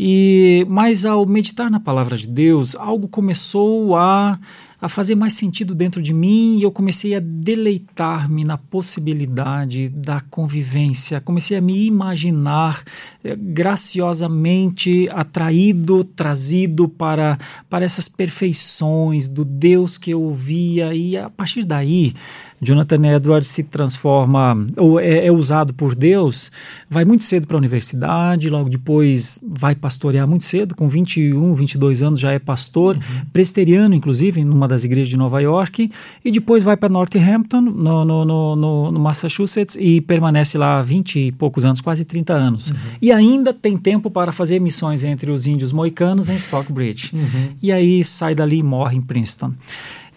E 0.02 0.64
mas 0.66 1.04
ao 1.04 1.26
meditar 1.26 1.70
na 1.70 1.78
palavra 1.78 2.16
de 2.16 2.26
Deus, 2.26 2.74
algo 2.74 3.06
começou 3.06 3.94
a 3.94 4.40
a 4.80 4.88
fazer 4.88 5.14
mais 5.14 5.34
sentido 5.34 5.74
dentro 5.74 6.00
de 6.00 6.14
mim 6.14 6.56
e 6.58 6.62
eu 6.62 6.72
comecei 6.72 7.14
a 7.14 7.20
deleitar-me 7.20 8.44
na 8.44 8.56
possibilidade 8.56 9.90
da 9.90 10.22
convivência. 10.22 11.20
Comecei 11.20 11.58
a 11.58 11.60
me 11.60 11.86
imaginar 11.86 12.82
eh, 13.22 13.36
graciosamente 13.36 15.06
atraído, 15.10 16.02
trazido 16.02 16.88
para, 16.88 17.38
para 17.68 17.84
essas 17.84 18.08
perfeições 18.08 19.28
do 19.28 19.44
Deus 19.44 19.98
que 19.98 20.12
eu 20.12 20.22
ouvia 20.22 20.94
e 20.94 21.14
a 21.14 21.28
partir 21.28 21.64
daí 21.64 22.14
Jonathan 22.60 23.16
Edwards 23.16 23.48
se 23.48 23.62
transforma, 23.62 24.66
ou 24.76 25.00
é, 25.00 25.26
é 25.26 25.32
usado 25.32 25.72
por 25.72 25.94
Deus, 25.94 26.50
vai 26.88 27.04
muito 27.04 27.22
cedo 27.22 27.46
para 27.46 27.56
a 27.56 27.58
universidade, 27.58 28.50
logo 28.50 28.68
depois 28.68 29.40
vai 29.48 29.74
pastorear 29.74 30.28
muito 30.28 30.44
cedo, 30.44 30.74
com 30.74 30.88
21, 30.88 31.54
22 31.54 32.02
anos 32.02 32.20
já 32.20 32.32
é 32.32 32.38
pastor, 32.38 32.96
uhum. 32.96 33.26
presteriano, 33.32 33.94
inclusive, 33.94 34.40
em 34.40 34.48
uma 34.48 34.68
das 34.68 34.84
igrejas 34.84 35.08
de 35.08 35.16
Nova 35.16 35.40
York, 35.40 35.90
e 36.24 36.30
depois 36.30 36.62
vai 36.62 36.76
para 36.76 36.88
Northampton, 36.90 37.62
no, 37.62 38.04
no, 38.04 38.24
no, 38.24 38.90
no, 38.90 39.00
Massachusetts, 39.00 39.76
e 39.80 40.00
permanece 40.00 40.58
lá 40.58 40.82
20 40.82 41.18
e 41.18 41.32
poucos 41.32 41.64
anos, 41.64 41.80
quase 41.80 42.04
30 42.04 42.34
anos. 42.34 42.70
Uhum. 42.70 42.76
E 43.00 43.10
ainda 43.10 43.54
tem 43.54 43.76
tempo 43.76 44.10
para 44.10 44.32
fazer 44.32 44.60
missões 44.60 45.02
entre 45.02 45.30
os 45.30 45.46
índios 45.46 45.72
moicanos 45.72 46.28
em 46.28 46.36
Stockbridge. 46.36 47.10
Uhum. 47.14 47.54
E 47.62 47.72
aí 47.72 48.04
sai 48.04 48.34
dali 48.34 48.58
e 48.58 48.62
morre 48.62 48.96
em 48.96 49.00
Princeton. 49.00 49.52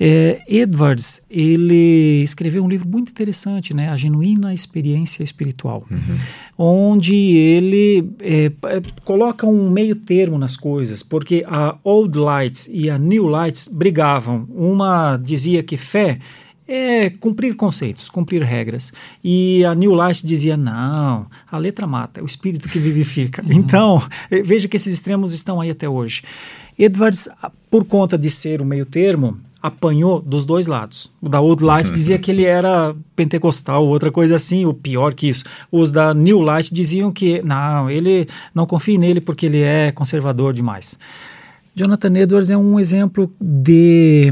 É, 0.06 0.41
Edwards, 0.49 1.22
ele 1.32 2.22
escreveu 2.22 2.62
um 2.62 2.68
livro 2.68 2.89
muito 2.89 3.10
interessante, 3.10 3.74
né? 3.74 3.88
A 3.88 3.95
Genuína 3.95 4.54
Experiência 4.54 5.24
Espiritual, 5.24 5.86
uhum. 5.89 6.18
onde 6.58 7.16
ele 7.16 8.10
é, 8.20 8.47
é, 8.47 8.82
coloca 9.06 9.47
um 9.47 9.72
meio 9.72 9.95
termo 9.95 10.38
nas 10.38 10.58
coisas, 10.58 11.01
porque 11.01 11.45
a 11.47 11.78
Old 11.86 12.20
Lights 12.20 12.70
e 12.70 12.89
a 12.89 12.97
New 12.97 13.28
Lights 13.28 13.70
brigavam. 13.70 14.45
Uma 14.49 15.16
dizia 15.16 15.64
que 15.64 15.78
fé 15.78 16.20
é 16.68 17.10
cumprir 17.10 17.56
conceitos, 17.56 18.10
cumprir 18.10 18.43
regras. 18.43 18.91
E 19.24 19.64
a 19.64 19.74
New 19.74 19.93
Light 19.93 20.28
dizia: 20.28 20.58
não, 20.58 21.28
a 21.49 21.58
letra 21.58 21.88
mata, 21.88 22.20
é 22.20 22.24
o 22.24 22.26
espírito 22.26 22.68
que 22.68 22.78
vivifica. 22.78 23.41
Uhum. 23.41 23.54
Então, 23.54 24.04
veja 24.43 24.68
que 24.68 24.76
esses 24.76 24.93
extremos 24.93 25.32
estão 25.32 25.62
aí 25.62 25.70
até 25.70 25.88
hoje. 25.88 26.24
Edwards, 26.78 27.30
por 27.72 27.86
conta 27.86 28.18
de 28.18 28.30
ser 28.30 28.62
o 28.62 28.66
meio 28.66 28.86
termo, 28.86 29.39
apanhou 29.64 30.20
dos 30.20 30.45
dois 30.45 30.68
lados. 30.68 31.09
O 31.22 31.30
da 31.30 31.39
Old 31.39 31.64
Light 31.64 31.89
dizia 31.89 32.20
que 32.20 32.30
ele 32.30 32.43
era 32.43 32.93
pentecostal, 33.16 33.88
outra 33.88 34.11
coisa 34.11 34.36
assim, 34.36 34.66
o 34.66 34.74
pior 34.74 35.14
que 35.14 35.30
isso. 35.30 35.45
Os 35.72 35.89
da 35.89 36.14
New 36.14 36.41
Light 36.41 36.74
diziam 36.74 37.14
que 37.14 37.41
não, 37.43 37.89
ele 37.89 38.28
não 38.53 38.66
confie 38.66 38.97
nele 38.97 39.22
porque 39.22 39.45
ele 39.45 39.61
é 39.61 39.89
conservador 39.93 40.53
demais. 40.53 40.99
Jonathan 41.74 42.14
Edwards 42.18 42.49
é 42.49 42.57
um 42.57 42.78
exemplo 42.78 43.34
de, 43.39 44.32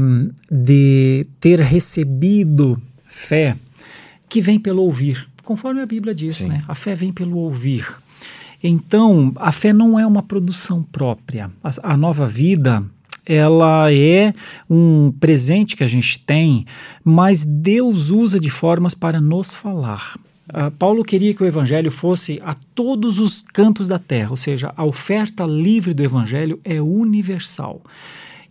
de 0.50 1.26
ter 1.40 1.60
recebido 1.60 2.80
fé 3.08 3.56
que 4.28 4.40
vem 4.40 4.60
pelo 4.60 4.82
ouvir, 4.82 5.26
conforme 5.42 5.80
a 5.80 5.86
Bíblia 5.86 6.14
diz, 6.14 6.36
Sim. 6.36 6.48
né? 6.48 6.62
A 6.68 6.74
fé 6.74 6.94
vem 6.94 7.10
pelo 7.10 7.38
ouvir. 7.38 7.86
Então, 8.62 9.32
a 9.36 9.50
fé 9.50 9.72
não 9.72 9.98
é 9.98 10.06
uma 10.06 10.22
produção 10.22 10.82
própria. 10.82 11.50
A, 11.64 11.94
a 11.94 11.96
nova 11.96 12.26
vida 12.26 12.84
ela 13.32 13.92
é 13.92 14.34
um 14.68 15.12
presente 15.18 15.76
que 15.76 15.84
a 15.84 15.88
gente 15.88 16.18
tem, 16.18 16.66
mas 17.02 17.42
Deus 17.42 18.10
usa 18.10 18.38
de 18.38 18.50
formas 18.50 18.94
para 18.94 19.20
nos 19.20 19.54
falar. 19.54 20.16
Uh, 20.48 20.70
Paulo 20.72 21.02
queria 21.02 21.32
que 21.32 21.42
o 21.42 21.46
evangelho 21.46 21.90
fosse 21.90 22.40
a 22.44 22.54
todos 22.74 23.18
os 23.18 23.40
cantos 23.40 23.88
da 23.88 23.98
terra, 23.98 24.30
ou 24.30 24.36
seja, 24.36 24.72
a 24.76 24.84
oferta 24.84 25.44
livre 25.44 25.94
do 25.94 26.02
evangelho 26.02 26.60
é 26.64 26.80
universal. 26.82 27.80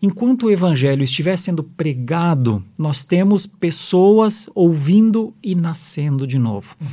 Enquanto 0.01 0.47
o 0.47 0.51
evangelho 0.51 1.03
estiver 1.03 1.37
sendo 1.37 1.63
pregado, 1.63 2.63
nós 2.75 3.03
temos 3.03 3.45
pessoas 3.45 4.49
ouvindo 4.55 5.31
e 5.43 5.53
nascendo 5.53 6.25
de 6.25 6.39
novo. 6.39 6.75
Uhum. 6.81 6.87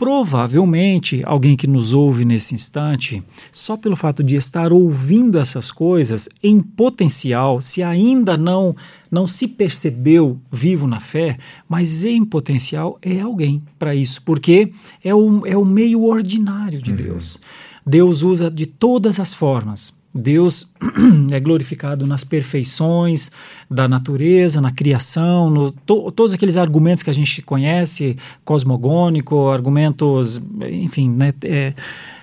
Provavelmente, 0.00 1.20
alguém 1.26 1.54
que 1.54 1.66
nos 1.66 1.92
ouve 1.92 2.24
nesse 2.24 2.54
instante, 2.54 3.22
só 3.52 3.76
pelo 3.76 3.94
fato 3.94 4.24
de 4.24 4.34
estar 4.34 4.72
ouvindo 4.72 5.38
essas 5.38 5.70
coisas, 5.70 6.26
em 6.42 6.58
potencial, 6.58 7.60
se 7.60 7.82
ainda 7.82 8.34
não 8.34 8.74
não 9.10 9.26
se 9.26 9.46
percebeu 9.46 10.40
vivo 10.50 10.86
na 10.86 11.00
fé, 11.00 11.36
mas 11.68 12.02
em 12.02 12.24
potencial 12.24 12.98
é 13.02 13.20
alguém 13.20 13.62
para 13.78 13.94
isso, 13.94 14.22
porque 14.22 14.72
é 15.04 15.14
o, 15.14 15.46
é 15.46 15.54
o 15.54 15.66
meio 15.66 16.02
ordinário 16.04 16.80
de 16.80 16.92
uhum. 16.92 16.96
Deus. 16.96 17.38
Deus 17.86 18.22
usa 18.22 18.50
de 18.50 18.64
todas 18.64 19.20
as 19.20 19.34
formas 19.34 19.99
Deus 20.14 20.72
é 21.30 21.38
glorificado 21.38 22.06
nas 22.06 22.24
perfeições 22.24 23.30
da 23.70 23.88
natureza, 23.88 24.60
na 24.60 24.72
criação, 24.72 25.48
no, 25.48 25.70
to, 25.70 26.10
todos 26.10 26.34
aqueles 26.34 26.56
argumentos 26.56 27.02
que 27.02 27.10
a 27.10 27.14
gente 27.14 27.42
conhece, 27.42 28.16
cosmogônico, 28.44 29.48
argumentos, 29.48 30.40
enfim, 30.68 31.08
né, 31.10 31.32
é, 31.44 31.74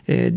é, 0.07 0.33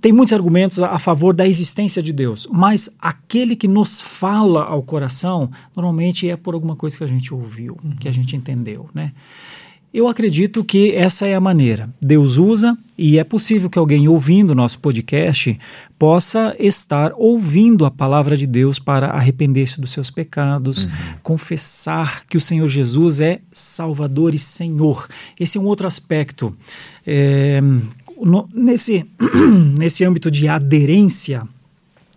tem 0.00 0.12
muitos 0.12 0.32
argumentos 0.32 0.82
a 0.82 0.98
favor 0.98 1.34
da 1.34 1.46
existência 1.46 2.02
de 2.02 2.12
Deus, 2.12 2.48
mas 2.50 2.94
aquele 2.98 3.54
que 3.54 3.68
nos 3.68 4.00
fala 4.00 4.64
ao 4.64 4.82
coração, 4.82 5.50
normalmente 5.76 6.28
é 6.28 6.36
por 6.36 6.54
alguma 6.54 6.74
coisa 6.74 6.98
que 6.98 7.04
a 7.04 7.08
gente 7.08 7.32
ouviu, 7.32 7.76
uhum. 7.82 7.96
que 7.96 8.08
a 8.08 8.12
gente 8.12 8.36
entendeu, 8.36 8.88
né? 8.92 9.12
Eu 9.92 10.06
acredito 10.06 10.62
que 10.62 10.92
essa 10.92 11.26
é 11.26 11.34
a 11.34 11.40
maneira. 11.40 11.88
Deus 12.00 12.36
usa 12.36 12.76
e 12.96 13.18
é 13.18 13.24
possível 13.24 13.70
que 13.70 13.78
alguém 13.78 14.06
ouvindo 14.06 14.54
nosso 14.54 14.78
podcast 14.80 15.58
possa 15.98 16.54
estar 16.58 17.12
ouvindo 17.16 17.86
a 17.86 17.90
palavra 17.90 18.36
de 18.36 18.46
Deus 18.46 18.78
para 18.78 19.08
arrepender-se 19.08 19.80
dos 19.80 19.90
seus 19.90 20.10
pecados, 20.10 20.84
uhum. 20.84 20.90
confessar 21.22 22.26
que 22.26 22.36
o 22.36 22.40
Senhor 22.40 22.68
Jesus 22.68 23.20
é 23.20 23.40
Salvador 23.50 24.34
e 24.34 24.38
Senhor. 24.38 25.08
Esse 25.40 25.56
é 25.56 25.60
um 25.60 25.64
outro 25.64 25.86
aspecto. 25.86 26.54
É, 27.06 27.60
no, 28.20 28.46
nesse, 28.52 29.06
nesse 29.78 30.04
âmbito 30.04 30.30
de 30.30 30.48
aderência 30.48 31.48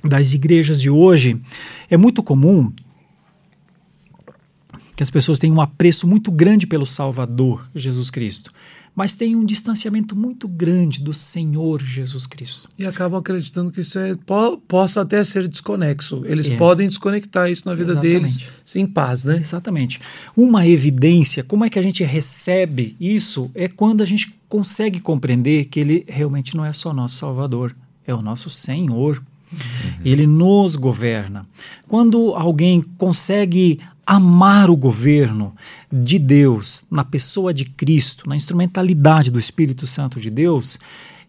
das 0.03 0.33
igrejas 0.33 0.81
de 0.81 0.89
hoje, 0.89 1.39
é 1.89 1.95
muito 1.95 2.21
comum 2.21 2.71
que 5.01 5.03
as 5.03 5.09
pessoas 5.09 5.39
têm 5.39 5.51
um 5.51 5.59
apreço 5.59 6.07
muito 6.07 6.31
grande 6.31 6.67
pelo 6.67 6.85
Salvador, 6.85 7.67
Jesus 7.73 8.11
Cristo, 8.11 8.53
mas 8.95 9.15
têm 9.15 9.35
um 9.35 9.43
distanciamento 9.43 10.15
muito 10.15 10.47
grande 10.47 11.03
do 11.03 11.11
Senhor 11.11 11.81
Jesus 11.81 12.27
Cristo. 12.27 12.69
E 12.77 12.85
acabam 12.85 13.19
acreditando 13.19 13.71
que 13.71 13.81
isso 13.81 13.97
é, 13.97 14.13
po, 14.15 14.59
possa 14.59 15.01
até 15.01 15.23
ser 15.23 15.47
desconexo. 15.47 16.21
Eles 16.23 16.51
é. 16.51 16.55
podem 16.55 16.87
desconectar 16.87 17.49
isso 17.49 17.67
na 17.67 17.73
vida 17.73 17.93
Exatamente. 17.93 18.13
deles 18.13 18.47
sem 18.63 18.85
paz, 18.85 19.23
né? 19.23 19.37
Exatamente. 19.37 19.99
Uma 20.37 20.67
evidência, 20.67 21.43
como 21.43 21.65
é 21.65 21.69
que 21.71 21.79
a 21.79 21.81
gente 21.81 22.03
recebe 22.03 22.95
isso, 22.99 23.49
é 23.55 23.67
quando 23.67 24.01
a 24.03 24.05
gente 24.05 24.35
consegue 24.47 24.99
compreender 24.99 25.65
que 25.65 25.79
ele 25.79 26.05
realmente 26.07 26.55
não 26.55 26.63
é 26.63 26.73
só 26.73 26.93
nosso 26.93 27.15
Salvador, 27.15 27.75
é 28.05 28.13
o 28.13 28.21
nosso 28.21 28.51
Senhor. 28.51 29.19
Uhum. 29.51 29.59
Ele 30.05 30.27
nos 30.27 30.75
governa. 30.75 31.45
Quando 31.87 32.33
alguém 32.35 32.81
consegue 32.97 33.79
amar 34.11 34.69
o 34.69 34.75
governo 34.75 35.55
de 35.89 36.19
Deus 36.19 36.83
na 36.91 37.01
pessoa 37.01 37.53
de 37.53 37.63
Cristo, 37.63 38.27
na 38.27 38.35
instrumentalidade 38.35 39.31
do 39.31 39.39
Espírito 39.39 39.87
Santo 39.87 40.19
de 40.19 40.29
Deus, 40.29 40.77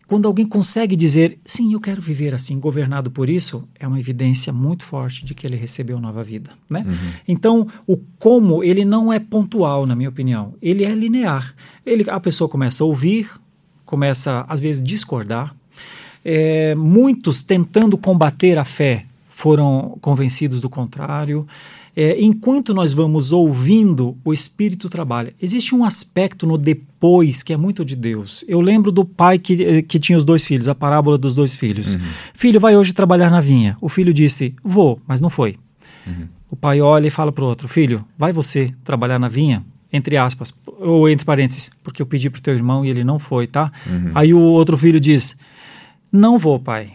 quando 0.08 0.26
alguém 0.26 0.44
consegue 0.44 0.96
dizer, 0.96 1.38
sim, 1.46 1.72
eu 1.72 1.80
quero 1.80 2.02
viver 2.02 2.34
assim, 2.34 2.58
governado 2.58 3.08
por 3.08 3.30
isso, 3.30 3.68
é 3.78 3.86
uma 3.86 4.00
evidência 4.00 4.52
muito 4.52 4.82
forte 4.82 5.24
de 5.24 5.32
que 5.32 5.46
ele 5.46 5.56
recebeu 5.56 6.00
nova 6.00 6.24
vida. 6.24 6.50
Né? 6.68 6.84
Uhum. 6.84 7.12
Então, 7.28 7.68
o 7.86 7.96
como, 8.18 8.64
ele 8.64 8.84
não 8.84 9.12
é 9.12 9.20
pontual, 9.20 9.86
na 9.86 9.94
minha 9.94 10.08
opinião, 10.08 10.54
ele 10.60 10.84
é 10.84 10.92
linear. 10.92 11.54
Ele, 11.86 12.10
a 12.10 12.18
pessoa 12.18 12.48
começa 12.48 12.82
a 12.82 12.86
ouvir, 12.88 13.30
começa, 13.86 14.44
às 14.48 14.58
vezes, 14.58 14.82
discordar. 14.82 15.54
É, 16.24 16.74
muitos, 16.74 17.44
tentando 17.44 17.96
combater 17.96 18.58
a 18.58 18.64
fé, 18.64 19.06
foram 19.28 19.96
convencidos 20.00 20.60
do 20.60 20.68
contrário 20.68 21.46
é, 21.94 22.20
enquanto 22.22 22.72
nós 22.72 22.94
vamos 22.94 23.32
ouvindo, 23.32 24.16
o 24.24 24.32
Espírito 24.32 24.88
trabalha. 24.88 25.32
Existe 25.40 25.74
um 25.74 25.84
aspecto 25.84 26.46
no 26.46 26.56
depois 26.56 27.42
que 27.42 27.52
é 27.52 27.56
muito 27.56 27.84
de 27.84 27.94
Deus. 27.94 28.42
Eu 28.48 28.60
lembro 28.60 28.90
do 28.90 29.04
pai 29.04 29.38
que, 29.38 29.62
eh, 29.62 29.82
que 29.82 29.98
tinha 29.98 30.16
os 30.16 30.24
dois 30.24 30.44
filhos, 30.44 30.68
a 30.68 30.74
parábola 30.74 31.18
dos 31.18 31.34
dois 31.34 31.54
filhos. 31.54 31.94
Uhum. 31.94 32.00
Filho, 32.32 32.58
vai 32.58 32.76
hoje 32.76 32.94
trabalhar 32.94 33.30
na 33.30 33.40
vinha. 33.40 33.76
O 33.80 33.90
filho 33.90 34.12
disse, 34.12 34.54
vou, 34.64 35.00
mas 35.06 35.20
não 35.20 35.28
foi. 35.28 35.56
Uhum. 36.06 36.28
O 36.50 36.56
pai 36.56 36.80
olha 36.80 37.06
e 37.06 37.10
fala 37.10 37.30
para 37.30 37.44
o 37.44 37.46
outro, 37.46 37.68
filho, 37.68 38.04
vai 38.16 38.32
você 38.32 38.72
trabalhar 38.84 39.18
na 39.18 39.28
vinha? 39.28 39.64
Entre 39.92 40.16
aspas, 40.16 40.54
ou 40.66 41.08
entre 41.10 41.26
parênteses, 41.26 41.70
porque 41.82 42.00
eu 42.00 42.06
pedi 42.06 42.30
para 42.30 42.38
o 42.38 42.42
teu 42.42 42.54
irmão 42.54 42.84
e 42.84 42.88
ele 42.88 43.04
não 43.04 43.18
foi, 43.18 43.46
tá? 43.46 43.70
Uhum. 43.86 44.10
Aí 44.14 44.32
o 44.32 44.40
outro 44.40 44.78
filho 44.78 44.98
diz, 44.98 45.36
não 46.10 46.38
vou, 46.38 46.58
pai. 46.58 46.94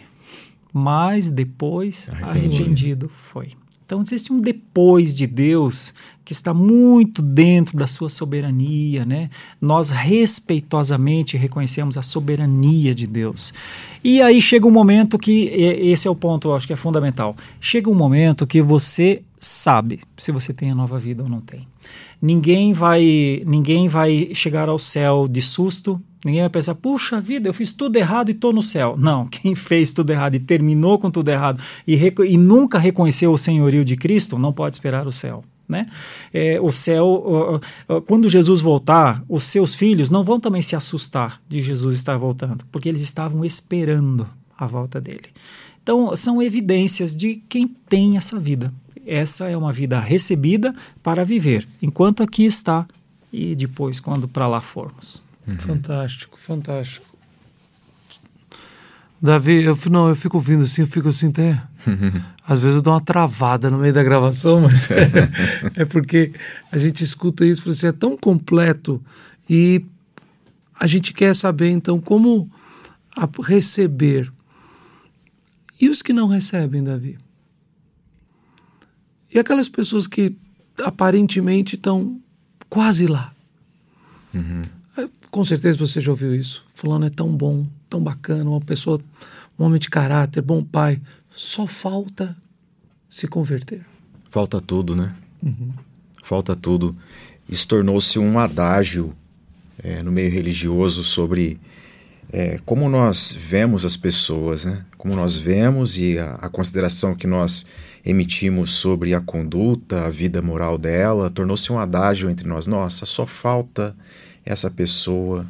Mas 0.72 1.28
depois, 1.28 2.08
arrependido, 2.12 2.54
arrependido 2.56 3.08
foi. 3.08 3.52
Então 3.88 4.02
existe 4.02 4.30
um 4.30 4.36
depois 4.36 5.14
de 5.14 5.26
Deus 5.26 5.94
que 6.22 6.34
está 6.34 6.52
muito 6.52 7.22
dentro 7.22 7.74
da 7.78 7.86
sua 7.86 8.10
soberania, 8.10 9.06
né? 9.06 9.30
Nós 9.58 9.88
respeitosamente 9.88 11.38
reconhecemos 11.38 11.96
a 11.96 12.02
soberania 12.02 12.94
de 12.94 13.06
Deus. 13.06 13.54
E 14.04 14.20
aí 14.20 14.42
chega 14.42 14.66
um 14.66 14.70
momento 14.70 15.18
que 15.18 15.44
esse 15.46 16.06
é 16.06 16.10
o 16.10 16.14
ponto, 16.14 16.48
eu 16.48 16.54
acho 16.54 16.66
que 16.66 16.74
é 16.74 16.76
fundamental. 16.76 17.34
Chega 17.58 17.88
um 17.88 17.94
momento 17.94 18.46
que 18.46 18.60
você 18.60 19.22
sabe 19.40 20.00
se 20.18 20.30
você 20.30 20.52
tem 20.52 20.70
a 20.70 20.74
nova 20.74 20.98
vida 20.98 21.22
ou 21.22 21.28
não 21.30 21.40
tem. 21.40 21.66
Ninguém 22.20 22.74
vai, 22.74 23.42
ninguém 23.46 23.88
vai 23.88 24.34
chegar 24.34 24.68
ao 24.68 24.78
céu 24.78 25.26
de 25.26 25.40
susto, 25.40 25.98
Ninguém 26.24 26.40
vai 26.40 26.50
pensar, 26.50 26.74
puxa 26.74 27.20
vida, 27.20 27.48
eu 27.48 27.54
fiz 27.54 27.72
tudo 27.72 27.96
errado 27.96 28.28
e 28.28 28.32
estou 28.32 28.52
no 28.52 28.62
céu. 28.62 28.96
Não, 28.98 29.26
quem 29.28 29.54
fez 29.54 29.92
tudo 29.92 30.10
errado 30.10 30.34
e 30.34 30.40
terminou 30.40 30.98
com 30.98 31.10
tudo 31.10 31.28
errado 31.28 31.62
e, 31.86 31.94
e 32.26 32.36
nunca 32.36 32.78
reconheceu 32.78 33.32
o 33.32 33.38
senhorio 33.38 33.84
de 33.84 33.96
Cristo, 33.96 34.38
não 34.38 34.52
pode 34.52 34.74
esperar 34.74 35.06
o 35.06 35.12
céu. 35.12 35.44
Né? 35.68 35.86
É, 36.32 36.58
o 36.62 36.72
céu, 36.72 37.60
uh, 37.88 37.96
uh, 37.96 38.00
quando 38.00 38.26
Jesus 38.26 38.58
voltar, 38.62 39.22
os 39.28 39.44
seus 39.44 39.74
filhos 39.74 40.10
não 40.10 40.24
vão 40.24 40.40
também 40.40 40.62
se 40.62 40.74
assustar 40.74 41.42
de 41.46 41.60
Jesus 41.60 41.96
estar 41.96 42.16
voltando, 42.16 42.64
porque 42.72 42.88
eles 42.88 43.02
estavam 43.02 43.44
esperando 43.44 44.26
a 44.56 44.66
volta 44.66 44.98
dele. 44.98 45.28
Então, 45.82 46.16
são 46.16 46.42
evidências 46.42 47.14
de 47.14 47.42
quem 47.50 47.68
tem 47.68 48.16
essa 48.16 48.40
vida. 48.40 48.72
Essa 49.06 49.48
é 49.48 49.56
uma 49.56 49.72
vida 49.72 50.00
recebida 50.00 50.74
para 51.02 51.22
viver, 51.22 51.68
enquanto 51.82 52.22
aqui 52.22 52.44
está 52.44 52.86
e 53.30 53.54
depois, 53.54 54.00
quando 54.00 54.26
para 54.26 54.46
lá 54.46 54.60
formos. 54.60 55.27
Uhum. 55.50 55.58
Fantástico, 55.58 56.38
fantástico. 56.38 57.06
Davi, 59.20 59.64
eu, 59.64 59.76
não, 59.90 60.08
eu 60.08 60.14
fico 60.14 60.36
ouvindo 60.36 60.62
assim, 60.62 60.82
eu 60.82 60.86
fico 60.86 61.08
assim 61.08 61.28
até. 61.28 61.60
Às 62.46 62.60
vezes 62.60 62.76
eu 62.76 62.82
dou 62.82 62.94
uma 62.94 63.00
travada 63.00 63.68
no 63.68 63.78
meio 63.78 63.92
da 63.92 64.02
gravação, 64.02 64.60
mas 64.60 64.90
é, 64.90 65.10
é 65.82 65.84
porque 65.84 66.32
a 66.70 66.78
gente 66.78 67.02
escuta 67.02 67.44
isso 67.44 67.60
e 67.60 67.64
fala 67.64 67.74
assim, 67.74 67.86
é 67.88 67.92
tão 67.92 68.16
completo 68.16 69.02
e 69.50 69.84
a 70.78 70.86
gente 70.86 71.12
quer 71.12 71.34
saber 71.34 71.70
então 71.70 72.00
como 72.00 72.48
receber. 73.42 74.32
E 75.80 75.88
os 75.88 76.02
que 76.02 76.12
não 76.12 76.28
recebem, 76.28 76.82
Davi? 76.82 77.18
E 79.32 79.38
aquelas 79.38 79.68
pessoas 79.68 80.06
que 80.06 80.36
aparentemente 80.82 81.74
estão 81.74 82.20
quase 82.68 83.06
lá. 83.06 83.32
Uhum. 84.32 84.62
Com 85.30 85.44
certeza 85.44 85.78
você 85.78 86.00
já 86.00 86.10
ouviu 86.10 86.34
isso. 86.34 86.64
Fulano 86.74 87.06
é 87.06 87.10
tão 87.10 87.28
bom, 87.28 87.66
tão 87.88 88.02
bacana, 88.02 88.48
uma 88.48 88.60
pessoa, 88.60 89.00
um 89.58 89.64
homem 89.64 89.78
de 89.78 89.90
caráter, 89.90 90.42
bom 90.42 90.62
pai. 90.62 91.00
Só 91.30 91.66
falta 91.66 92.36
se 93.08 93.26
converter. 93.26 93.84
Falta 94.30 94.60
tudo, 94.60 94.96
né? 94.96 95.14
Uhum. 95.42 95.72
Falta 96.22 96.54
tudo. 96.56 96.96
Isso 97.48 97.66
tornou-se 97.66 98.18
um 98.18 98.38
adágio 98.38 99.14
é, 99.82 100.02
no 100.02 100.12
meio 100.12 100.30
religioso 100.30 101.02
sobre 101.02 101.58
é, 102.30 102.58
como 102.64 102.88
nós 102.88 103.34
vemos 103.38 103.84
as 103.84 103.96
pessoas, 103.96 104.64
né? 104.64 104.84
Como 104.98 105.14
nós 105.14 105.36
vemos 105.36 105.98
e 105.98 106.18
a, 106.18 106.34
a 106.34 106.48
consideração 106.48 107.14
que 107.14 107.26
nós 107.26 107.66
emitimos 108.04 108.74
sobre 108.74 109.14
a 109.14 109.20
conduta, 109.20 110.04
a 110.04 110.10
vida 110.10 110.42
moral 110.42 110.76
dela, 110.76 111.30
tornou-se 111.30 111.72
um 111.72 111.78
adágio 111.78 112.28
entre 112.28 112.46
nós. 112.46 112.66
Nossa, 112.66 113.06
só 113.06 113.26
falta 113.26 113.96
essa 114.48 114.70
pessoa. 114.70 115.46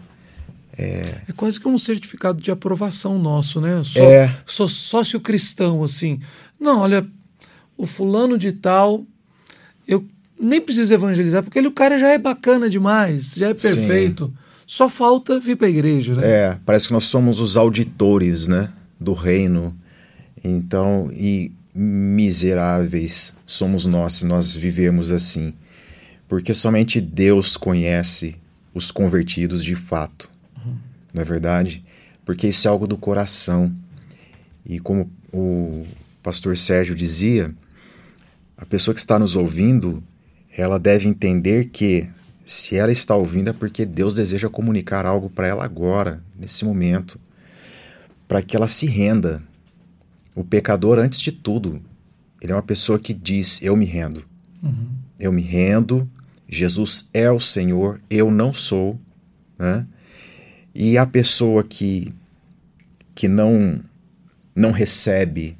É, 0.76 1.22
é 1.28 1.32
quase 1.36 1.61
que 1.61 1.68
um 1.68 1.78
certificado 1.78 2.40
de 2.40 2.51
aprovação 2.51 3.18
nosso, 3.18 3.61
né? 3.61 3.80
Só, 3.84 4.03
é. 4.03 4.36
Sou 4.44 4.68
sócio 4.68 5.20
cristão, 5.20 5.82
assim. 5.84 6.20
Não, 6.59 6.80
olha, 6.80 7.07
o 7.76 7.86
fulano 7.86 8.36
de 8.36 8.53
tal, 8.53 9.05
eu 9.86 10.05
nem 10.38 10.61
preciso 10.61 10.92
evangelizar, 10.92 11.42
porque 11.42 11.59
ele, 11.59 11.68
o 11.68 11.72
cara 11.72 11.99
já 11.99 12.09
é 12.11 12.18
bacana 12.18 12.68
demais, 12.68 13.34
já 13.36 13.49
é 13.49 13.55
perfeito. 13.55 14.26
Sim. 14.26 14.49
Só 14.66 14.88
falta 14.88 15.40
vir 15.40 15.57
para 15.57 15.68
a 15.68 15.70
igreja, 15.70 16.14
né? 16.14 16.28
É, 16.28 16.59
parece 16.66 16.88
que 16.88 16.92
nós 16.92 17.05
somos 17.05 17.40
os 17.40 17.57
auditores, 17.57 18.46
né? 18.49 18.70
Do 19.01 19.14
reino. 19.14 19.74
Então, 20.44 21.11
e 21.12 21.53
miseráveis 21.74 23.36
somos 23.46 23.86
nós 23.86 24.14
se 24.14 24.26
nós 24.26 24.55
vivemos 24.55 25.11
assim. 25.11 25.55
Porque 26.28 26.53
somente 26.53 27.01
Deus 27.01 27.57
conhece 27.57 28.36
os 28.75 28.91
convertidos 28.91 29.64
de 29.64 29.75
fato. 29.75 30.31
Uhum. 30.57 30.77
Não 31.14 31.23
é 31.23 31.25
verdade? 31.25 31.85
Porque 32.25 32.49
isso 32.49 32.66
é 32.69 32.71
algo 32.71 32.87
do 32.87 32.97
coração. 32.97 33.75
E 34.64 34.79
como 34.79 35.11
o 35.33 35.87
pastor 36.23 36.57
Sérgio 36.57 36.95
dizia, 36.95 37.55
a 38.57 38.66
pessoa 38.66 38.95
que 38.95 39.01
está 39.01 39.19
nos 39.19 39.37
ouvindo, 39.37 40.03
ela 40.57 40.79
deve 40.79 41.09
entender 41.09 41.66
que 41.66 42.09
se 42.45 42.77
ela 42.77 42.91
está 42.91 43.14
ouvindo 43.14 43.51
é 43.51 43.53
porque 43.53 43.85
Deus 43.85 44.14
deseja 44.14 44.49
comunicar 44.49 45.07
algo 45.07 45.29
para 45.29 45.47
ela 45.47 45.64
agora, 45.64 46.23
nesse 46.39 46.64
momento, 46.64 47.21
para 48.27 48.43
que 48.43 48.57
ela 48.57 48.66
se 48.66 48.87
renda. 48.87 49.43
O 50.35 50.43
pecador, 50.43 50.99
antes 50.99 51.21
de 51.21 51.31
tudo, 51.31 51.81
ele 52.41 52.53
é 52.53 52.55
uma 52.55 52.62
pessoa 52.62 52.99
que 52.99 53.12
diz: 53.12 53.61
Eu 53.62 53.77
me 53.77 53.85
rendo. 53.85 54.25
Uhum. 54.62 54.89
Eu 55.19 55.33
me 55.33 55.43
rendo. 55.43 56.09
Jesus 56.49 57.11
é 57.12 57.30
o 57.30 57.38
Senhor, 57.38 58.01
eu 58.09 58.30
não 58.30 58.55
sou. 58.55 58.99
Né? 59.59 59.86
E 60.74 60.96
a 60.96 61.05
pessoa 61.05 61.62
que, 61.62 62.14
que 63.14 63.28
não, 63.28 63.80
não 64.55 64.70
recebe 64.70 65.59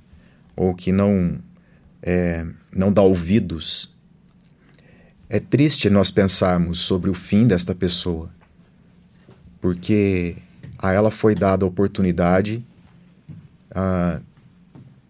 ou 0.57 0.74
que 0.74 0.91
não, 0.91 1.39
é, 2.03 2.47
não 2.72 2.93
dá 2.93 3.03
ouvidos, 3.03 3.95
é 5.28 5.39
triste 5.39 5.91
nós 5.91 6.11
pensarmos 6.11 6.78
sobre 6.78 7.11
o 7.11 7.14
fim 7.14 7.47
desta 7.47 7.74
pessoa, 7.74 8.30
porque 9.61 10.36
a 10.78 10.93
ela 10.93 11.11
foi 11.11 11.34
dada 11.34 11.64
a 11.64 11.68
oportunidade 11.68 12.64
ah, 13.70 14.20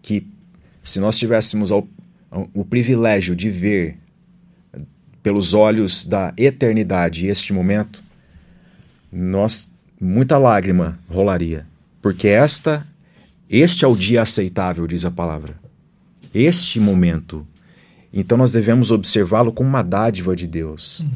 que, 0.01 0.27
se 0.83 0.99
nós 0.99 1.17
tivéssemos 1.17 1.71
o, 1.71 1.87
o 2.53 2.65
privilégio 2.65 3.35
de 3.35 3.49
ver 3.49 3.98
pelos 5.21 5.53
olhos 5.53 6.05
da 6.05 6.33
eternidade 6.37 7.27
este 7.27 7.53
momento, 7.53 8.03
nós 9.11 9.73
muita 9.99 10.37
lágrima 10.37 10.97
rolaria, 11.09 11.65
porque 12.01 12.27
esta 12.27 12.85
este 13.49 13.83
é 13.83 13.87
o 13.87 13.95
dia 13.95 14.21
aceitável, 14.21 14.85
diz 14.85 15.03
a 15.05 15.09
palavra. 15.09 15.55
Este 16.31 16.79
momento. 16.79 17.47
Então 18.13 18.37
nós 18.37 18.51
devemos 18.51 18.91
observá-lo 18.91 19.51
como 19.51 19.67
uma 19.67 19.81
dádiva 19.81 20.35
de 20.35 20.45
Deus. 20.45 20.99
Uhum. 20.99 21.09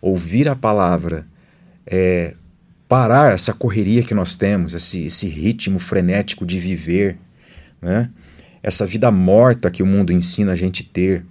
Ouvir 0.00 0.48
a 0.48 0.54
palavra, 0.54 1.26
é, 1.84 2.34
parar 2.88 3.34
essa 3.34 3.52
correria 3.52 4.04
que 4.04 4.14
nós 4.14 4.36
temos, 4.36 4.72
esse, 4.72 5.06
esse 5.06 5.26
ritmo 5.26 5.80
frenético 5.80 6.46
de 6.46 6.60
viver, 6.60 7.18
né? 7.82 8.08
essa 8.62 8.86
vida 8.86 9.10
morta 9.10 9.70
que 9.70 9.82
o 9.82 9.86
mundo 9.86 10.12
ensina 10.12 10.52
a 10.52 10.56
gente 10.56 10.84
ter. 10.84 11.24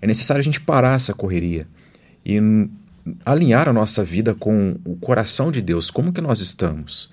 É 0.00 0.06
necessário 0.06 0.40
a 0.40 0.44
gente 0.44 0.60
parar 0.60 0.96
essa 0.96 1.14
correria 1.14 1.66
e 2.24 2.40
alinhar 3.24 3.68
a 3.68 3.72
nossa 3.72 4.04
vida 4.04 4.34
com 4.34 4.76
o 4.84 4.96
coração 4.96 5.50
de 5.50 5.62
Deus. 5.62 5.90
Como 5.90 6.12
que 6.12 6.20
nós 6.20 6.40
estamos? 6.40 7.10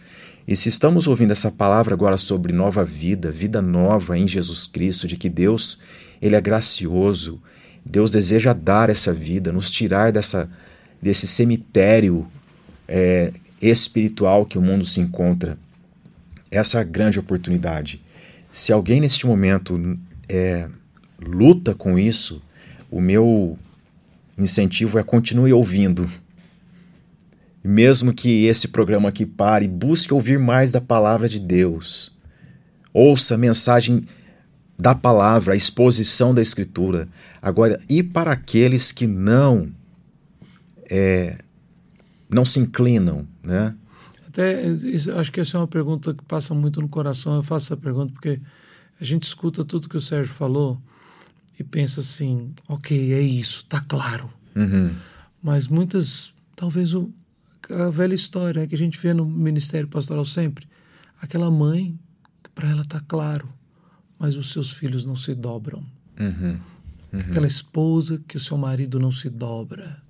E 0.47 0.55
se 0.55 0.67
estamos 0.67 1.07
ouvindo 1.07 1.31
essa 1.31 1.49
palavra 1.49 1.93
agora 1.93 2.17
sobre 2.17 2.51
nova 2.51 2.84
vida, 2.84 3.31
vida 3.31 3.61
nova 3.61 4.17
em 4.17 4.27
Jesus 4.27 4.67
Cristo, 4.67 5.07
de 5.07 5.15
que 5.15 5.29
Deus, 5.29 5.79
ele 6.21 6.36
é 6.36 6.41
gracioso, 6.41 7.41
Deus 7.86 8.11
deseja 8.11 8.53
dar 8.53 8.89
essa 8.89 9.13
vida, 9.13 9.51
nos 9.51 9.71
tirar 9.71 10.11
dessa 10.11 10.49
desse 11.01 11.27
cemitério 11.27 12.25
é, 12.88 13.34
espiritual 13.61 14.45
que 14.45 14.57
o 14.57 14.61
mundo 14.61 14.86
se 14.86 15.01
encontra. 15.01 15.57
Essa 16.49 16.77
é 16.77 16.81
a 16.81 16.86
grande 16.86 17.19
oportunidade. 17.19 18.01
Se 18.49 18.71
alguém 18.71 19.01
neste 19.01 19.27
momento 19.27 19.99
é, 20.29 20.69
luta 21.19 21.75
com 21.75 21.99
isso, 21.99 22.41
o 22.93 23.01
meu 23.01 23.57
incentivo 24.37 24.99
é 24.99 25.03
continue 25.03 25.51
ouvindo, 25.51 26.07
mesmo 27.63 28.13
que 28.13 28.45
esse 28.45 28.67
programa 28.67 29.09
aqui 29.09 29.25
pare, 29.25 29.67
busque 29.67 30.13
ouvir 30.13 30.37
mais 30.37 30.71
da 30.71 30.79
palavra 30.79 31.27
de 31.27 31.39
Deus. 31.39 32.15
Ouça 32.93 33.33
a 33.33 33.37
mensagem 33.37 34.07
da 34.77 34.93
palavra, 34.93 35.53
a 35.53 35.55
exposição 35.55 36.35
da 36.35 36.41
Escritura. 36.41 37.07
Agora, 37.41 37.81
e 37.89 38.03
para 38.03 38.31
aqueles 38.31 38.91
que 38.91 39.07
não 39.07 39.71
é, 40.87 41.39
não 42.29 42.45
se 42.45 42.59
inclinam, 42.59 43.27
né? 43.41 43.73
Até 44.27 44.65
acho 45.17 45.31
que 45.31 45.39
essa 45.39 45.57
é 45.57 45.59
uma 45.59 45.67
pergunta 45.67 46.13
que 46.13 46.23
passa 46.25 46.53
muito 46.53 46.79
no 46.79 46.87
coração. 46.87 47.37
Eu 47.37 47.43
faço 47.43 47.73
essa 47.73 47.77
pergunta 47.77 48.13
porque 48.13 48.39
a 49.01 49.03
gente 49.03 49.23
escuta 49.23 49.65
tudo 49.65 49.89
que 49.89 49.97
o 49.97 50.01
Sérgio 50.01 50.31
falou 50.31 50.79
e 51.58 51.64
pensa 51.64 52.01
assim, 52.01 52.54
ok, 52.68 53.14
é 53.14 53.22
isso, 53.22 53.66
tá 53.66 53.80
claro. 53.82 54.32
Uhum. 54.56 54.93
Mas 55.41 55.68
muitas, 55.68 56.34
talvez 56.56 56.93
o, 56.93 57.12
a 57.70 57.89
velha 57.89 58.16
história 58.16 58.62
né, 58.62 58.68
que 58.68 58.76
a 58.76 58.78
gente 58.78 58.97
vê 58.97 59.14
no 59.14 59.26
Ministério 59.26 59.88
Pastoral 59.88 60.26
sempre. 60.26 60.68
Aquela 61.22 61.49
mãe, 61.49 61.97
que 62.43 62.49
para 62.49 62.70
ela 62.70 62.82
está 62.82 62.99
claro, 62.99 63.47
mas 64.18 64.36
os 64.36 64.51
seus 64.51 64.72
filhos 64.72 65.06
não 65.06 65.16
se 65.16 65.34
dobram. 65.34 65.86
Uhum. 66.20 66.60
Uhum. 67.12 67.20
Aquela 67.20 67.47
esposa 67.47 68.22
que 68.28 68.38
o 68.38 68.39
seu 68.39 68.58
marido 68.58 68.99
não 68.99 69.12
se 69.12 69.30
dobra. 69.30 70.03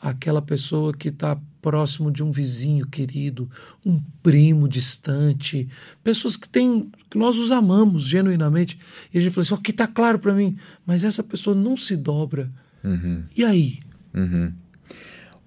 Aquela 0.00 0.40
pessoa 0.40 0.92
que 0.92 1.08
está 1.08 1.38
próximo 1.60 2.10
de 2.10 2.22
um 2.22 2.30
vizinho 2.30 2.86
querido, 2.86 3.50
um 3.84 4.00
primo 4.22 4.68
distante, 4.68 5.68
pessoas 6.04 6.36
que 6.36 6.48
tem, 6.48 6.90
que 7.10 7.18
nós 7.18 7.36
os 7.36 7.50
amamos 7.50 8.04
genuinamente. 8.04 8.78
E 9.12 9.18
a 9.18 9.20
gente 9.20 9.32
fala 9.32 9.42
assim: 9.42 9.54
aqui 9.54 9.70
está 9.72 9.86
claro 9.86 10.18
para 10.18 10.34
mim, 10.34 10.56
mas 10.86 11.04
essa 11.04 11.22
pessoa 11.22 11.56
não 11.56 11.76
se 11.76 11.96
dobra. 11.96 12.48
Uhum. 12.84 13.24
E 13.36 13.44
aí? 13.44 13.80
Uhum. 14.14 14.52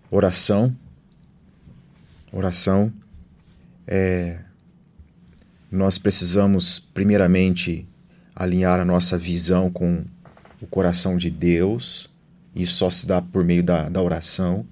Oração 0.09 0.75
Oração 2.31 2.93
é. 3.85 4.39
Nós 5.69 5.97
precisamos, 5.97 6.79
primeiramente, 6.79 7.87
alinhar 8.35 8.79
a 8.79 8.85
nossa 8.85 9.17
visão 9.17 9.69
com 9.69 10.03
o 10.61 10.67
coração 10.67 11.15
de 11.17 11.29
Deus, 11.29 12.10
e 12.55 12.65
só 12.65 12.89
se 12.89 13.07
dá 13.07 13.21
por 13.21 13.43
meio 13.43 13.63
da, 13.63 13.89
da 13.89 14.01
oração, 14.01 14.65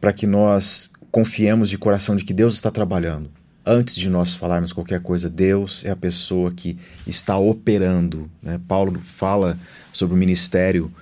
para 0.00 0.12
que 0.12 0.26
nós 0.26 0.92
confiemos 1.10 1.70
de 1.70 1.78
coração 1.78 2.16
de 2.16 2.24
que 2.24 2.32
Deus 2.32 2.54
está 2.54 2.70
trabalhando. 2.70 3.30
Antes 3.64 3.96
de 3.96 4.10
nós 4.10 4.34
falarmos 4.34 4.72
qualquer 4.72 5.00
coisa, 5.00 5.30
Deus 5.30 5.84
é 5.84 5.90
a 5.90 5.96
pessoa 5.96 6.52
que 6.52 6.76
está 7.06 7.38
operando. 7.38 8.30
Né? 8.42 8.60
Paulo 8.68 9.00
fala 9.06 9.58
sobre 9.92 10.14
o 10.14 10.18
ministério 10.18 10.92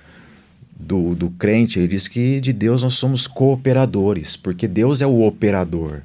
do, 0.79 1.15
do 1.15 1.29
crente, 1.31 1.79
ele 1.79 1.87
diz 1.87 2.07
que 2.07 2.39
de 2.39 2.53
Deus 2.53 2.83
nós 2.83 2.93
somos 2.93 3.27
cooperadores, 3.27 4.35
porque 4.35 4.67
Deus 4.67 5.01
é 5.01 5.07
o 5.07 5.21
operador. 5.21 6.01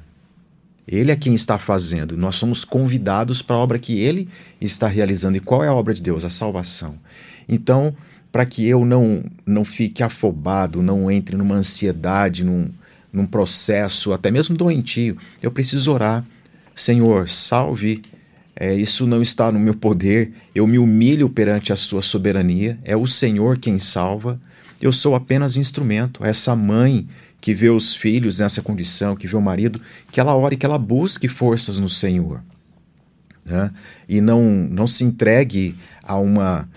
Ele 0.87 1.11
é 1.11 1.15
quem 1.15 1.35
está 1.35 1.57
fazendo. 1.59 2.17
Nós 2.17 2.35
somos 2.35 2.65
convidados 2.65 3.41
para 3.43 3.55
a 3.55 3.59
obra 3.59 3.77
que 3.77 3.99
ele 3.99 4.27
está 4.59 4.87
realizando. 4.87 5.37
E 5.37 5.39
qual 5.39 5.63
é 5.63 5.67
a 5.67 5.73
obra 5.73 5.93
de 5.93 6.01
Deus? 6.01 6.25
A 6.25 6.31
salvação. 6.31 6.95
Então, 7.47 7.95
para 8.31 8.45
que 8.45 8.65
eu 8.67 8.85
não, 8.85 9.23
não 9.45 9.65
fique 9.65 10.03
afobado, 10.03 10.81
não 10.81 11.09
entre 11.09 11.35
numa 11.35 11.55
ansiedade, 11.55 12.43
num, 12.43 12.69
num 13.11 13.25
processo 13.25 14.13
até 14.13 14.29
mesmo 14.29 14.55
doentio, 14.55 15.17
eu 15.41 15.51
preciso 15.51 15.91
orar. 15.91 16.25
Senhor, 16.75 17.27
salve. 17.27 18.01
É, 18.55 18.73
isso 18.73 19.07
não 19.07 19.21
está 19.21 19.51
no 19.51 19.59
meu 19.59 19.73
poder. 19.73 20.33
Eu 20.53 20.67
me 20.67 20.77
humilho 20.77 21.29
perante 21.29 21.73
a 21.73 21.75
sua 21.75 22.01
soberania. 22.01 22.77
É 22.83 22.95
o 22.95 23.07
Senhor 23.07 23.57
quem 23.57 23.79
salva. 23.79 24.39
Eu 24.81 24.91
sou 24.91 25.15
apenas 25.15 25.57
instrumento. 25.57 26.23
Essa 26.23 26.55
mãe 26.55 27.07
que 27.41 27.53
vê 27.53 27.69
os 27.69 27.95
filhos 27.95 28.39
nessa 28.39 28.61
condição, 28.61 29.15
que 29.15 29.27
vê 29.27 29.35
o 29.35 29.41
marido, 29.41 29.81
que 30.11 30.19
ela 30.19 30.35
ore, 30.35 30.57
que 30.57 30.65
ela 30.65 30.77
busque 30.77 31.27
forças 31.27 31.77
no 31.77 31.89
Senhor. 31.89 32.43
Né? 33.45 33.71
E 34.07 34.21
não, 34.21 34.43
não 34.43 34.85
se 34.85 35.03
entregue 35.03 35.75
a, 36.03 36.17
uma, 36.17 36.69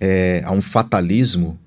é, 0.00 0.42
a 0.44 0.52
um 0.52 0.62
fatalismo. 0.62 1.58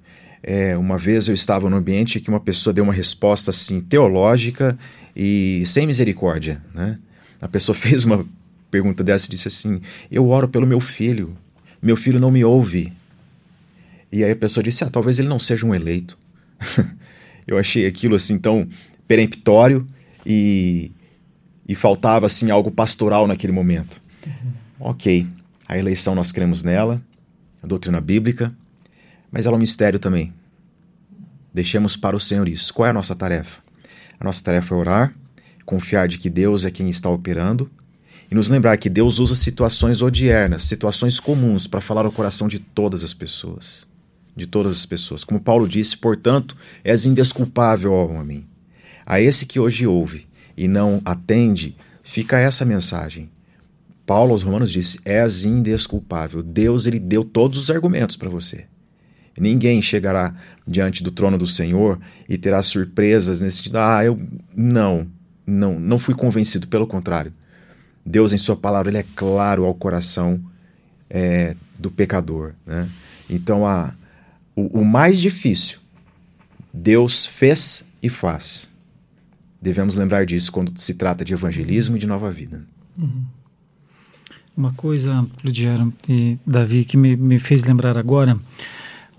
É, 0.44 0.76
uma 0.76 0.98
vez 0.98 1.28
eu 1.28 1.36
estava 1.36 1.70
no 1.70 1.78
ambiente 1.78 2.20
que 2.20 2.30
uma 2.30 2.40
pessoa 2.40 2.74
deu 2.74 2.84
uma 2.84 2.94
resposta 2.94 3.52
assim 3.52 3.80
teológica 3.80 4.78
e 5.16 5.64
sem 5.66 5.86
misericórdia. 5.86 6.62
Né? 6.74 6.98
A 7.40 7.48
pessoa 7.48 7.76
fez 7.78 8.06
uma 8.06 8.26
pergunta 8.70 9.04
dessa 9.04 9.28
e 9.28 9.30
disse 9.30 9.48
assim: 9.48 9.82
Eu 10.10 10.28
oro 10.30 10.48
pelo 10.48 10.66
meu 10.66 10.80
filho, 10.80 11.38
meu 11.82 11.96
filho 11.96 12.20
não 12.20 12.32
me 12.32 12.44
ouve. 12.44 12.94
E 14.12 14.24
aí 14.24 14.32
a 14.32 14.36
pessoa 14.36 14.64
disse: 14.64 14.84
ah, 14.84 14.90
talvez 14.90 15.20
ele 15.20 15.28
não 15.28 15.40
seja 15.40 15.66
um 15.66 15.74
eleito. 15.74 16.18
eu 17.48 17.58
achei 17.58 17.86
aquilo 17.86 18.16
assim 18.16 18.38
tão 18.38 18.68
peremptório 19.08 19.88
e, 20.26 20.92
e 21.68 21.74
faltava 21.74 22.26
assim 22.26 22.52
algo 22.52 22.70
pastoral 22.70 23.28
naquele 23.28 23.54
momento. 23.54 24.02
Uhum. 24.26 24.52
Ok, 24.80 25.28
a 25.68 25.78
eleição 25.78 26.14
nós 26.16 26.32
cremos 26.32 26.64
nela, 26.64 27.02
a 27.62 27.68
doutrina 27.68 28.02
bíblica, 28.02 28.54
mas 29.32 29.46
ela 29.46 29.56
é 29.56 29.58
um 29.58 29.60
mistério 29.60 30.00
também. 30.00 30.34
Deixemos 31.54 31.98
para 31.98 32.16
o 32.16 32.20
Senhor 32.20 32.48
isso. 32.48 32.74
Qual 32.74 32.86
é 32.86 32.90
a 32.90 32.94
nossa 32.94 33.16
tarefa? 33.16 33.62
A 34.20 34.24
nossa 34.24 34.44
tarefa 34.44 34.74
é 34.74 34.78
orar, 34.78 35.14
confiar 35.66 36.08
de 36.08 36.18
que 36.18 36.30
Deus 36.30 36.66
é 36.66 36.72
quem 36.72 36.90
está 36.90 37.10
operando 37.10 37.70
e 38.30 38.36
nos 38.36 38.50
lembrar 38.50 38.78
que 38.78 38.90
Deus 38.90 39.20
usa 39.20 39.36
situações 39.36 40.02
odiernas, 40.02 40.64
situações 40.64 41.20
comuns, 41.20 41.68
para 41.68 41.82
falar 41.82 42.06
ao 42.06 42.12
coração 42.12 42.48
de 42.48 42.60
todas 42.60 43.04
as 43.04 43.14
pessoas 43.14 43.92
de 44.36 44.48
todas 44.48 44.72
as 44.78 44.86
pessoas. 44.86 45.24
Como 45.24 45.40
Paulo 45.40 45.68
disse, 45.68 45.98
portanto, 45.98 46.56
és 46.84 47.06
indesculpável, 47.06 47.94
ó 47.94 48.06
homem. 48.08 48.46
A 49.06 49.20
esse 49.20 49.46
que 49.46 49.60
hoje 49.60 49.86
ouve 49.86 50.28
e 50.56 50.68
não 50.68 51.02
atende, 51.04 51.76
fica 52.04 52.40
essa 52.40 52.64
mensagem. 52.66 53.30
Paulo 54.12 54.34
aos 54.34 54.44
Romanos 54.44 54.74
disse: 54.74 55.00
és 55.06 55.46
indesculpável. 55.46 56.44
Deus 56.44 56.86
ele 56.86 57.00
deu 57.00 57.24
todos 57.24 57.58
os 57.58 57.72
argumentos 57.72 58.18
para 58.18 58.30
você. 58.30 58.66
Ninguém 59.40 59.82
chegará 59.82 60.36
diante 60.68 61.02
do 61.02 61.12
trono 61.12 61.38
do 61.38 61.48
Senhor 61.48 61.98
e 62.28 62.38
terá 62.38 62.62
surpresas 62.62 63.42
nesse 63.42 63.60
sentido. 63.60 63.78
Ah, 63.78 64.04
eu 64.04 64.20
não, 64.54 65.08
não, 65.48 65.80
não 65.80 65.98
fui 65.98 66.14
convencido, 66.14 66.68
pelo 66.68 66.86
contrário. 66.86 67.32
Deus, 68.06 68.34
em 68.34 68.38
Sua 68.38 68.58
palavra, 68.58 68.92
Ele 68.92 68.98
é 68.98 69.06
claro 69.16 69.64
ao 69.64 69.74
coração 69.74 70.44
é, 71.10 71.56
do 71.80 71.90
pecador. 71.90 72.52
Né? 72.66 72.90
Então, 73.30 73.66
a, 73.66 73.94
o, 74.54 74.82
o 74.82 74.84
mais 74.84 75.22
difícil, 75.22 75.80
Deus 76.74 77.26
fez 77.26 77.90
e 78.04 78.10
faz. 78.10 78.76
Devemos 79.62 79.96
lembrar 79.96 80.26
disso 80.26 80.52
quando 80.52 80.78
se 80.78 80.96
trata 80.96 81.24
de 81.24 81.34
evangelismo 81.34 81.96
e 81.96 82.00
de 82.00 82.08
nova 82.08 82.30
vida. 82.30 82.62
Uhum. 82.98 83.24
Uma 84.56 84.74
coisa, 84.74 85.26
Ludiero 85.44 85.94
e 86.08 86.38
Davi, 86.46 86.84
que 86.84 86.98
me, 86.98 87.16
me 87.16 87.40
fez 87.40 87.64
lembrar 87.64 87.98
agora, 87.98 88.38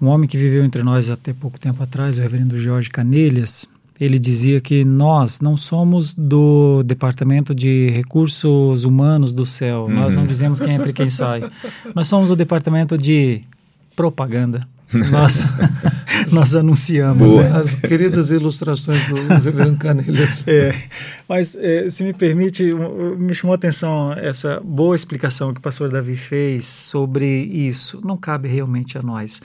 um 0.01 0.07
homem 0.09 0.28
que 0.28 0.37
viveu 0.37 0.64
entre 0.64 0.83
nós 0.83 1.11
até 1.11 1.33
pouco 1.33 1.59
tempo 1.59 1.83
atrás, 1.83 2.18
o 2.18 2.22
reverendo 2.22 2.57
Jorge 2.57 2.91
Canelhas, 2.91 3.68
ele 4.01 4.18
dizia 4.18 4.61
que 4.61 4.85
nós 4.85 5.41
não 5.41 5.57
somos 5.57 6.12
do 6.12 6.83
Departamento 6.83 7.55
de 7.55 7.91
Recursos 7.91 8.85
Humanos 8.85 9.33
do 9.33 9.47
céu, 9.47 9.85
uhum. 9.85 9.95
nós 9.95 10.14
não 10.14 10.22
uhum. 10.22 10.28
dizemos 10.28 10.61
quem 10.61 10.74
entra 10.74 10.91
e 10.91 10.93
quem 10.93 11.09
sai. 11.09 11.49
Nós 11.95 12.09
somos 12.09 12.30
o 12.30 12.37
Departamento 12.37 12.99
de 12.99 13.43
Propaganda. 13.95 14.66
Nós, 14.93 15.47
nós 16.32 16.55
anunciamos. 16.55 17.30
Né? 17.30 17.51
As 17.57 17.74
queridas 17.74 18.30
ilustrações 18.30 19.09
do 19.09 19.14
Reverendo 19.26 19.76
Canelhas. 19.76 20.47
É, 20.47 20.74
mas, 21.28 21.57
é, 21.57 21.88
se 21.88 22.05
me 22.05 22.12
permite, 22.12 22.64
me 23.18 23.34
chamou 23.34 23.53
a 23.53 23.57
atenção 23.57 24.12
essa 24.12 24.61
boa 24.61 24.95
explicação 24.95 25.53
que 25.53 25.59
o 25.59 25.62
pastor 25.62 25.90
Davi 25.90 26.16
fez 26.16 26.66
sobre 26.66 27.26
isso. 27.26 28.01
Não 28.05 28.16
cabe 28.16 28.49
realmente 28.49 28.99
a 28.99 29.03
nós. 29.03 29.40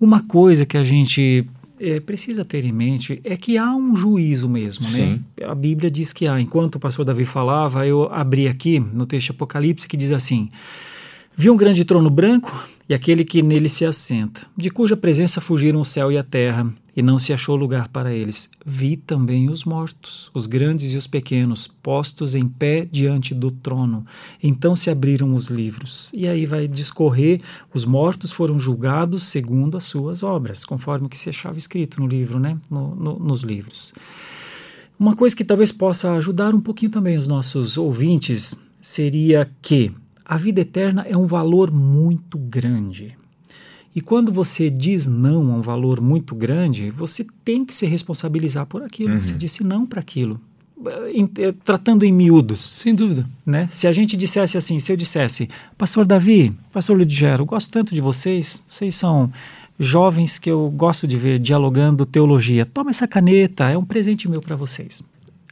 Uma 0.00 0.22
coisa 0.22 0.66
que 0.66 0.76
a 0.76 0.84
gente 0.84 1.46
é, 1.80 2.00
precisa 2.00 2.44
ter 2.44 2.64
em 2.64 2.72
mente 2.72 3.20
é 3.24 3.36
que 3.36 3.58
há 3.58 3.74
um 3.74 3.94
juízo 3.96 4.48
mesmo, 4.48 4.84
né? 4.84 4.90
Sim. 4.90 5.24
né? 5.38 5.46
A 5.46 5.54
Bíblia 5.54 5.90
diz 5.90 6.12
que 6.12 6.26
há. 6.26 6.40
Enquanto 6.40 6.76
o 6.76 6.80
pastor 6.80 7.04
Davi 7.04 7.24
falava, 7.24 7.86
eu 7.86 8.12
abri 8.12 8.48
aqui 8.48 8.78
no 8.78 9.06
texto 9.06 9.30
Apocalipse 9.30 9.88
que 9.88 9.96
diz 9.96 10.12
assim: 10.12 10.50
Vi 11.36 11.50
um 11.50 11.56
grande 11.56 11.84
trono 11.84 12.08
branco 12.08 12.64
e 12.88 12.94
aquele 12.94 13.24
que 13.24 13.42
nele 13.42 13.68
se 13.68 13.84
assenta, 13.84 14.46
de 14.56 14.70
cuja 14.70 14.96
presença 14.96 15.40
fugiram 15.40 15.80
o 15.80 15.84
céu 15.84 16.12
e 16.12 16.16
a 16.16 16.22
terra, 16.22 16.72
e 16.96 17.02
não 17.02 17.18
se 17.18 17.32
achou 17.32 17.56
lugar 17.56 17.88
para 17.88 18.12
eles. 18.12 18.48
Vi 18.64 18.96
também 18.96 19.50
os 19.50 19.64
mortos, 19.64 20.30
os 20.32 20.46
grandes 20.46 20.92
e 20.92 20.96
os 20.96 21.08
pequenos, 21.08 21.66
postos 21.66 22.36
em 22.36 22.46
pé 22.46 22.86
diante 22.88 23.34
do 23.34 23.50
trono. 23.50 24.06
Então 24.40 24.76
se 24.76 24.90
abriram 24.90 25.34
os 25.34 25.48
livros. 25.48 26.10
E 26.14 26.28
aí 26.28 26.46
vai 26.46 26.68
discorrer: 26.68 27.40
os 27.72 27.84
mortos 27.84 28.30
foram 28.30 28.56
julgados 28.60 29.24
segundo 29.24 29.76
as 29.76 29.84
suas 29.84 30.22
obras, 30.22 30.64
conforme 30.64 31.06
o 31.06 31.10
que 31.10 31.18
se 31.18 31.30
achava 31.30 31.58
escrito 31.58 32.00
no 32.00 32.06
livro, 32.06 32.38
né? 32.38 32.56
No, 32.70 32.94
no, 32.94 33.18
nos 33.18 33.42
livros. 33.42 33.92
Uma 34.96 35.16
coisa 35.16 35.34
que 35.34 35.44
talvez 35.44 35.72
possa 35.72 36.12
ajudar 36.12 36.54
um 36.54 36.60
pouquinho 36.60 36.92
também 36.92 37.18
os 37.18 37.26
nossos 37.26 37.76
ouvintes 37.76 38.54
seria 38.80 39.50
que 39.60 39.90
a 40.24 40.36
vida 40.36 40.60
eterna 40.60 41.02
é 41.08 41.16
um 41.16 41.26
valor 41.26 41.70
muito 41.70 42.38
grande. 42.38 43.16
E 43.94 44.00
quando 44.00 44.32
você 44.32 44.70
diz 44.70 45.06
não 45.06 45.52
a 45.52 45.56
um 45.56 45.60
valor 45.60 46.00
muito 46.00 46.34
grande, 46.34 46.90
você 46.90 47.24
tem 47.44 47.64
que 47.64 47.74
se 47.74 47.86
responsabilizar 47.86 48.66
por 48.66 48.82
aquilo. 48.82 49.14
Uhum. 49.14 49.22
Você 49.22 49.34
disse 49.34 49.62
não 49.62 49.86
para 49.86 50.00
aquilo. 50.00 50.40
Eh, 51.38 51.54
tratando 51.64 52.04
em 52.04 52.12
miúdos. 52.12 52.60
Sem 52.60 52.94
dúvida. 52.94 53.24
Né? 53.46 53.68
Se 53.70 53.86
a 53.86 53.92
gente 53.92 54.16
dissesse 54.16 54.56
assim, 54.56 54.80
se 54.80 54.92
eu 54.92 54.96
dissesse, 54.96 55.48
Pastor 55.78 56.04
Davi, 56.04 56.52
Pastor 56.72 56.96
Ludigero, 56.96 57.44
gosto 57.44 57.70
tanto 57.70 57.94
de 57.94 58.00
vocês, 58.00 58.62
vocês 58.68 58.94
são 58.96 59.32
jovens 59.78 60.38
que 60.38 60.50
eu 60.50 60.70
gosto 60.70 61.06
de 61.06 61.16
ver 61.16 61.38
dialogando 61.38 62.04
teologia. 62.04 62.66
Toma 62.66 62.90
essa 62.90 63.06
caneta, 63.06 63.70
é 63.70 63.78
um 63.78 63.84
presente 63.84 64.28
meu 64.28 64.40
para 64.40 64.56
vocês. 64.56 65.02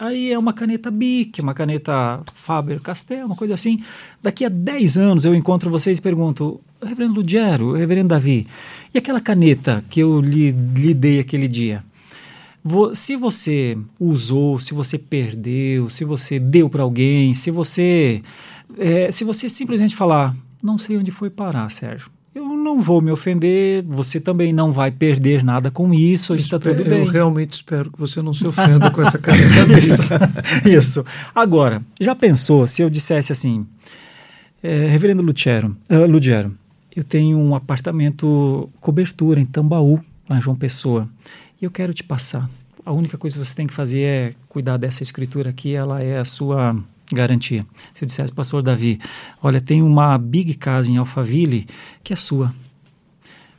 Aí 0.03 0.33
é 0.33 0.37
uma 0.37 0.53
caneta 0.53 0.91
Bic, 0.91 1.41
uma 1.41 1.55
caneta 1.55 2.21
Faber-Castell, 2.35 3.25
uma 3.25 3.37
coisa 3.37 3.55
assim. 3.55 3.81
Daqui 4.21 4.45
a 4.45 4.49
10 4.49 4.99
anos 4.99 5.25
eu 5.25 5.33
encontro 5.33 5.71
vocês 5.71 5.99
e 5.99 6.03
pergunto, 6.03 6.61
reverendo 6.83 7.15
Ludiero, 7.15 7.75
reverendo 7.75 8.09
Davi, 8.09 8.45
e 8.93 8.99
aquela 8.99 9.21
caneta 9.21 9.85
que 9.89 10.01
eu 10.01 10.21
lhe, 10.21 10.51
lhe 10.51 10.93
dei 10.93 11.21
aquele 11.21 11.47
dia? 11.47 11.85
se 12.95 13.17
você 13.17 13.79
usou, 13.99 14.59
se 14.59 14.75
você 14.75 14.99
perdeu, 14.99 15.89
se 15.89 16.05
você 16.05 16.41
deu 16.41 16.69
para 16.69 16.83
alguém, 16.83 17.33
se 17.33 17.53
você, 17.53 18.23
é, 18.79 19.11
se 19.13 19.23
você 19.23 19.49
simplesmente 19.49 19.95
falar, 19.95 20.35
não 20.61 20.79
sei 20.79 20.97
onde 20.97 21.13
foi 21.13 21.31
parar, 21.31 21.69
Sérgio 21.71 22.11
eu 22.35 22.45
não 22.45 22.81
vou 22.81 23.03
me 23.03 23.11
ofender, 23.11 23.85
você 23.87 24.19
também 24.19 24.53
não 24.53 24.73
vai 24.73 24.91
perder 24.91 25.45
nada 25.45 25.71
com 25.71 25.93
isso, 25.93 26.35
está 26.35 26.59
tudo 26.59 26.83
bem. 26.83 27.01
Eu 27.01 27.07
realmente 27.07 27.53
espero 27.53 27.91
que 27.91 27.99
você 27.99 28.23
não 28.23 28.33
se 28.33 28.47
ofenda 28.47 28.91
com 28.91 29.03
essa 29.03 29.19
caneta 29.19 29.73
isso, 29.79 30.03
isso. 30.65 31.05
Agora, 31.35 31.83
já 32.01 32.15
pensou 32.15 32.67
se 32.67 32.81
eu 32.83 32.89
dissesse 32.89 33.33
assim, 33.33 33.67
é, 34.63 34.87
Reverendo 34.87 35.23
Luciero, 35.23 35.77
uh, 35.91 36.07
Ludiero, 36.07 36.57
eu 36.95 37.05
tenho 37.05 37.39
um 37.39 37.55
apartamento 37.55 38.71
cobertura 38.81 39.39
em 39.39 39.45
Tambaú, 39.47 40.01
lá 40.29 40.39
em 40.39 40.41
João 40.41 40.57
Pessoa, 40.57 41.09
e 41.61 41.65
eu 41.65 41.71
quero 41.71 41.93
te 41.93 42.03
passar. 42.03 42.49
A 42.85 42.93
única 42.93 43.19
coisa 43.19 43.39
que 43.39 43.45
você 43.45 43.55
tem 43.55 43.67
que 43.67 43.75
fazer 43.75 44.03
é 44.03 44.35
cuidar 44.49 44.79
dessa 44.79 45.03
escritura 45.03 45.51
aqui, 45.51 45.75
ela 45.75 45.99
é 45.99 46.19
a 46.19 46.25
sua 46.25 46.77
garantia. 47.15 47.67
Se 47.95 48.05
eu 48.05 48.07
dissesse, 48.07 48.33
pastor 48.33 48.63
Davi, 48.63 48.99
olha, 49.43 49.61
tem 49.61 49.83
uma 49.83 50.17
big 50.19 50.55
casa 50.55 50.91
em 50.91 50.97
Alphaville 50.97 51.67
que 52.03 52.13
é 52.13 52.17
sua. 52.17 52.55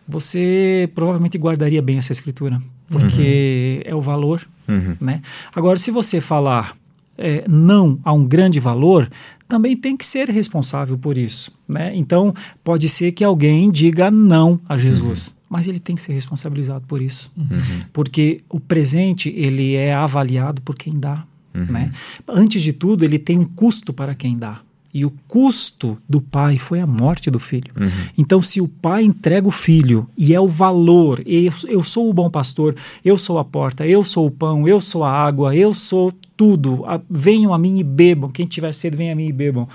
Você 0.08 0.90
provavelmente 0.94 1.38
guardaria 1.38 1.82
bem 1.82 1.98
essa 1.98 2.12
escritura, 2.12 2.62
porque 2.90 3.82
uhum. 3.86 3.92
é 3.92 3.96
o 3.96 4.02
valor, 4.02 4.46
uhum. 4.68 4.98
né? 5.00 5.22
Agora, 5.56 5.78
se 5.78 5.92
você 5.92 6.20
falar 6.20 6.76
é, 7.18 7.46
não 7.48 8.00
a 8.04 8.12
um 8.12 8.26
grande 8.26 8.60
valor, 8.60 9.10
também 9.48 9.78
tem 9.78 9.96
que 9.96 10.06
ser 10.06 10.30
responsável 10.30 10.98
por 10.98 11.18
isso, 11.18 11.52
né? 11.68 11.92
Então, 11.96 12.34
pode 12.64 12.90
ser 12.90 13.12
que 13.12 13.24
alguém 13.24 13.70
diga 13.70 14.10
não 14.10 14.60
a 14.68 14.78
Jesus, 14.78 15.28
uhum. 15.28 15.36
mas 15.50 15.68
ele 15.68 15.80
tem 15.80 15.96
que 15.96 16.02
ser 16.02 16.14
responsabilizado 16.14 16.86
por 16.88 17.02
isso, 17.02 17.32
uhum. 17.38 17.48
porque 17.94 18.40
o 18.50 18.60
presente 18.60 19.30
ele 19.30 19.76
é 19.76 19.94
avaliado 19.94 20.62
por 20.62 20.76
quem 20.76 21.00
dá. 21.00 21.26
Uhum. 21.54 21.66
Né? 21.66 21.92
Antes 22.28 22.62
de 22.62 22.74
tudo, 22.74 23.04
ele 23.04 23.20
tem 23.20 23.38
um 23.38 23.46
custo 23.46 23.94
para 23.94 24.16
quem 24.16 24.36
dá. 24.36 24.62
E 24.94 25.04
o 25.06 25.14
custo 25.28 25.98
do 26.08 26.22
pai 26.22 26.60
foi 26.60 26.80
a 26.80 26.86
morte 26.86 27.32
do 27.32 27.40
filho. 27.40 27.72
Uhum. 27.76 27.90
Então, 28.16 28.44
se 28.44 28.62
o 28.62 28.68
pai 28.68 29.04
entrega 29.04 29.48
o 29.48 29.52
filho 29.52 30.08
e 30.16 30.36
é 30.36 30.40
o 30.40 30.48
valor, 30.48 31.20
eu, 31.26 31.52
eu 31.68 31.84
sou 31.84 32.08
o 32.08 32.14
bom 32.14 32.30
pastor, 32.30 32.76
eu 33.04 33.18
sou 33.18 33.40
a 33.40 33.44
porta, 33.44 33.88
eu 33.88 34.04
sou 34.04 34.28
o 34.28 34.32
pão, 34.32 34.68
eu 34.68 34.80
sou 34.80 35.04
a 35.04 35.12
água, 35.12 35.56
eu 35.56 35.74
sou 35.74 36.14
tudo, 36.38 36.86
a, 36.86 37.02
venham 37.10 37.52
a 37.54 37.58
mim 37.58 37.80
e 37.80 37.84
bebam, 37.84 38.30
quem 38.30 38.46
tiver 38.46 38.72
sede, 38.72 38.96
venha 38.96 39.14
a 39.14 39.16
mim 39.16 39.28
e 39.28 39.34
bebam. 39.34 39.68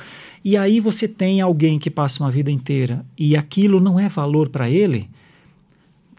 E 0.45 0.57
aí 0.57 0.79
você 0.79 1.09
tem 1.09 1.41
alguém 1.41 1.81
que 1.81 1.91
passa 1.91 2.23
uma 2.23 2.31
vida 2.31 2.51
inteira 2.51 3.05
e 3.19 3.37
aquilo 3.37 3.81
não 3.81 3.99
é 3.99 4.09
valor 4.09 4.49
para 4.49 4.71
ele, 4.71 5.11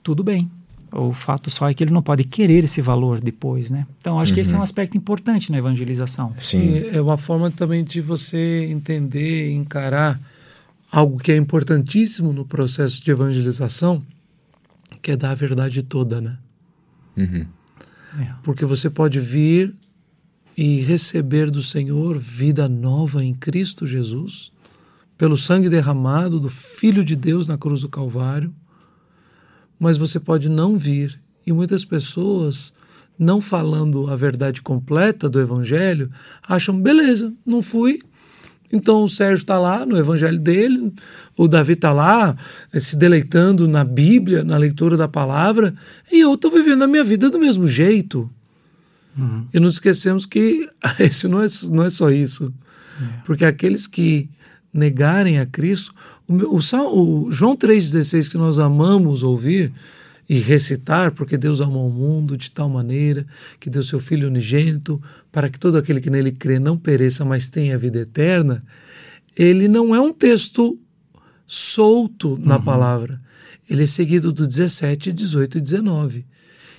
tudo 0.04 0.26
bem. 0.26 0.52
O 0.92 1.12
fato 1.12 1.50
só 1.50 1.70
é 1.70 1.74
que 1.74 1.84
ele 1.84 1.92
não 1.92 2.02
pode 2.02 2.24
querer 2.24 2.64
esse 2.64 2.82
valor 2.82 3.20
depois, 3.20 3.70
né? 3.70 3.86
Então, 4.00 4.20
acho 4.20 4.32
uhum. 4.32 4.36
que 4.36 4.42
esse 4.42 4.54
é 4.54 4.56
um 4.56 4.58
uhum. 4.58 4.64
aspecto 4.64 4.98
importante 4.98 5.52
na 5.52 5.58
evangelização. 5.58 6.34
Sim. 6.38 6.72
E 6.72 6.88
é 6.96 7.02
uma 7.02 7.18
forma 7.18 7.52
também 7.52 7.84
de 7.84 8.02
você 8.02 8.66
entender, 8.66 9.52
encarar 9.52 10.20
algo 10.92 11.20
que 11.20 11.32
é 11.32 11.38
importantíssimo 11.38 12.34
no 12.34 12.44
processo 12.44 13.04
de 13.04 13.12
evangelização, 13.12 14.02
que 15.02 15.12
é 15.12 15.16
dar 15.16 15.32
a 15.32 15.36
verdade 15.36 15.84
toda, 15.84 16.20
né? 16.20 16.38
Uhum. 17.16 17.46
É. 18.20 18.34
Porque 18.42 18.66
você 18.66 18.90
pode 18.90 19.20
vir 19.20 19.76
e 20.58 20.82
receber 20.82 21.52
do 21.52 21.62
Senhor 21.62 22.18
vida 22.18 22.68
nova 22.68 23.24
em 23.24 23.34
Cristo 23.34 23.86
Jesus, 23.86 24.52
pelo 25.18 25.38
sangue 25.38 25.70
derramado 25.70 26.40
do 26.40 26.50
Filho 26.50 27.04
de 27.04 27.16
Deus 27.16 27.48
na 27.48 27.58
cruz 27.58 27.82
do 27.82 27.90
Calvário 27.90 28.54
mas 29.80 29.98
você 29.98 30.20
pode 30.20 30.50
não 30.50 30.78
vir. 30.78 31.20
E 31.46 31.54
muitas 31.54 31.86
pessoas, 31.86 32.74
não 33.18 33.40
falando 33.40 34.10
a 34.10 34.16
verdade 34.16 34.62
completa 34.62 35.30
do 35.30 35.40
Evangelho, 35.40 36.12
acham, 36.48 36.80
beleza, 36.80 37.34
não 37.46 37.62
fui. 37.62 38.00
Então 38.72 39.04
o 39.04 39.10
Sérgio 39.10 39.42
está 39.42 39.58
lá 39.58 39.86
no 39.86 39.98
Evangelho 39.98 40.40
dele, 40.40 40.94
o 41.36 41.48
Davi 41.48 41.74
está 41.74 41.92
lá 41.92 42.36
eh, 42.72 42.80
se 42.80 42.96
deleitando 42.96 43.68
na 43.68 43.84
Bíblia, 43.84 44.44
na 44.44 44.58
leitura 44.58 44.96
da 44.96 45.08
palavra, 45.08 45.74
e 46.12 46.20
eu 46.20 46.34
estou 46.36 46.52
vivendo 46.52 46.84
a 46.84 46.88
minha 46.88 47.04
vida 47.04 47.30
do 47.30 47.40
mesmo 47.40 47.66
jeito. 47.66 48.30
Uhum. 49.18 49.48
E 49.52 49.60
nos 49.60 49.74
esquecemos 49.74 50.26
que 50.26 50.70
isso 51.00 51.28
não 51.28 51.42
é, 51.42 51.48
não 51.72 51.84
é 51.84 51.90
só 51.90 52.12
isso. 52.12 52.54
É. 53.02 53.22
Porque 53.26 53.44
aqueles 53.44 53.88
que 53.88 54.30
negarem 54.72 55.40
a 55.40 55.48
Cristo, 55.48 55.94
o, 56.30 56.34
meu, 56.34 56.52
o, 56.52 57.26
o 57.26 57.32
João 57.32 57.56
3,16 57.56 58.30
que 58.30 58.38
nós 58.38 58.60
amamos 58.60 59.24
ouvir 59.24 59.74
e 60.30 60.38
recitar, 60.38 61.12
porque 61.12 61.36
Deus 61.36 61.60
amou 61.60 61.88
o 61.88 61.92
mundo 61.92 62.38
de 62.38 62.52
tal 62.52 62.70
maneira 62.70 63.26
que 63.60 63.68
deu 63.68 63.82
seu 63.82 64.00
Filho 64.00 64.28
unigênito 64.28 65.02
para 65.32 65.50
que 65.50 65.60
todo 65.60 65.76
aquele 65.76 66.00
que 66.00 66.12
nele 66.12 66.32
crê 66.32 66.60
não 66.60 66.78
pereça, 66.78 67.26
mas 67.26 67.50
tenha 67.50 67.76
vida 67.80 68.00
eterna, 68.00 68.60
ele 69.36 69.68
não 69.68 69.96
é 69.96 70.00
um 70.00 70.14
texto 70.14 70.80
solto 71.48 72.38
na 72.40 72.58
uhum. 72.58 72.64
palavra. 72.64 73.20
Ele 73.68 73.84
é 73.84 73.88
seguido 73.88 74.32
do 74.32 74.46
17, 74.46 75.12
18 75.12 75.58
e 75.58 75.62
19. 75.62 76.26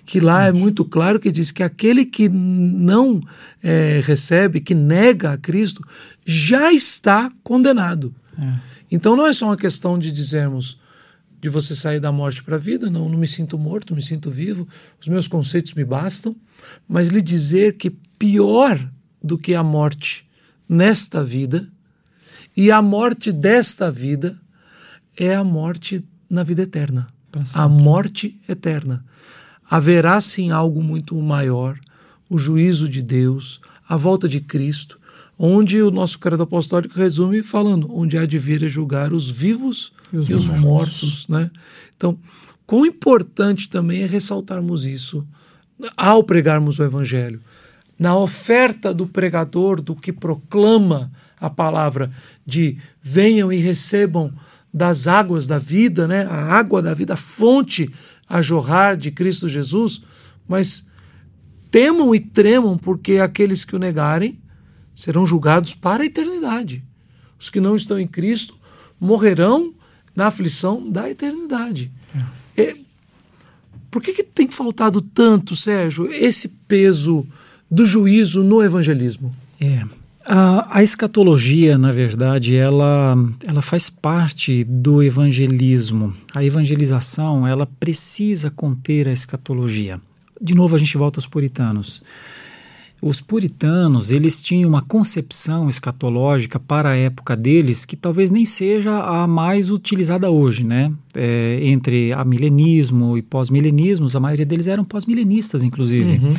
que 0.04 0.20
lá 0.20 0.46
é 0.46 0.52
muito 0.52 0.84
claro 0.84 1.18
que 1.18 1.30
diz 1.30 1.50
que 1.50 1.62
aquele 1.62 2.04
que 2.04 2.28
não 2.28 3.20
é, 3.62 4.00
recebe, 4.04 4.60
que 4.60 4.74
nega 4.74 5.32
a 5.32 5.36
Cristo, 5.36 5.82
já 6.24 6.72
está 6.72 7.32
condenado. 7.42 8.14
É. 8.38 8.70
Então 8.90 9.14
não 9.14 9.26
é 9.26 9.32
só 9.32 9.46
uma 9.46 9.56
questão 9.56 9.98
de 9.98 10.10
dizermos 10.10 10.78
de 11.40 11.48
você 11.48 11.74
sair 11.74 12.00
da 12.00 12.12
morte 12.12 12.42
para 12.42 12.56
a 12.56 12.58
vida, 12.58 12.90
não, 12.90 13.08
não 13.08 13.18
me 13.18 13.26
sinto 13.26 13.58
morto, 13.58 13.94
me 13.94 14.02
sinto 14.02 14.30
vivo, 14.30 14.68
os 15.00 15.08
meus 15.08 15.26
conceitos 15.26 15.72
me 15.72 15.84
bastam, 15.84 16.36
mas 16.86 17.08
lhe 17.08 17.22
dizer 17.22 17.76
que 17.78 17.88
pior 17.90 18.90
do 19.22 19.38
que 19.38 19.54
a 19.54 19.62
morte 19.62 20.28
nesta 20.68 21.24
vida 21.24 21.66
e 22.54 22.70
a 22.70 22.82
morte 22.82 23.32
desta 23.32 23.90
vida 23.90 24.38
é 25.16 25.34
a 25.34 25.42
morte 25.42 26.04
na 26.28 26.42
vida 26.42 26.62
eterna, 26.62 27.06
a 27.54 27.68
morte 27.68 28.38
eterna. 28.46 29.04
Haverá 29.68 30.20
sim 30.20 30.50
algo 30.50 30.82
muito 30.82 31.14
maior, 31.16 31.78
o 32.28 32.38
juízo 32.38 32.88
de 32.88 33.02
Deus, 33.02 33.60
a 33.88 33.96
volta 33.96 34.28
de 34.28 34.40
Cristo, 34.40 34.99
onde 35.42 35.80
o 35.80 35.90
nosso 35.90 36.18
credo 36.18 36.42
apostólico 36.42 36.98
resume 36.98 37.42
falando, 37.42 37.90
onde 37.90 38.18
há 38.18 38.26
de 38.26 38.38
vir 38.38 38.62
a 38.62 38.68
julgar 38.68 39.10
os 39.10 39.30
vivos 39.30 39.90
e 40.12 40.18
os, 40.18 40.28
e 40.28 40.34
os 40.34 40.50
mortos. 40.50 41.26
né? 41.28 41.50
Então, 41.96 42.18
quão 42.66 42.84
importante 42.84 43.66
também 43.70 44.02
é 44.02 44.06
ressaltarmos 44.06 44.84
isso 44.84 45.26
ao 45.96 46.22
pregarmos 46.22 46.78
o 46.78 46.84
Evangelho. 46.84 47.40
Na 47.98 48.14
oferta 48.14 48.92
do 48.92 49.06
pregador, 49.06 49.80
do 49.80 49.96
que 49.96 50.12
proclama 50.12 51.10
a 51.40 51.48
palavra 51.48 52.10
de 52.44 52.76
venham 53.00 53.50
e 53.50 53.56
recebam 53.56 54.30
das 54.72 55.08
águas 55.08 55.46
da 55.46 55.56
vida, 55.56 56.06
né? 56.06 56.26
a 56.26 56.52
água 56.52 56.82
da 56.82 56.92
vida, 56.92 57.14
a 57.14 57.16
fonte 57.16 57.90
a 58.28 58.42
jorrar 58.42 58.94
de 58.94 59.10
Cristo 59.10 59.48
Jesus, 59.48 60.02
mas 60.46 60.86
temam 61.70 62.14
e 62.14 62.20
tremam, 62.20 62.76
porque 62.76 63.14
aqueles 63.14 63.64
que 63.64 63.74
o 63.74 63.78
negarem 63.78 64.38
serão 65.00 65.24
julgados 65.24 65.74
para 65.74 66.02
a 66.02 66.06
eternidade. 66.06 66.84
Os 67.38 67.48
que 67.48 67.60
não 67.60 67.74
estão 67.74 67.98
em 67.98 68.06
Cristo 68.06 68.54
morrerão 69.00 69.72
na 70.14 70.26
aflição 70.26 70.90
da 70.90 71.08
eternidade. 71.08 71.90
É. 72.56 72.62
É, 72.62 72.76
por 73.90 74.02
que, 74.02 74.12
que 74.12 74.22
tem 74.22 74.50
faltado 74.50 75.00
tanto, 75.00 75.56
Sérgio, 75.56 76.12
esse 76.12 76.48
peso 76.68 77.26
do 77.70 77.86
juízo 77.86 78.44
no 78.44 78.62
evangelismo? 78.62 79.34
É. 79.58 79.84
A, 80.26 80.78
a, 80.78 80.82
escatologia, 80.82 81.78
na 81.78 81.90
verdade, 81.90 82.54
ela, 82.54 83.16
ela 83.46 83.62
faz 83.62 83.88
parte 83.88 84.62
do 84.64 85.02
evangelismo. 85.02 86.14
A 86.34 86.44
evangelização, 86.44 87.46
ela 87.46 87.66
precisa 87.66 88.50
conter 88.50 89.08
a 89.08 89.12
escatologia. 89.12 89.98
De 90.40 90.54
novo, 90.54 90.76
a 90.76 90.78
gente 90.78 90.96
volta 90.96 91.18
aos 91.18 91.26
puritanos. 91.26 92.02
Os 93.02 93.20
puritanos, 93.20 94.10
eles 94.10 94.42
tinham 94.42 94.68
uma 94.68 94.82
concepção 94.82 95.68
escatológica 95.68 96.60
para 96.60 96.90
a 96.90 96.96
época 96.96 97.34
deles 97.34 97.86
que 97.86 97.96
talvez 97.96 98.30
nem 98.30 98.44
seja 98.44 99.02
a 99.02 99.26
mais 99.26 99.70
utilizada 99.70 100.30
hoje, 100.30 100.64
né? 100.64 100.92
É, 101.16 101.58
entre 101.62 102.12
a 102.12 102.24
milenismo 102.24 103.18
e 103.18 103.22
pós-milenismos, 103.22 104.14
a 104.14 104.20
maioria 104.20 104.46
deles 104.46 104.68
eram 104.68 104.84
pós-milenistas, 104.84 105.64
inclusive. 105.64 106.24
Uhum. 106.24 106.34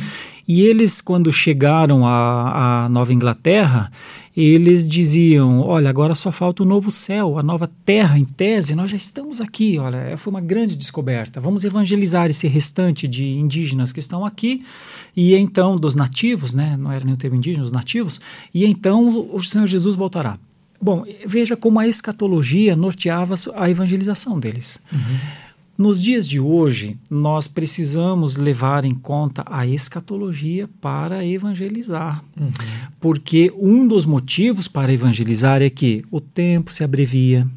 E 0.48 0.62
eles, 0.62 1.00
quando 1.00 1.32
chegaram 1.32 2.06
à, 2.06 2.84
à 2.84 2.88
Nova 2.88 3.12
Inglaterra, 3.12 3.92
eles 4.36 4.88
diziam: 4.88 5.60
olha, 5.60 5.90
agora 5.90 6.14
só 6.14 6.32
falta 6.32 6.62
o 6.62 6.66
novo 6.66 6.90
céu, 6.90 7.38
a 7.38 7.42
nova 7.42 7.70
terra, 7.84 8.18
em 8.18 8.24
tese, 8.24 8.74
nós 8.74 8.90
já 8.90 8.96
estamos 8.96 9.40
aqui. 9.40 9.78
Olha, 9.78 10.16
foi 10.16 10.30
uma 10.30 10.40
grande 10.40 10.74
descoberta. 10.74 11.40
Vamos 11.40 11.64
evangelizar 11.64 12.30
esse 12.30 12.48
restante 12.48 13.06
de 13.06 13.24
indígenas 13.24 13.92
que 13.92 14.00
estão 14.00 14.24
aqui, 14.24 14.64
e 15.16 15.34
então, 15.34 15.76
dos 15.76 15.94
nativos, 15.94 16.54
né? 16.54 16.76
não 16.78 16.90
era 16.90 17.04
nem 17.04 17.14
o 17.14 17.16
termo 17.16 17.36
indígena, 17.36 17.64
os 17.64 17.72
nativos, 17.72 18.20
e 18.54 18.64
então 18.64 19.28
o 19.32 19.42
Senhor 19.42 19.66
Jesus 19.66 19.94
voltará. 19.94 20.38
Bom, 20.82 21.04
veja 21.24 21.56
como 21.56 21.78
a 21.78 21.86
escatologia 21.86 22.74
norteava 22.74 23.36
a 23.54 23.70
evangelização 23.70 24.40
deles. 24.40 24.82
Uhum. 24.92 25.18
Nos 25.78 26.02
dias 26.02 26.28
de 26.28 26.40
hoje, 26.40 26.98
nós 27.08 27.46
precisamos 27.46 28.36
levar 28.36 28.84
em 28.84 28.94
conta 28.94 29.44
a 29.46 29.64
escatologia 29.64 30.68
para 30.80 31.24
evangelizar. 31.24 32.22
Uhum. 32.38 32.50
Porque 33.00 33.52
um 33.56 33.86
dos 33.86 34.04
motivos 34.04 34.66
para 34.66 34.92
evangelizar 34.92 35.62
é 35.62 35.70
que 35.70 36.02
o 36.10 36.20
tempo 36.20 36.72
se 36.72 36.82
abrevia. 36.82 37.48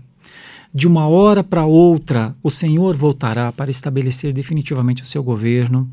De 0.75 0.89
uma 0.89 1.07
hora 1.07 1.41
para 1.41 1.65
outra, 1.65 2.35
o 2.43 2.51
Senhor 2.51 2.97
voltará 2.97 3.49
para 3.49 3.71
estabelecer 3.71 4.33
definitivamente 4.33 5.03
o 5.03 5.05
seu 5.05 5.23
governo. 5.23 5.89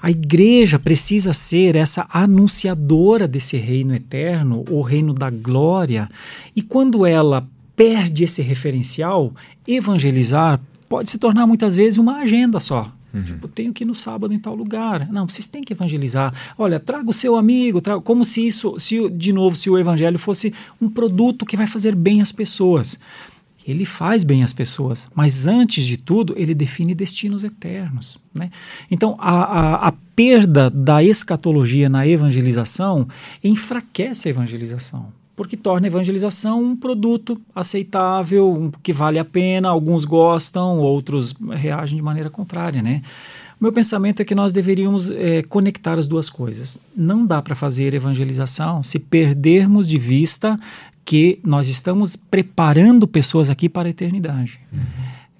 A 0.00 0.10
igreja 0.10 0.78
precisa 0.78 1.34
ser 1.34 1.76
essa 1.76 2.06
anunciadora 2.08 3.28
desse 3.28 3.58
reino 3.58 3.94
eterno, 3.94 4.64
o 4.70 4.80
reino 4.80 5.12
da 5.12 5.28
glória. 5.28 6.08
E 6.56 6.62
quando 6.62 7.04
ela 7.04 7.46
perde 7.76 8.24
esse 8.24 8.40
referencial, 8.40 9.34
evangelizar 9.68 10.58
pode 10.88 11.10
se 11.10 11.18
tornar 11.18 11.46
muitas 11.46 11.76
vezes 11.76 11.98
uma 11.98 12.16
agenda 12.22 12.58
só. 12.58 12.90
Uhum. 13.12 13.22
Tipo, 13.24 13.46
tenho 13.48 13.72
que 13.74 13.84
ir 13.84 13.86
no 13.86 13.94
sábado 13.94 14.32
em 14.32 14.38
tal 14.38 14.54
lugar. 14.54 15.12
Não, 15.12 15.28
vocês 15.28 15.46
têm 15.46 15.62
que 15.62 15.74
evangelizar. 15.74 16.32
Olha, 16.56 16.80
traga 16.80 17.10
o 17.10 17.12
seu 17.12 17.36
amigo, 17.36 17.82
traga, 17.82 18.00
como 18.00 18.24
se 18.24 18.46
isso, 18.46 18.80
se 18.80 19.10
de 19.10 19.30
novo, 19.30 19.54
se 19.54 19.68
o 19.68 19.78
evangelho 19.78 20.18
fosse 20.18 20.54
um 20.80 20.88
produto 20.88 21.44
que 21.44 21.54
vai 21.54 21.66
fazer 21.66 21.94
bem 21.94 22.22
às 22.22 22.32
pessoas. 22.32 22.98
Ele 23.66 23.84
faz 23.84 24.24
bem 24.24 24.42
às 24.42 24.52
pessoas, 24.52 25.08
mas 25.14 25.46
antes 25.46 25.84
de 25.84 25.96
tudo, 25.96 26.34
ele 26.36 26.54
define 26.54 26.94
destinos 26.94 27.44
eternos. 27.44 28.18
Né? 28.34 28.50
Então, 28.90 29.16
a, 29.18 29.42
a, 29.42 29.88
a 29.88 29.92
perda 30.14 30.68
da 30.70 31.02
escatologia 31.02 31.88
na 31.88 32.06
evangelização 32.06 33.06
enfraquece 33.42 34.28
a 34.28 34.30
evangelização 34.30 35.12
porque 35.34 35.56
torna 35.56 35.86
a 35.86 35.88
evangelização 35.88 36.62
um 36.62 36.76
produto 36.76 37.40
aceitável, 37.54 38.52
um, 38.52 38.70
que 38.82 38.92
vale 38.92 39.18
a 39.18 39.24
pena, 39.24 39.70
alguns 39.70 40.04
gostam, 40.04 40.78
outros 40.78 41.34
reagem 41.50 41.96
de 41.96 42.02
maneira 42.02 42.28
contrária, 42.28 42.82
né? 42.82 43.02
Meu 43.62 43.72
pensamento 43.72 44.20
é 44.20 44.24
que 44.24 44.34
nós 44.34 44.52
deveríamos 44.52 45.08
é, 45.08 45.40
conectar 45.44 45.96
as 45.96 46.08
duas 46.08 46.28
coisas. 46.28 46.80
Não 46.96 47.24
dá 47.24 47.40
para 47.40 47.54
fazer 47.54 47.94
evangelização 47.94 48.82
se 48.82 48.98
perdermos 48.98 49.86
de 49.86 49.98
vista 49.98 50.58
que 51.12 51.38
nós 51.44 51.68
estamos 51.68 52.16
preparando 52.16 53.06
pessoas 53.06 53.50
aqui 53.50 53.68
para 53.68 53.86
a 53.86 53.90
eternidade. 53.90 54.58
Uhum. 54.72 54.78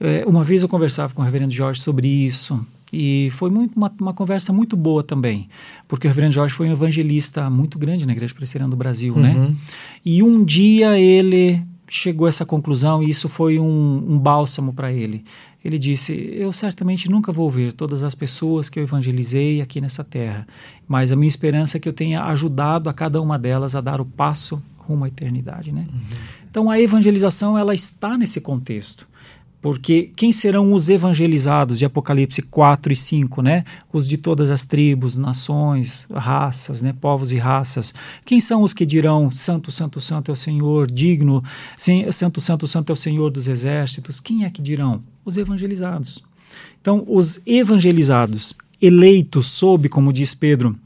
É, 0.00 0.22
uma 0.26 0.44
vez 0.44 0.62
eu 0.62 0.68
conversava 0.68 1.14
com 1.14 1.22
o 1.22 1.24
reverendo 1.24 1.50
Jorge 1.50 1.80
sobre 1.80 2.06
isso, 2.06 2.60
e 2.92 3.30
foi 3.32 3.48
muito, 3.48 3.74
uma, 3.74 3.90
uma, 3.98 4.12
conversa 4.12 4.52
muito 4.52 4.76
boa 4.76 5.02
também, 5.02 5.48
porque 5.88 6.06
o 6.06 6.10
Reverendo 6.10 6.34
Jorge 6.34 6.54
foi 6.54 6.68
um 6.68 6.72
evangelista 6.72 7.48
muito 7.48 7.78
grande 7.78 8.04
na 8.04 8.12
Igreja 8.12 8.34
Presbiteriana 8.34 8.70
do 8.70 8.76
Brasil, 8.76 9.16
né? 9.16 9.30
uhum. 9.30 9.48
né? 9.48 9.56
E 10.04 10.22
um 10.22 10.44
dia 10.44 10.98
ele 10.98 11.62
chegou 11.88 12.26
a 12.26 12.28
essa 12.28 12.44
conclusão 12.44 13.02
e 13.02 13.08
isso 13.08 13.26
foi 13.30 13.58
um, 13.58 14.04
um 14.06 14.18
bálsamo 14.18 14.74
para 14.74 14.92
ele. 14.92 15.24
Ele 15.64 15.78
disse: 15.78 16.34
Eu 16.34 16.52
certamente 16.52 17.08
nunca 17.08 17.32
vou 17.32 17.48
ver 17.48 17.72
todas 17.72 18.02
as 18.02 18.14
pessoas 18.14 18.68
que 18.68 18.78
eu 18.78 18.82
evangelizei 18.82 19.62
aqui 19.62 19.80
nessa 19.80 20.04
terra, 20.04 20.46
mas 20.86 21.12
a 21.12 21.16
minha 21.16 21.28
esperança 21.28 21.78
é 21.78 21.80
que 21.80 21.88
eu 21.88 21.94
tenha 21.94 22.24
ajudado 22.24 22.90
a 22.90 22.92
cada 22.92 23.22
uma 23.22 23.38
delas 23.38 23.74
a 23.74 23.80
dar 23.80 24.02
o 24.02 24.04
passo 24.04 24.62
rumo 24.86 25.04
à 25.04 25.08
eternidade, 25.08 25.72
né? 25.72 25.86
Uhum. 25.92 26.00
Então 26.50 26.70
a 26.70 26.80
evangelização 26.80 27.56
ela 27.56 27.74
está 27.74 28.16
nesse 28.18 28.40
contexto. 28.40 29.08
Porque 29.62 30.10
quem 30.16 30.32
serão 30.32 30.72
os 30.72 30.88
evangelizados 30.88 31.78
de 31.78 31.84
Apocalipse 31.84 32.42
4 32.42 32.92
e 32.92 32.96
5, 32.96 33.42
né? 33.42 33.64
Os 33.92 34.08
de 34.08 34.18
todas 34.18 34.50
as 34.50 34.64
tribos, 34.64 35.16
nações, 35.16 36.08
raças, 36.12 36.82
né? 36.82 36.92
Povos 37.00 37.32
e 37.32 37.38
raças. 37.38 37.94
Quem 38.24 38.40
são 38.40 38.64
os 38.64 38.74
que 38.74 38.84
dirão: 38.84 39.30
Santo, 39.30 39.70
Santo, 39.70 40.00
Santo 40.00 40.32
é 40.32 40.34
o 40.34 40.36
Senhor, 40.36 40.90
digno, 40.90 41.44
sim, 41.76 42.10
Santo, 42.10 42.40
Santo, 42.40 42.66
Santo 42.66 42.90
é 42.90 42.92
o 42.92 42.96
Senhor 42.96 43.30
dos 43.30 43.46
exércitos? 43.46 44.18
Quem 44.18 44.44
é 44.44 44.50
que 44.50 44.60
dirão? 44.60 45.00
Os 45.24 45.36
evangelizados. 45.36 46.24
Então, 46.80 47.04
os 47.06 47.40
evangelizados, 47.46 48.54
eleitos 48.80 49.46
sob, 49.46 49.88
como 49.88 50.12
diz 50.12 50.34
Pedro, 50.34 50.76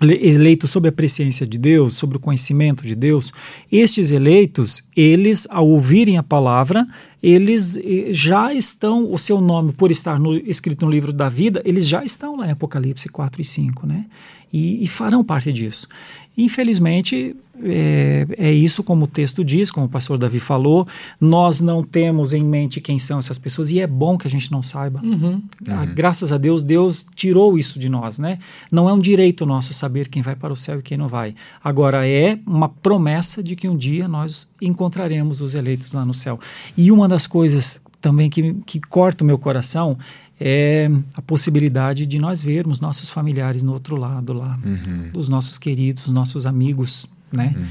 eleitos 0.00 0.70
sob 0.70 0.88
a 0.88 0.92
presciência 0.92 1.46
de 1.46 1.58
Deus, 1.58 1.96
sobre 1.96 2.18
o 2.18 2.20
conhecimento 2.20 2.86
de 2.86 2.94
Deus, 2.94 3.32
estes 3.72 4.12
eleitos, 4.12 4.82
eles, 4.94 5.46
ao 5.50 5.66
ouvirem 5.66 6.18
a 6.18 6.22
palavra, 6.22 6.86
eles 7.22 7.78
eh, 7.78 8.12
já 8.12 8.52
estão, 8.52 9.10
o 9.10 9.18
seu 9.18 9.40
nome, 9.40 9.72
por 9.72 9.90
estar 9.90 10.18
no, 10.18 10.36
escrito 10.36 10.84
no 10.84 10.90
livro 10.90 11.12
da 11.12 11.28
vida, 11.28 11.62
eles 11.64 11.88
já 11.88 12.04
estão 12.04 12.36
lá 12.36 12.46
em 12.46 12.50
Apocalipse 12.50 13.08
4 13.08 13.40
e 13.40 13.44
5, 13.44 13.86
né? 13.86 14.04
E, 14.52 14.84
e 14.84 14.86
farão 14.86 15.24
parte 15.24 15.52
disso. 15.52 15.88
Infelizmente, 16.36 17.34
é, 17.64 18.26
é, 18.36 18.52
isso 18.52 18.82
como 18.82 19.04
o 19.04 19.06
texto 19.06 19.44
diz, 19.44 19.70
como 19.70 19.86
o 19.86 19.88
pastor 19.88 20.18
Davi 20.18 20.38
falou, 20.38 20.86
nós 21.20 21.60
não 21.60 21.82
temos 21.82 22.32
em 22.32 22.44
mente 22.44 22.80
quem 22.80 22.98
são 22.98 23.18
essas 23.18 23.38
pessoas 23.38 23.70
e 23.70 23.80
é 23.80 23.86
bom 23.86 24.18
que 24.18 24.26
a 24.26 24.30
gente 24.30 24.50
não 24.50 24.62
saiba. 24.62 25.00
Uhum. 25.02 25.42
Ah, 25.66 25.80
uhum. 25.80 25.94
Graças 25.94 26.32
a 26.32 26.38
Deus, 26.38 26.62
Deus 26.62 27.06
tirou 27.14 27.58
isso 27.58 27.78
de 27.78 27.88
nós, 27.88 28.18
né? 28.18 28.38
Não 28.70 28.88
é 28.88 28.92
um 28.92 28.98
direito 28.98 29.46
nosso 29.46 29.72
saber 29.72 30.08
quem 30.08 30.22
vai 30.22 30.36
para 30.36 30.52
o 30.52 30.56
céu 30.56 30.78
e 30.80 30.82
quem 30.82 30.98
não 30.98 31.08
vai. 31.08 31.34
Agora 31.62 32.06
é 32.06 32.38
uma 32.46 32.68
promessa 32.68 33.42
de 33.42 33.56
que 33.56 33.68
um 33.68 33.76
dia 33.76 34.08
nós 34.08 34.46
encontraremos 34.60 35.40
os 35.40 35.54
eleitos 35.54 35.92
lá 35.92 36.04
no 36.04 36.14
céu. 36.14 36.38
E 36.76 36.90
uma 36.92 37.08
das 37.08 37.26
coisas 37.26 37.80
também 38.00 38.28
que, 38.30 38.54
que 38.66 38.80
corta 38.80 39.24
o 39.24 39.26
meu 39.26 39.38
coração 39.38 39.98
é 40.38 40.90
a 41.14 41.22
possibilidade 41.22 42.04
de 42.04 42.18
nós 42.18 42.42
vermos 42.42 42.80
nossos 42.80 43.08
familiares 43.08 43.62
no 43.62 43.72
outro 43.72 43.96
lado 43.96 44.32
lá, 44.32 44.58
uhum. 44.64 45.10
os 45.14 45.28
nossos 45.28 45.56
queridos, 45.56 46.08
nossos 46.08 46.44
amigos, 46.44 47.08
né? 47.36 47.54
Uhum. 47.56 47.66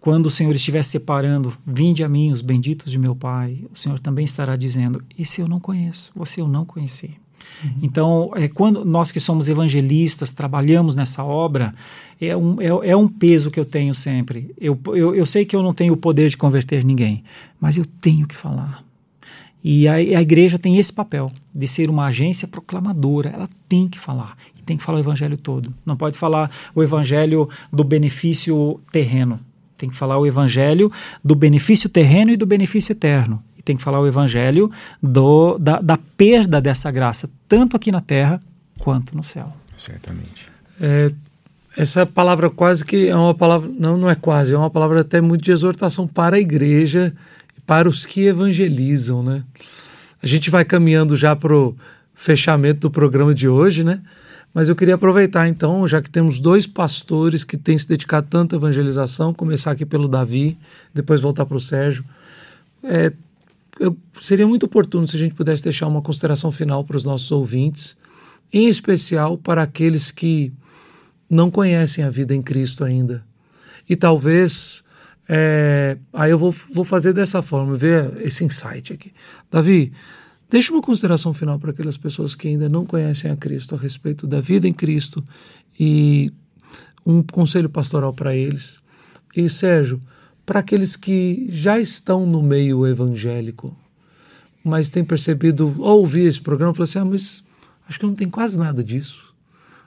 Quando 0.00 0.26
o 0.26 0.30
Senhor 0.30 0.54
estiver 0.54 0.84
separando, 0.84 1.56
vinde 1.66 2.04
a 2.04 2.08
mim 2.08 2.30
os 2.30 2.40
benditos 2.40 2.92
de 2.92 2.98
meu 2.98 3.16
Pai, 3.16 3.64
o 3.72 3.76
Senhor 3.76 3.98
também 3.98 4.24
estará 4.24 4.54
dizendo: 4.54 5.02
esse 5.18 5.40
eu 5.40 5.48
não 5.48 5.58
conheço, 5.58 6.12
você 6.14 6.40
eu 6.40 6.48
não 6.48 6.64
conheci. 6.64 7.10
Uhum. 7.64 7.70
Então, 7.82 8.30
é, 8.34 8.48
quando 8.48 8.84
nós 8.84 9.10
que 9.10 9.18
somos 9.18 9.48
evangelistas, 9.48 10.32
trabalhamos 10.32 10.94
nessa 10.94 11.24
obra, 11.24 11.74
é 12.20 12.36
um, 12.36 12.60
é, 12.60 12.90
é 12.90 12.96
um 12.96 13.08
peso 13.08 13.50
que 13.50 13.58
eu 13.58 13.64
tenho 13.64 13.94
sempre. 13.94 14.54
Eu, 14.60 14.78
eu, 14.88 15.14
eu 15.14 15.26
sei 15.26 15.44
que 15.44 15.56
eu 15.56 15.62
não 15.62 15.72
tenho 15.72 15.94
o 15.94 15.96
poder 15.96 16.28
de 16.28 16.36
converter 16.36 16.84
ninguém, 16.84 17.24
mas 17.60 17.76
eu 17.76 17.84
tenho 17.84 18.26
que 18.26 18.36
falar. 18.36 18.84
E 19.64 19.88
a, 19.88 19.94
a 19.94 20.22
igreja 20.22 20.58
tem 20.58 20.78
esse 20.78 20.92
papel 20.92 21.32
de 21.52 21.66
ser 21.66 21.90
uma 21.90 22.06
agência 22.06 22.46
proclamadora. 22.46 23.30
Ela 23.30 23.48
tem 23.68 23.88
que 23.88 23.98
falar. 23.98 24.36
E 24.66 24.66
tem 24.66 24.76
que 24.76 24.82
falar 24.82 24.98
o 24.98 25.00
evangelho 25.00 25.36
todo. 25.36 25.72
Não 25.84 25.96
pode 25.96 26.18
falar 26.18 26.50
o 26.74 26.82
evangelho 26.82 27.48
do 27.72 27.84
benefício 27.84 28.80
terreno. 28.90 29.40
Tem 29.78 29.88
que 29.88 29.96
falar 29.96 30.18
o 30.18 30.26
evangelho 30.26 30.90
do 31.24 31.34
benefício 31.34 31.88
terreno 31.88 32.32
e 32.32 32.36
do 32.36 32.46
benefício 32.46 32.92
eterno 32.92 33.42
tem 33.66 33.76
que 33.76 33.82
falar 33.82 34.00
o 34.00 34.06
evangelho 34.06 34.70
do, 35.02 35.58
da, 35.58 35.80
da 35.80 35.98
perda 36.16 36.60
dessa 36.60 36.88
graça, 36.88 37.28
tanto 37.48 37.76
aqui 37.76 37.90
na 37.90 38.00
terra 38.00 38.40
quanto 38.78 39.16
no 39.16 39.24
céu. 39.24 39.52
Certamente. 39.76 40.46
É, 40.80 41.12
essa 41.76 42.06
palavra 42.06 42.48
quase 42.48 42.84
que 42.84 43.08
é 43.08 43.16
uma 43.16 43.34
palavra, 43.34 43.68
não, 43.76 43.96
não 43.98 44.08
é 44.08 44.14
quase, 44.14 44.54
é 44.54 44.56
uma 44.56 44.70
palavra 44.70 45.00
até 45.00 45.20
muito 45.20 45.42
de 45.42 45.50
exortação 45.50 46.06
para 46.06 46.36
a 46.36 46.40
igreja 46.40 47.12
e 47.58 47.60
para 47.60 47.88
os 47.88 48.06
que 48.06 48.26
evangelizam, 48.26 49.22
né? 49.22 49.42
A 50.22 50.26
gente 50.28 50.48
vai 50.48 50.64
caminhando 50.64 51.16
já 51.16 51.34
para 51.34 51.54
o 51.54 51.76
fechamento 52.14 52.82
do 52.82 52.90
programa 52.90 53.34
de 53.34 53.48
hoje, 53.48 53.82
né? 53.82 54.00
Mas 54.56 54.70
eu 54.70 54.74
queria 54.74 54.94
aproveitar 54.94 55.46
então, 55.46 55.86
já 55.86 56.00
que 56.00 56.08
temos 56.08 56.40
dois 56.40 56.66
pastores 56.66 57.44
que 57.44 57.58
têm 57.58 57.76
se 57.76 57.86
dedicado 57.86 58.26
tanto 58.30 58.54
à 58.54 58.56
evangelização, 58.56 59.34
começar 59.34 59.72
aqui 59.72 59.84
pelo 59.84 60.08
Davi, 60.08 60.56
depois 60.94 61.20
voltar 61.20 61.44
para 61.44 61.58
o 61.58 61.60
Sérgio. 61.60 62.02
É, 62.82 63.12
eu, 63.78 63.94
seria 64.18 64.46
muito 64.46 64.64
oportuno 64.64 65.06
se 65.06 65.14
a 65.14 65.18
gente 65.18 65.34
pudesse 65.34 65.62
deixar 65.62 65.86
uma 65.86 66.00
consideração 66.00 66.50
final 66.50 66.82
para 66.84 66.96
os 66.96 67.04
nossos 67.04 67.30
ouvintes, 67.30 67.98
em 68.50 68.66
especial 68.66 69.36
para 69.36 69.62
aqueles 69.62 70.10
que 70.10 70.50
não 71.28 71.50
conhecem 71.50 72.02
a 72.02 72.08
vida 72.08 72.34
em 72.34 72.40
Cristo 72.40 72.82
ainda. 72.82 73.22
E 73.86 73.94
talvez. 73.94 74.82
É, 75.28 75.98
aí 76.14 76.30
eu 76.30 76.38
vou, 76.38 76.54
vou 76.72 76.84
fazer 76.84 77.12
dessa 77.12 77.42
forma, 77.42 77.74
ver 77.74 78.10
esse 78.22 78.42
insight 78.42 78.94
aqui. 78.94 79.12
Davi, 79.50 79.92
deixa 80.48 80.72
uma 80.72 80.82
consideração 80.82 81.34
final 81.34 81.58
para 81.58 81.70
aquelas 81.70 81.96
pessoas 81.96 82.34
que 82.34 82.48
ainda 82.48 82.68
não 82.68 82.84
conhecem 82.84 83.30
a 83.30 83.36
Cristo 83.36 83.74
a 83.74 83.78
respeito 83.78 84.26
da 84.26 84.40
vida 84.40 84.66
em 84.66 84.72
Cristo 84.72 85.24
e 85.78 86.32
um 87.04 87.22
conselho 87.22 87.68
pastoral 87.68 88.12
para 88.12 88.34
eles. 88.34 88.80
E 89.36 89.48
Sérgio, 89.48 90.00
para 90.44 90.60
aqueles 90.60 90.96
que 90.96 91.46
já 91.48 91.78
estão 91.78 92.24
no 92.24 92.42
meio 92.42 92.86
evangélico, 92.86 93.76
mas 94.64 94.88
têm 94.88 95.04
percebido, 95.04 95.74
ao 95.78 95.98
ouvir 95.98 96.26
esse 96.26 96.40
programa, 96.40 96.74
falam 96.74 96.84
assim: 96.84 96.98
ah, 96.98 97.04
mas 97.04 97.44
acho 97.88 97.98
que 98.00 98.06
não 98.06 98.14
tem 98.14 98.28
quase 98.28 98.58
nada 98.58 98.82
disso. 98.82 99.34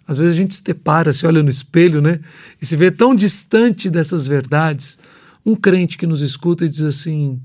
Às 0.08 0.18
vezes 0.18 0.34
a 0.34 0.38
gente 0.38 0.56
se 0.56 0.64
depara, 0.64 1.14
se 1.14 1.28
olha 1.28 1.44
no 1.44 1.50
espelho, 1.50 2.02
né? 2.02 2.20
E 2.62 2.66
se 2.66 2.76
vê 2.76 2.90
tão 2.90 3.14
distante 3.14 3.90
dessas 3.90 4.28
verdades. 4.28 4.98
Um 5.46 5.56
crente 5.56 5.98
que 5.98 6.08
nos 6.08 6.22
escuta 6.22 6.66
e 6.66 6.70
diz 6.70 6.82
assim: 6.82 7.42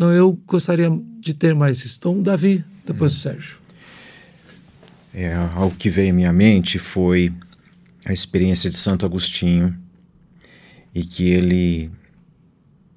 Não, 0.00 0.10
eu 0.10 0.32
gostaria 0.46 0.88
de 1.18 1.34
ter 1.34 1.54
mais 1.54 1.84
isso. 1.84 1.96
Então, 1.98 2.22
Davi, 2.22 2.64
depois 2.86 3.12
hum. 3.12 3.14
do 3.16 3.20
Sérgio. 3.20 3.58
É, 5.12 5.34
algo 5.34 5.76
que 5.76 5.90
veio 5.90 6.08
à 6.08 6.12
minha 6.14 6.32
mente 6.32 6.78
foi 6.78 7.30
a 8.06 8.10
experiência 8.10 8.70
de 8.70 8.76
Santo 8.76 9.04
Agostinho 9.04 9.78
e 10.94 11.04
que 11.04 11.28
ele 11.28 11.90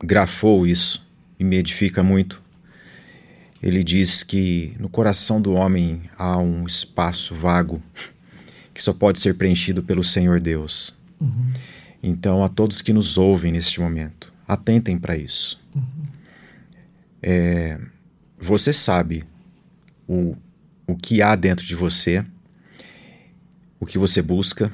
grafou 0.01 0.65
isso 0.65 1.05
e 1.37 1.43
me 1.43 1.57
edifica 1.57 2.01
muito. 2.01 2.41
Ele 3.61 3.83
diz 3.83 4.23
que 4.23 4.73
no 4.79 4.87
coração 4.87 5.41
do 5.41 5.51
homem 5.51 6.03
há 6.17 6.37
um 6.37 6.65
espaço 6.65 7.35
vago 7.35 7.83
que 8.73 8.81
só 8.81 8.93
pode 8.93 9.19
ser 9.19 9.35
preenchido 9.35 9.83
pelo 9.83 10.05
Senhor 10.05 10.39
Deus. 10.39 10.95
Uhum. 11.19 11.51
Então, 12.01 12.45
a 12.45 12.47
todos 12.47 12.81
que 12.81 12.93
nos 12.93 13.17
ouvem 13.17 13.51
neste 13.51 13.81
momento, 13.81 14.33
atentem 14.47 14.97
para 14.97 15.17
isso. 15.17 15.61
Uhum. 15.75 16.02
É, 17.25 17.79
você 18.37 18.73
sabe 18.73 19.23
o, 20.05 20.35
o 20.85 20.97
que 20.97 21.21
há 21.21 21.35
dentro 21.37 21.65
de 21.65 21.73
você, 21.73 22.25
o 23.79 23.85
que 23.85 23.97
você 23.97 24.21
busca, 24.21 24.69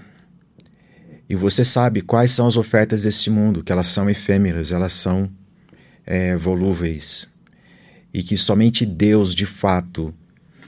e 1.29 1.35
você 1.35 1.63
sabe 1.63 2.01
quais 2.01 2.31
são 2.31 2.47
as 2.47 2.57
ofertas 2.57 3.03
deste 3.03 3.29
mundo, 3.29 3.63
que 3.63 3.71
elas 3.71 3.87
são 3.87 4.09
efêmeras, 4.09 4.71
elas 4.71 4.93
são 4.93 5.29
é, 6.03 6.35
volúveis. 6.35 7.31
E 8.11 8.23
que 8.23 8.35
somente 8.35 8.83
Deus, 8.83 9.35
de 9.35 9.45
fato, 9.45 10.11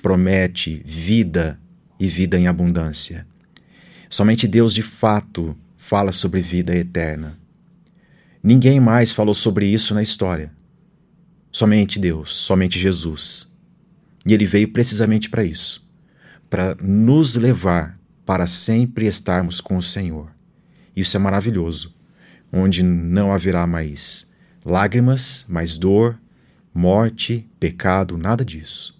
promete 0.03 0.83
vida 0.85 1.59
e 1.99 2.07
vida 2.07 2.37
em 2.37 2.45
abundância. 2.47 3.25
Somente 4.07 4.47
Deus, 4.47 4.71
de 4.75 4.83
fato, 4.83 5.57
fala 5.75 6.11
sobre 6.11 6.41
vida 6.41 6.75
eterna. 6.75 7.35
Ninguém 8.43 8.79
mais 8.79 9.11
falou 9.11 9.33
sobre 9.33 9.65
isso 9.65 9.95
na 9.95 10.03
história. 10.03 10.51
Somente 11.51 11.99
Deus, 11.99 12.33
somente 12.35 12.79
Jesus. 12.79 13.49
E 14.25 14.33
ele 14.33 14.45
veio 14.45 14.71
precisamente 14.71 15.29
para 15.29 15.43
isso 15.43 15.91
para 16.51 16.75
nos 16.81 17.35
levar 17.35 17.97
para 18.25 18.45
sempre 18.45 19.07
estarmos 19.07 19.61
com 19.61 19.77
o 19.77 19.81
Senhor. 19.81 20.29
Isso 20.93 21.15
é 21.15 21.19
maravilhoso, 21.19 21.95
onde 22.51 22.83
não 22.83 23.31
haverá 23.31 23.65
mais 23.65 24.29
lágrimas, 24.65 25.45
mais 25.47 25.77
dor, 25.77 26.19
morte, 26.73 27.47
pecado, 27.57 28.17
nada 28.17 28.43
disso. 28.43 28.99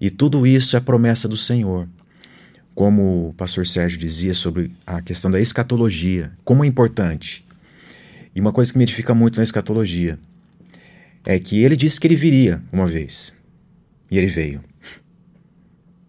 E 0.00 0.08
tudo 0.08 0.46
isso 0.46 0.78
é 0.78 0.80
promessa 0.80 1.28
do 1.28 1.36
Senhor. 1.36 1.86
Como 2.74 3.28
o 3.28 3.34
pastor 3.34 3.66
Sérgio 3.66 3.98
dizia 3.98 4.32
sobre 4.32 4.74
a 4.86 5.02
questão 5.02 5.30
da 5.30 5.40
escatologia, 5.40 6.32
como 6.42 6.64
é 6.64 6.66
importante. 6.66 7.44
E 8.34 8.40
uma 8.40 8.52
coisa 8.52 8.72
que 8.72 8.78
me 8.78 8.84
edifica 8.84 9.14
muito 9.14 9.36
na 9.36 9.42
escatologia 9.42 10.18
é 11.26 11.40
que 11.40 11.60
ele 11.64 11.76
disse 11.76 11.98
que 11.98 12.06
ele 12.06 12.14
viria 12.14 12.62
uma 12.72 12.86
vez. 12.86 13.36
E 14.08 14.16
ele 14.16 14.28
veio. 14.28 14.62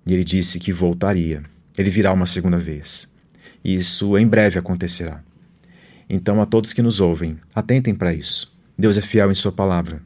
E 0.05 0.13
ele 0.13 0.23
disse 0.23 0.59
que 0.59 0.71
voltaria. 0.71 1.43
Ele 1.75 1.89
virá 1.89 2.13
uma 2.13 2.27
segunda 2.27 2.59
vez. 2.59 3.11
Isso 3.65 4.15
em 4.15 4.27
breve 4.27 4.59
acontecerá. 4.59 5.23
Então, 6.07 6.39
a 6.39 6.45
todos 6.45 6.71
que 6.71 6.83
nos 6.83 7.01
ouvem, 7.01 7.37
atentem 7.53 7.95
para 7.95 8.13
isso. 8.13 8.55
Deus 8.77 8.95
é 8.95 9.01
fiel 9.01 9.31
em 9.31 9.33
Sua 9.33 9.51
palavra. 9.51 10.01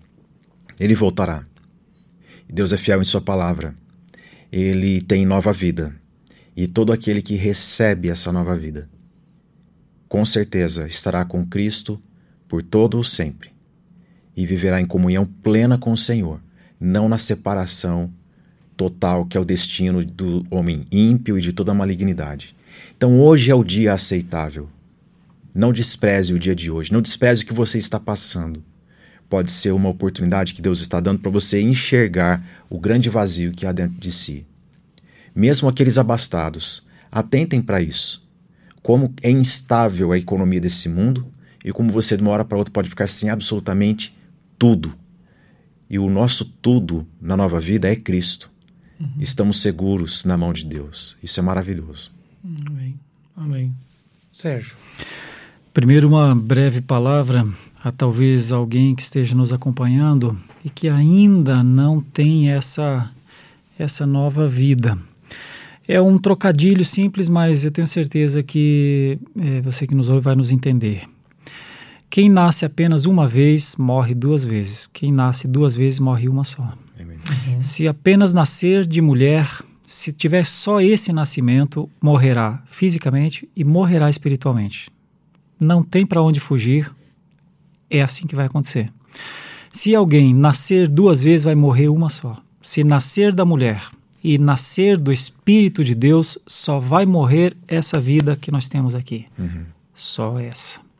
Ele 0.80 0.96
voltará. 0.96 1.46
Deus 2.50 2.72
é 2.72 2.78
fiel 2.78 3.02
em 3.02 3.06
Sua 3.06 3.22
palavra. 3.22 3.76
Ele 4.50 5.02
tem 5.02 5.26
nova 5.26 5.52
vida. 5.52 5.94
E 6.56 6.68
todo 6.68 6.94
aquele 6.94 7.22
que 7.22 7.36
recebe 7.36 8.10
essa 8.10 8.32
nova 8.32 8.56
vida, 8.56 8.90
com 10.08 10.26
certeza 10.26 10.88
estará 10.88 11.26
com 11.26 11.46
Cristo 11.46 12.02
por 12.48 12.64
todo 12.64 12.98
o 12.98 13.04
sempre 13.04 13.51
e 14.36 14.46
viverá 14.46 14.80
em 14.80 14.86
comunhão 14.86 15.26
plena 15.26 15.78
com 15.78 15.92
o 15.92 15.98
Senhor, 15.98 16.40
não 16.80 17.10
na 17.10 17.18
separação 17.18 18.12
total 18.76 19.26
que 19.26 19.38
é 19.38 19.40
o 19.40 19.46
destino 19.46 20.04
do 20.04 20.46
homem 20.50 20.82
ímpio 20.92 21.38
e 21.38 21.42
de 21.42 21.54
toda 21.54 21.74
malignidade. 21.74 22.56
Então 22.98 23.20
hoje 23.20 23.52
é 23.52 23.56
o 23.56 23.64
dia 23.64 23.94
aceitável. 23.94 24.70
Não 25.54 25.74
despreze 25.74 26.34
o 26.34 26.40
dia 26.40 26.56
de 26.56 26.72
hoje, 26.72 26.94
não 26.94 27.02
despreze 27.02 27.44
o 27.44 27.46
que 27.46 27.54
você 27.54 27.78
está 27.78 28.00
passando. 28.00 28.64
Pode 29.30 29.52
ser 29.52 29.72
uma 29.72 29.90
oportunidade 29.90 30.54
que 30.54 30.62
Deus 30.62 30.82
está 30.82 31.00
dando 31.00 31.20
para 31.20 31.32
você 31.32 31.62
enxergar 31.62 32.46
o 32.70 32.80
grande 32.80 33.10
vazio 33.10 33.52
que 33.52 33.66
há 33.66 33.72
dentro 33.72 34.00
de 34.00 34.12
si. 34.12 34.46
Mesmo 35.36 35.70
aqueles 35.70 35.98
abastados, 35.98 36.88
atentem 37.12 37.62
para 37.62 37.82
isso. 37.82 38.28
Como 38.82 39.14
é 39.22 39.30
instável 39.30 40.12
a 40.12 40.18
economia 40.18 40.60
desse 40.60 40.90
mundo 40.90 41.26
e 41.64 41.72
como 41.72 41.92
você 41.92 42.18
de 42.18 42.24
uma 42.24 42.32
hora 42.32 42.44
para 42.44 42.58
outra 42.58 42.74
pode 42.74 42.90
ficar 42.90 43.08
sem 43.08 43.30
absolutamente 43.30 44.16
tudo. 44.62 44.94
E 45.90 45.98
o 45.98 46.08
nosso 46.08 46.46
tudo 46.46 47.08
na 47.20 47.36
nova 47.36 47.60
vida 47.60 47.92
é 47.92 47.96
Cristo. 47.96 48.52
Uhum. 49.00 49.10
Estamos 49.20 49.60
seguros 49.60 50.24
na 50.24 50.38
mão 50.38 50.54
de 50.54 50.64
Deus. 50.64 51.18
Isso 51.24 51.40
é 51.40 51.44
maravilhoso. 51.44 52.12
Amém. 52.68 52.94
Amém. 53.36 53.74
Sérgio. 54.30 54.76
Primeiro, 55.74 56.08
uma 56.08 56.36
breve 56.36 56.80
palavra 56.80 57.44
a 57.84 57.92
talvez 57.92 58.52
alguém 58.52 58.94
que 58.94 59.02
esteja 59.02 59.34
nos 59.34 59.52
acompanhando 59.52 60.38
e 60.64 60.70
que 60.70 60.92
ainda 60.92 61.64
não 61.64 62.00
tem 62.00 62.52
essa, 62.52 63.10
essa 63.80 64.06
nova 64.06 64.46
vida. 64.46 64.96
É 65.88 66.00
um 66.00 66.20
trocadilho 66.20 66.86
simples, 66.86 67.28
mas 67.28 67.66
eu 67.66 67.72
tenho 67.72 67.88
certeza 67.88 68.44
que 68.44 69.18
é, 69.40 69.60
você 69.62 69.88
que 69.88 69.96
nos 69.96 70.08
ouve 70.08 70.22
vai 70.22 70.36
nos 70.36 70.52
entender. 70.52 71.10
Quem 72.12 72.28
nasce 72.28 72.66
apenas 72.66 73.06
uma 73.06 73.26
vez, 73.26 73.78
morre 73.78 74.14
duas 74.14 74.44
vezes. 74.44 74.86
Quem 74.86 75.14
nasce 75.14 75.48
duas 75.48 75.74
vezes, 75.74 75.98
morre 75.98 76.28
uma 76.28 76.44
só. 76.44 76.62
Uhum. 77.00 77.62
Se 77.62 77.88
apenas 77.88 78.34
nascer 78.34 78.86
de 78.86 79.02
mulher, 79.02 79.50
se 79.82 80.12
tiver 80.12 80.46
só 80.46 80.82
esse 80.82 81.14
nascimento, 81.14 81.90
morrerá 82.02 82.62
fisicamente 82.66 83.48
e 83.56 83.64
morrerá 83.64 84.10
espiritualmente. 84.10 84.92
Não 85.58 85.82
tem 85.82 86.06
para 86.06 86.22
onde 86.22 86.42
fugir. 86.42 86.92
É 87.90 88.02
assim 88.02 88.28
que 88.28 88.36
vai 88.36 88.48
acontecer. 88.48 88.92
Se 89.72 89.96
alguém 89.96 90.34
nascer 90.34 90.90
duas 90.90 91.24
vezes, 91.24 91.46
vai 91.46 91.56
morrer 91.56 91.88
uma 91.88 92.10
só. 92.10 92.44
Se 92.62 92.84
nascer 92.84 93.32
da 93.32 93.46
mulher 93.46 93.82
e 94.22 94.38
nascer 94.38 95.00
do 95.00 95.14
Espírito 95.14 95.82
de 95.82 95.96
Deus, 95.96 96.38
só 96.46 96.78
vai 96.78 97.06
morrer 97.06 97.56
essa 97.70 98.02
vida 98.02 98.36
que 98.36 98.52
nós 98.52 98.68
temos 98.68 98.96
aqui. 98.96 99.28
Uhum. 99.40 99.64
Só 99.94 100.38
essa. 100.38 100.91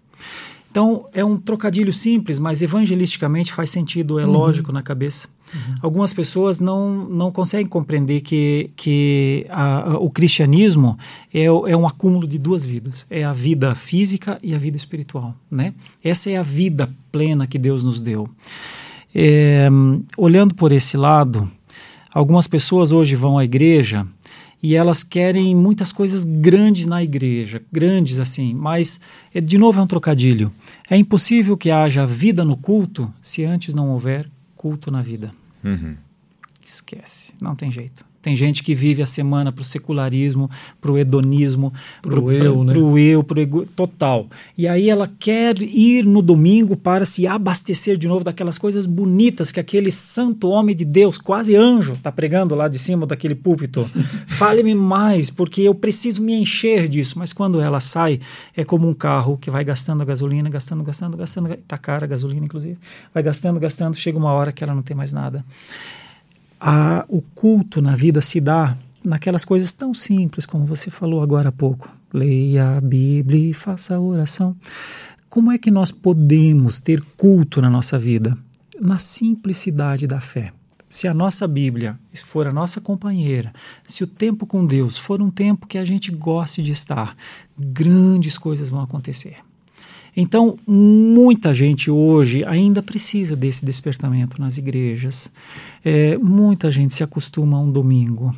Então, 0.72 1.06
é 1.12 1.24
um 1.24 1.38
trocadilho 1.38 1.92
simples, 1.92 2.40
mas 2.40 2.62
evangelisticamente 2.62 3.52
faz 3.52 3.70
sentido, 3.70 4.18
é 4.18 4.26
uhum. 4.26 4.32
lógico 4.32 4.72
na 4.72 4.82
cabeça. 4.82 5.28
Uhum. 5.54 5.76
Algumas 5.82 6.14
pessoas 6.14 6.62
não, 6.62 7.10
não 7.10 7.30
conseguem 7.30 7.68
compreender 7.68 8.22
que, 8.22 8.72
que 8.78 9.46
a, 9.50 9.92
a, 9.92 9.98
o 9.98 10.10
cristianismo 10.10 10.98
é, 11.34 11.44
é 11.44 11.76
um 11.76 11.86
acúmulo 11.86 12.26
de 12.26 12.38
duas 12.38 12.66
vidas. 12.66 13.06
É 13.10 13.22
a 13.22 13.34
vida 13.34 13.76
física 13.76 14.38
e 14.42 14.56
a 14.56 14.58
vida 14.58 14.78
espiritual. 14.78 15.36
Né? 15.52 15.74
Essa 16.02 16.30
é 16.30 16.38
a 16.38 16.42
vida 16.42 16.90
plena 17.12 17.46
que 17.46 17.60
Deus 17.60 17.84
nos 17.84 18.02
deu. 18.02 18.26
É, 19.14 19.68
olhando 20.18 20.56
por 20.56 20.72
esse 20.72 20.96
lado, 20.96 21.52
algumas 22.14 22.48
pessoas 22.48 22.94
hoje 22.94 23.18
vão 23.18 23.38
à 23.38 23.44
igreja 23.44 24.08
e 24.62 24.76
elas 24.76 25.04
querem 25.04 25.56
muitas 25.56 25.92
coisas 25.92 26.24
grandes 26.24 26.86
na 26.86 27.04
igreja, 27.04 27.64
grandes 27.72 28.20
assim, 28.20 28.54
mas 28.54 29.00
é, 29.34 29.42
de 29.42 29.58
novo 29.58 29.80
é 29.80 29.84
um 29.84 29.88
trocadilho. 29.88 30.52
É 30.90 30.96
impossível 30.96 31.58
que 31.58 31.72
haja 31.72 32.06
vida 32.06 32.46
no 32.46 32.56
culto 32.56 33.12
se 33.22 33.44
antes 33.44 33.74
não 33.74 33.90
houver 33.90 34.30
culto 34.56 34.92
na 34.92 35.02
vida. 35.02 35.32
Uhum. 35.64 35.96
Esquece, 36.64 37.34
não 37.42 37.56
tem 37.56 37.72
jeito. 37.72 38.06
Tem 38.22 38.36
gente 38.36 38.62
que 38.62 38.76
vive 38.76 39.02
a 39.02 39.06
semana 39.06 39.52
para 39.52 39.64
o 39.64 39.66
secularismo, 39.66 40.50
para 40.80 40.92
o 40.92 40.98
hedonismo, 40.98 41.74
para 42.02 42.20
o 42.20 42.32
eu, 42.32 42.54
pro, 42.54 42.64
né? 42.64 42.74
pro 42.74 42.98
eu, 43.00 43.24
pro 43.24 43.42
ego, 43.42 43.66
total. 43.76 44.28
E 44.56 44.68
aí 44.68 44.90
ela 44.90 45.12
quer 45.20 45.60
ir 45.60 46.06
no 46.06 46.22
domingo 46.22 46.78
para 46.78 47.04
se 47.04 47.26
abastecer 47.26 47.98
de 47.98 48.08
novo 48.08 48.24
daquelas 48.24 48.60
coisas 48.60 48.86
bonitas 48.86 49.52
que 49.52 49.60
aquele 49.60 49.90
santo 49.90 50.50
homem 50.50 50.76
de 50.76 50.86
Deus, 50.86 51.18
quase 51.18 51.56
anjo, 51.56 51.94
está 51.94 52.12
pregando 52.12 52.54
lá 52.54 52.68
de 52.68 52.78
cima 52.78 53.08
daquele 53.08 53.34
púlpito. 53.34 53.90
Fale-me 54.28 54.76
mais, 54.76 55.32
porque 55.32 55.62
eu 55.62 55.74
preciso 55.74 56.22
me 56.22 56.34
encher 56.34 56.88
disso. 56.88 57.18
Mas 57.18 57.34
quando 57.34 57.60
ela 57.60 57.80
sai, 57.80 58.20
é 58.56 58.64
como 58.64 58.88
um 58.88 58.94
carro 58.94 59.36
que 59.36 59.50
vai 59.50 59.64
gastando 59.64 60.06
gasolina, 60.06 60.48
gastando, 60.48 60.84
gastando, 60.84 61.18
gastando, 61.18 61.58
tá 61.68 61.78
cara 61.78 62.06
a 62.06 62.08
gasolina, 62.08 62.46
inclusive, 62.46 62.78
vai 63.12 63.24
gastando, 63.24 63.60
gastando, 63.60 63.96
chega 63.96 64.18
uma 64.18 64.32
hora 64.32 64.52
que 64.52 64.64
ela 64.64 64.76
não 64.76 64.84
tem 64.84 64.96
mais 64.96 65.12
nada 65.12 65.44
a, 66.62 67.04
o 67.10 67.24
culto 67.24 67.82
na 67.82 67.96
vida 67.96 68.22
se 68.22 68.40
dá 68.40 68.78
naquelas 69.04 69.44
coisas 69.44 69.74
tão 69.74 69.96
simples 69.96 70.46
como 70.46 70.64
você 70.64 70.92
falou 70.92 71.24
agora 71.24 71.50
há 71.50 71.52
pouco. 71.52 71.92
Leia 72.14 72.78
a 72.78 72.82
Bíblia 72.82 73.50
e 73.50 73.54
faça 73.54 73.96
a 73.96 74.00
oração. 74.00 74.56
Como 75.28 75.52
é 75.52 75.58
que 75.58 75.72
nós 75.72 75.92
podemos 75.92 76.80
ter 76.80 77.02
culto 77.18 77.62
na 77.62 77.70
nossa 77.70 77.98
vida? 77.98 78.38
Na 78.80 79.00
simplicidade 79.00 80.06
da 80.06 80.22
fé. 80.22 80.54
Se 80.88 81.08
a 81.08 81.14
nossa 81.14 81.48
Bíblia 81.48 81.98
for 82.26 82.46
a 82.48 82.54
nossa 82.54 82.80
companheira, 82.80 83.52
se 83.88 84.04
o 84.04 84.08
tempo 84.08 84.46
com 84.46 84.64
Deus 84.64 84.98
for 84.98 85.22
um 85.22 85.32
tempo 85.32 85.66
que 85.66 85.78
a 85.78 85.86
gente 85.86 86.12
goste 86.12 86.62
de 86.62 86.72
estar, 86.72 87.16
grandes 87.58 88.38
coisas 88.38 88.70
vão 88.70 88.82
acontecer. 88.82 89.38
Então, 90.16 90.58
muita 90.68 91.54
gente 91.54 91.90
hoje 91.90 92.44
ainda 92.46 92.84
precisa 92.84 93.36
desse 93.36 93.66
despertamento 93.66 94.42
nas 94.42 94.58
igrejas. 94.58 95.32
É, 95.84 96.18
muita 96.18 96.70
gente 96.70 96.94
se 96.94 97.04
acostuma 97.04 97.58
a 97.58 97.62
um 97.62 97.72
domingo 97.72 98.36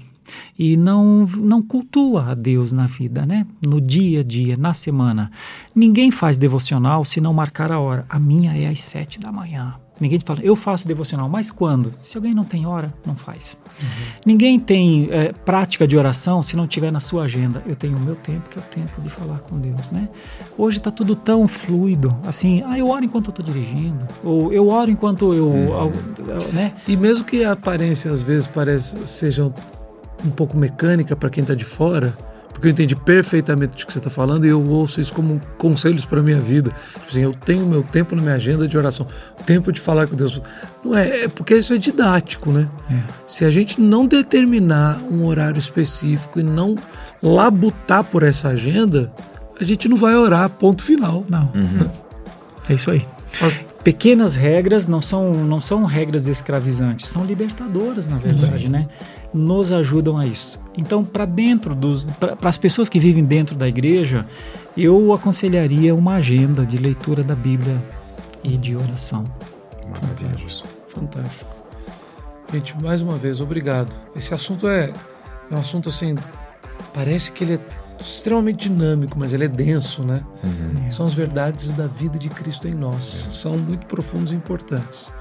e 0.57 0.77
não, 0.77 1.25
não 1.25 1.61
cultua 1.61 2.31
a 2.31 2.35
Deus 2.35 2.71
na 2.71 2.87
vida, 2.87 3.25
né? 3.25 3.45
No 3.65 3.81
dia 3.81 4.21
a 4.21 4.23
dia, 4.23 4.55
na 4.55 4.73
semana. 4.73 5.31
Ninguém 5.75 6.11
faz 6.11 6.37
devocional 6.37 7.03
se 7.03 7.19
não 7.19 7.33
marcar 7.33 7.71
a 7.71 7.79
hora. 7.79 8.05
A 8.07 8.19
minha 8.19 8.55
é 8.55 8.67
às 8.67 8.81
sete 8.81 9.19
da 9.19 9.31
manhã. 9.31 9.75
Ninguém 9.99 10.17
te 10.17 10.25
fala, 10.25 10.39
eu 10.41 10.55
faço 10.55 10.87
devocional, 10.87 11.29
mas 11.29 11.51
quando? 11.51 11.93
Se 12.01 12.17
alguém 12.17 12.33
não 12.33 12.43
tem 12.43 12.65
hora, 12.65 12.91
não 13.05 13.15
faz. 13.15 13.55
Uhum. 13.81 13.87
Ninguém 14.25 14.59
tem 14.59 15.07
é, 15.11 15.31
prática 15.31 15.87
de 15.87 15.95
oração 15.95 16.41
se 16.41 16.55
não 16.55 16.67
tiver 16.67 16.91
na 16.91 16.99
sua 16.99 17.23
agenda. 17.23 17.63
Eu 17.65 17.75
tenho 17.75 17.95
o 17.95 17.99
meu 17.99 18.15
tempo, 18.15 18.49
que 18.49 18.57
é 18.57 18.61
o 18.61 18.65
tempo 18.65 19.01
de 19.01 19.09
falar 19.09 19.39
com 19.39 19.59
Deus, 19.59 19.91
né? 19.91 20.09
Hoje 20.57 20.77
está 20.79 20.89
tudo 20.89 21.15
tão 21.15 21.47
fluido, 21.47 22.15
assim, 22.25 22.61
ah, 22.65 22.77
eu 22.77 22.89
oro 22.89 23.05
enquanto 23.05 23.27
eu 23.27 23.31
estou 23.31 23.45
dirigindo, 23.45 24.05
ou 24.23 24.51
eu 24.51 24.67
oro 24.67 24.89
enquanto 24.89 25.33
eu, 25.33 25.47
uhum. 25.47 25.91
né? 26.51 26.73
E 26.87 26.97
mesmo 26.97 27.23
que 27.23 27.43
a 27.43 27.51
aparência 27.51 28.11
às 28.11 28.23
vezes 28.23 28.47
pareça, 28.47 29.05
seja 29.05 29.51
um 30.25 30.29
pouco 30.29 30.57
mecânica 30.57 31.15
para 31.15 31.29
quem 31.29 31.41
está 31.41 31.53
de 31.53 31.65
fora, 31.65 32.15
porque 32.63 32.69
eu 32.69 32.71
entendi 32.71 32.95
perfeitamente 32.95 33.83
o 33.83 33.85
que 33.85 33.91
você 33.91 33.99
está 33.99 34.09
falando 34.09 34.45
e 34.45 34.49
eu 34.49 34.65
ouço 34.65 35.01
isso 35.01 35.13
como 35.13 35.41
conselhos 35.57 36.05
para 36.05 36.21
a 36.21 36.23
minha 36.23 36.39
vida. 36.39 36.71
Tipo 36.93 37.07
assim, 37.09 37.21
eu 37.21 37.33
tenho 37.33 37.65
meu 37.65 37.83
tempo 37.83 38.15
na 38.15 38.21
minha 38.21 38.35
agenda 38.35 38.65
de 38.65 38.77
oração, 38.77 39.05
tempo 39.45 39.69
de 39.69 39.81
falar 39.81 40.07
com 40.07 40.15
Deus. 40.15 40.41
Não 40.81 40.97
é, 40.97 41.23
é 41.23 41.27
porque 41.27 41.57
isso 41.57 41.73
é 41.73 41.77
didático, 41.77 42.53
né? 42.53 42.69
É. 42.89 42.99
Se 43.27 43.43
a 43.43 43.51
gente 43.51 43.81
não 43.81 44.05
determinar 44.05 44.97
um 45.11 45.25
horário 45.25 45.59
específico 45.59 46.39
e 46.39 46.43
não 46.43 46.77
labutar 47.21 48.01
por 48.01 48.23
essa 48.23 48.47
agenda, 48.47 49.11
a 49.59 49.63
gente 49.65 49.89
não 49.89 49.97
vai 49.97 50.15
orar, 50.15 50.49
ponto 50.49 50.83
final. 50.83 51.25
Não. 51.29 51.51
Uhum. 51.53 51.89
É 52.69 52.75
isso 52.75 52.89
aí. 52.91 53.05
As 53.41 53.57
pequenas 53.83 54.35
regras 54.35 54.87
não 54.87 55.01
são, 55.01 55.33
não 55.33 55.59
são 55.59 55.83
regras 55.83 56.27
escravizantes, 56.27 57.09
são 57.09 57.25
libertadoras, 57.25 58.07
na 58.07 58.15
verdade, 58.17 58.63
Sim. 58.63 58.69
né? 58.69 58.87
Nos 59.33 59.69
ajudam 59.69 60.17
a 60.17 60.25
isso. 60.25 60.62
Então, 60.75 61.03
para 61.03 61.25
dentro 61.25 61.75
dos, 61.75 62.03
para 62.03 62.49
as 62.49 62.57
pessoas 62.57 62.89
que 62.89 62.99
vivem 62.99 63.23
dentro 63.23 63.55
da 63.55 63.67
igreja, 63.67 64.25
eu 64.75 65.13
aconselharia 65.13 65.93
uma 65.93 66.15
agenda 66.15 66.65
de 66.65 66.77
leitura 66.77 67.23
da 67.23 67.35
Bíblia 67.35 67.81
e 68.43 68.57
de 68.57 68.75
oração. 68.75 69.23
Fantástico. 69.93 70.67
Fantástico. 70.87 71.53
Gente, 72.51 72.75
mais 72.83 73.01
uma 73.01 73.17
vez, 73.17 73.39
obrigado. 73.39 73.95
Esse 74.15 74.33
assunto 74.33 74.67
é, 74.67 74.91
é 75.49 75.55
um 75.55 75.59
assunto 75.59 75.89
assim, 75.89 76.15
parece 76.93 77.31
que 77.31 77.43
ele 77.43 77.53
é 77.55 77.59
extremamente 77.99 78.69
dinâmico, 78.69 79.17
mas 79.17 79.33
ele 79.33 79.45
é 79.45 79.47
denso, 79.47 80.03
né? 80.03 80.21
Uhum. 80.43 80.91
São 80.91 81.05
as 81.05 81.13
verdades 81.13 81.69
da 81.69 81.87
vida 81.87 82.19
de 82.19 82.29
Cristo 82.29 82.67
em 82.67 82.73
nós. 82.73 83.27
É. 83.27 83.31
São 83.31 83.53
muito 83.53 83.85
profundos 83.87 84.31
e 84.31 84.35
importantes. 84.35 85.11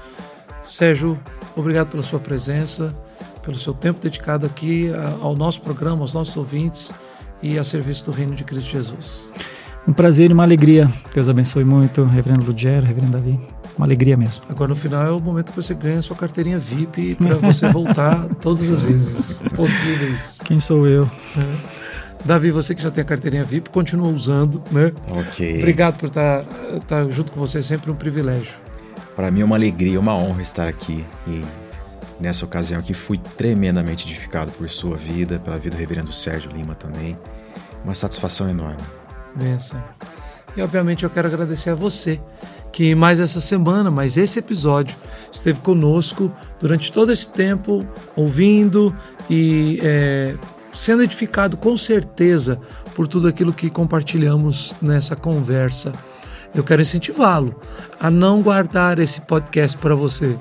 Sérgio, 0.63 1.19
obrigado 1.55 1.89
pela 1.89 2.03
sua 2.03 2.19
presença, 2.19 2.89
pelo 3.43 3.57
seu 3.57 3.73
tempo 3.73 3.99
dedicado 4.01 4.45
aqui 4.45 4.89
ao 5.21 5.35
nosso 5.35 5.61
programa, 5.61 6.01
aos 6.01 6.13
nossos 6.13 6.35
ouvintes 6.35 6.93
e 7.41 7.59
a 7.59 7.63
serviço 7.63 8.05
do 8.05 8.11
Reino 8.11 8.33
de 8.33 8.43
Cristo 8.43 8.69
Jesus. 8.71 9.29
Um 9.85 9.91
prazer 9.91 10.31
e 10.31 10.33
uma 10.33 10.43
alegria. 10.43 10.89
Deus 11.13 11.27
abençoe 11.27 11.65
muito, 11.65 12.03
Reverendo 12.05 12.45
Lugero, 12.45 12.85
Reverendo 12.85 13.11
Davi. 13.11 13.39
Uma 13.77 13.85
alegria 13.85 14.15
mesmo. 14.15 14.43
Agora 14.49 14.69
no 14.69 14.75
final 14.75 15.05
é 15.05 15.11
o 15.11 15.19
momento 15.19 15.51
que 15.51 15.55
você 15.55 15.73
ganha 15.73 15.99
a 15.99 16.01
sua 16.01 16.15
carteirinha 16.15 16.57
VIP 16.57 17.15
para 17.15 17.35
você 17.35 17.67
voltar 17.69 18.23
todas 18.39 18.69
as 18.69 18.81
vezes 18.81 19.41
possíveis. 19.55 20.39
Quem 20.45 20.59
sou 20.59 20.87
eu? 20.87 21.03
É. 21.03 21.83
Davi, 22.23 22.51
você 22.51 22.73
que 22.73 22.81
já 22.81 22.89
tem 22.89 23.01
a 23.01 23.05
carteirinha 23.05 23.43
VIP, 23.43 23.69
continua 23.69 24.07
usando, 24.07 24.63
né? 24.71 24.93
Ok. 25.09 25.57
Obrigado 25.57 25.97
por 25.97 26.07
estar, 26.07 26.45
estar 26.77 27.09
junto 27.09 27.31
com 27.33 27.39
você, 27.39 27.57
é 27.57 27.61
sempre 27.61 27.91
um 27.91 27.95
privilégio. 27.95 28.53
Para 29.15 29.29
mim 29.29 29.41
é 29.41 29.45
uma 29.45 29.57
alegria, 29.57 29.99
uma 29.99 30.15
honra 30.15 30.41
estar 30.41 30.67
aqui 30.67 31.03
e 31.27 31.41
nessa 32.23 32.45
ocasião 32.45 32.79
aqui 32.79 32.93
fui 32.93 33.17
tremendamente 33.17 34.05
edificado 34.05 34.49
por 34.53 34.69
sua 34.69 34.95
vida, 34.95 35.39
pela 35.39 35.57
vida 35.57 35.75
do 35.75 35.79
reverendo 35.79 36.13
Sérgio 36.13 36.49
Lima 36.51 36.73
também. 36.73 37.19
Uma 37.83 37.93
satisfação 37.93 38.49
enorme. 38.49 38.81
Benção. 39.35 39.83
E 40.55 40.61
obviamente 40.61 41.03
eu 41.03 41.09
quero 41.09 41.27
agradecer 41.27 41.71
a 41.71 41.75
você 41.75 42.21
que 42.71 42.95
mais 42.95 43.19
essa 43.19 43.41
semana, 43.41 43.91
mais 43.91 44.15
esse 44.15 44.39
episódio, 44.39 44.95
esteve 45.29 45.59
conosco 45.59 46.31
durante 46.61 46.93
todo 46.93 47.11
esse 47.11 47.29
tempo, 47.29 47.85
ouvindo 48.15 48.95
e 49.29 49.79
é, 49.83 50.37
sendo 50.71 51.03
edificado 51.03 51.57
com 51.57 51.75
certeza 51.75 52.57
por 52.95 53.05
tudo 53.05 53.27
aquilo 53.27 53.51
que 53.51 53.69
compartilhamos 53.69 54.75
nessa 54.81 55.13
conversa. 55.13 55.91
Eu 56.55 56.63
quero 56.63 56.81
incentivá-lo 56.81 57.53
a 57.99 58.09
não 58.09 58.41
guardar 58.41 58.97
esse 58.97 59.19
podcast 59.21 59.77
para 59.77 59.93
você, 59.93 60.37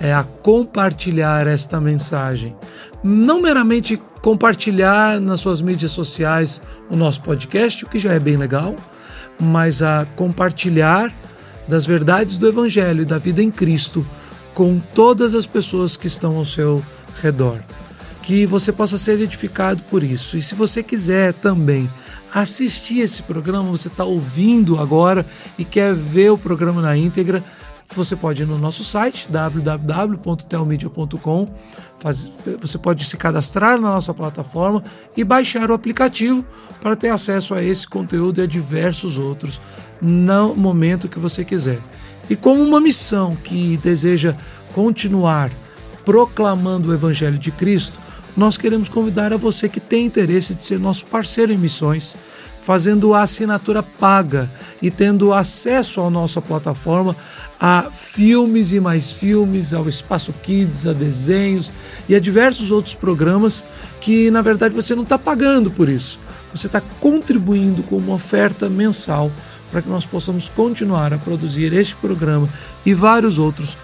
é 0.00 0.12
a 0.12 0.22
compartilhar 0.24 1.46
esta 1.46 1.80
mensagem. 1.80 2.54
Não 3.02 3.40
meramente 3.40 4.00
compartilhar 4.20 5.20
nas 5.20 5.40
suas 5.40 5.60
mídias 5.60 5.92
sociais 5.92 6.60
o 6.90 6.96
nosso 6.96 7.22
podcast, 7.22 7.84
o 7.84 7.88
que 7.88 7.98
já 7.98 8.12
é 8.12 8.18
bem 8.18 8.36
legal, 8.36 8.74
mas 9.40 9.82
a 9.82 10.06
compartilhar 10.16 11.14
das 11.68 11.86
verdades 11.86 12.38
do 12.38 12.48
Evangelho 12.48 13.02
e 13.02 13.06
da 13.06 13.18
vida 13.18 13.42
em 13.42 13.50
Cristo 13.50 14.06
com 14.54 14.80
todas 14.94 15.34
as 15.34 15.46
pessoas 15.46 15.96
que 15.96 16.06
estão 16.06 16.36
ao 16.36 16.44
seu 16.44 16.82
redor 17.22 17.60
que 18.26 18.44
você 18.44 18.72
possa 18.72 18.98
ser 18.98 19.20
edificado 19.20 19.84
por 19.84 20.02
isso. 20.02 20.36
E 20.36 20.42
se 20.42 20.56
você 20.56 20.82
quiser 20.82 21.32
também 21.32 21.88
assistir 22.34 22.98
esse 22.98 23.22
programa, 23.22 23.70
você 23.70 23.86
está 23.86 24.04
ouvindo 24.04 24.80
agora 24.80 25.24
e 25.56 25.64
quer 25.64 25.94
ver 25.94 26.32
o 26.32 26.36
programa 26.36 26.82
na 26.82 26.96
íntegra, 26.96 27.40
você 27.94 28.16
pode 28.16 28.42
ir 28.42 28.46
no 28.46 28.58
nosso 28.58 28.82
site 28.82 29.28
www.telmedia.com, 29.30 31.46
você 32.60 32.78
pode 32.78 33.04
se 33.04 33.16
cadastrar 33.16 33.80
na 33.80 33.92
nossa 33.92 34.12
plataforma 34.12 34.82
e 35.16 35.24
baixar 35.24 35.70
o 35.70 35.74
aplicativo 35.74 36.44
para 36.80 36.96
ter 36.96 37.10
acesso 37.10 37.54
a 37.54 37.62
esse 37.62 37.88
conteúdo 37.88 38.40
e 38.40 38.42
a 38.42 38.46
diversos 38.46 39.18
outros 39.18 39.60
no 40.00 40.54
momento 40.54 41.08
que 41.08 41.18
você 41.18 41.44
quiser. 41.44 41.80
E 42.28 42.36
como 42.36 42.62
uma 42.62 42.80
missão 42.80 43.36
que 43.36 43.76
deseja 43.78 44.36
continuar 44.74 45.50
proclamando 46.04 46.90
o 46.90 46.94
Evangelho 46.94 47.38
de 47.38 47.50
Cristo, 47.50 47.98
nós 48.36 48.56
queremos 48.56 48.88
convidar 48.88 49.32
a 49.32 49.36
você 49.36 49.68
que 49.68 49.80
tem 49.80 50.06
interesse 50.06 50.54
de 50.54 50.62
ser 50.62 50.78
nosso 50.78 51.06
parceiro 51.06 51.52
em 51.52 51.58
missões, 51.58 52.16
fazendo 52.62 53.14
a 53.14 53.22
assinatura 53.22 53.82
paga 53.82 54.50
e 54.82 54.90
tendo 54.90 55.32
acesso 55.32 56.00
à 56.00 56.10
nossa 56.10 56.42
plataforma 56.42 57.16
a 57.58 57.90
filmes 57.90 58.72
e 58.72 58.80
mais 58.80 59.12
filmes, 59.12 59.72
ao 59.72 59.88
Espaço 59.88 60.32
Kids, 60.42 60.86
a 60.86 60.92
desenhos 60.92 61.72
e 62.08 62.14
a 62.14 62.20
diversos 62.20 62.70
outros 62.70 62.94
programas 62.94 63.64
que 64.00 64.30
na 64.30 64.42
verdade 64.42 64.74
você 64.74 64.94
não 64.94 65.02
está 65.02 65.18
pagando 65.18 65.70
por 65.70 65.88
isso. 65.88 66.18
Você 66.54 66.66
está 66.66 66.80
contribuindo 67.00 67.82
com 67.82 67.96
uma 67.96 68.14
oferta 68.14 68.68
mensal 68.68 69.30
para 69.70 69.82
que 69.82 69.88
nós 69.88 70.06
possamos 70.06 70.48
continuar 70.48 71.12
a 71.12 71.18
produzir 71.18 71.72
este 71.72 71.96
programa 71.96 72.48
e 72.84 72.94
vários 72.94 73.38
outros 73.38 73.76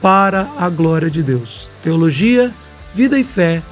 para 0.00 0.48
a 0.58 0.68
glória 0.68 1.10
de 1.10 1.22
Deus. 1.22 1.70
Teologia, 1.82 2.52
vida 2.94 3.18
e 3.18 3.24
fé 3.24 3.62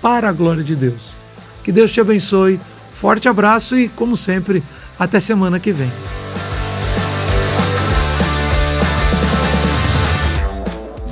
para 0.00 0.28
a 0.28 0.32
glória 0.32 0.62
de 0.62 0.74
Deus. 0.74 1.16
Que 1.62 1.72
Deus 1.72 1.92
te 1.92 2.00
abençoe. 2.00 2.58
Forte 2.92 3.28
abraço 3.28 3.76
e, 3.78 3.88
como 3.88 4.16
sempre, 4.16 4.62
até 4.98 5.20
semana 5.20 5.58
que 5.58 5.72
vem. 5.72 5.90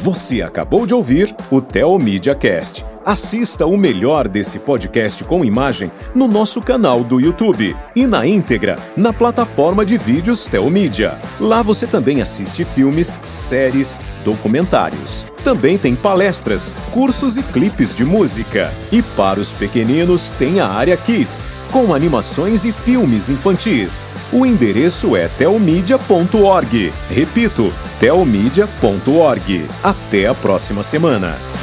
Você 0.08 0.40
acabou 0.40 0.86
de 0.86 0.94
ouvir 0.94 1.36
o 1.50 1.60
Telmídia 1.60 2.34
Cast. 2.34 2.82
Assista 3.04 3.66
o 3.66 3.76
melhor 3.76 4.26
desse 4.26 4.58
podcast 4.58 5.22
com 5.22 5.44
imagem 5.44 5.92
no 6.14 6.26
nosso 6.26 6.62
canal 6.62 7.04
do 7.04 7.20
YouTube 7.20 7.76
e 7.94 8.06
na 8.06 8.26
íntegra 8.26 8.76
na 8.96 9.12
plataforma 9.12 9.84
de 9.84 9.98
vídeos 9.98 10.48
Telmídia. 10.48 11.20
Lá 11.38 11.60
você 11.60 11.86
também 11.86 12.22
assiste 12.22 12.64
filmes, 12.64 13.20
séries, 13.28 14.00
documentários. 14.24 15.26
Também 15.44 15.76
tem 15.76 15.94
palestras, 15.94 16.74
cursos 16.90 17.36
e 17.36 17.42
clipes 17.42 17.94
de 17.94 18.06
música. 18.06 18.72
E 18.90 19.02
para 19.02 19.38
os 19.38 19.52
pequeninos 19.52 20.30
tem 20.30 20.58
a 20.58 20.68
área 20.68 20.96
Kids 20.96 21.46
com 21.68 21.94
animações 21.94 22.64
e 22.64 22.72
filmes 22.72 23.30
infantis. 23.30 24.10
O 24.32 24.44
endereço 24.44 25.16
é 25.16 25.28
telmedia.org. 25.28 26.92
Repito, 27.10 27.72
telmedia.org. 27.98 29.66
Até 29.82 30.26
a 30.26 30.34
próxima 30.34 30.82
semana. 30.82 31.57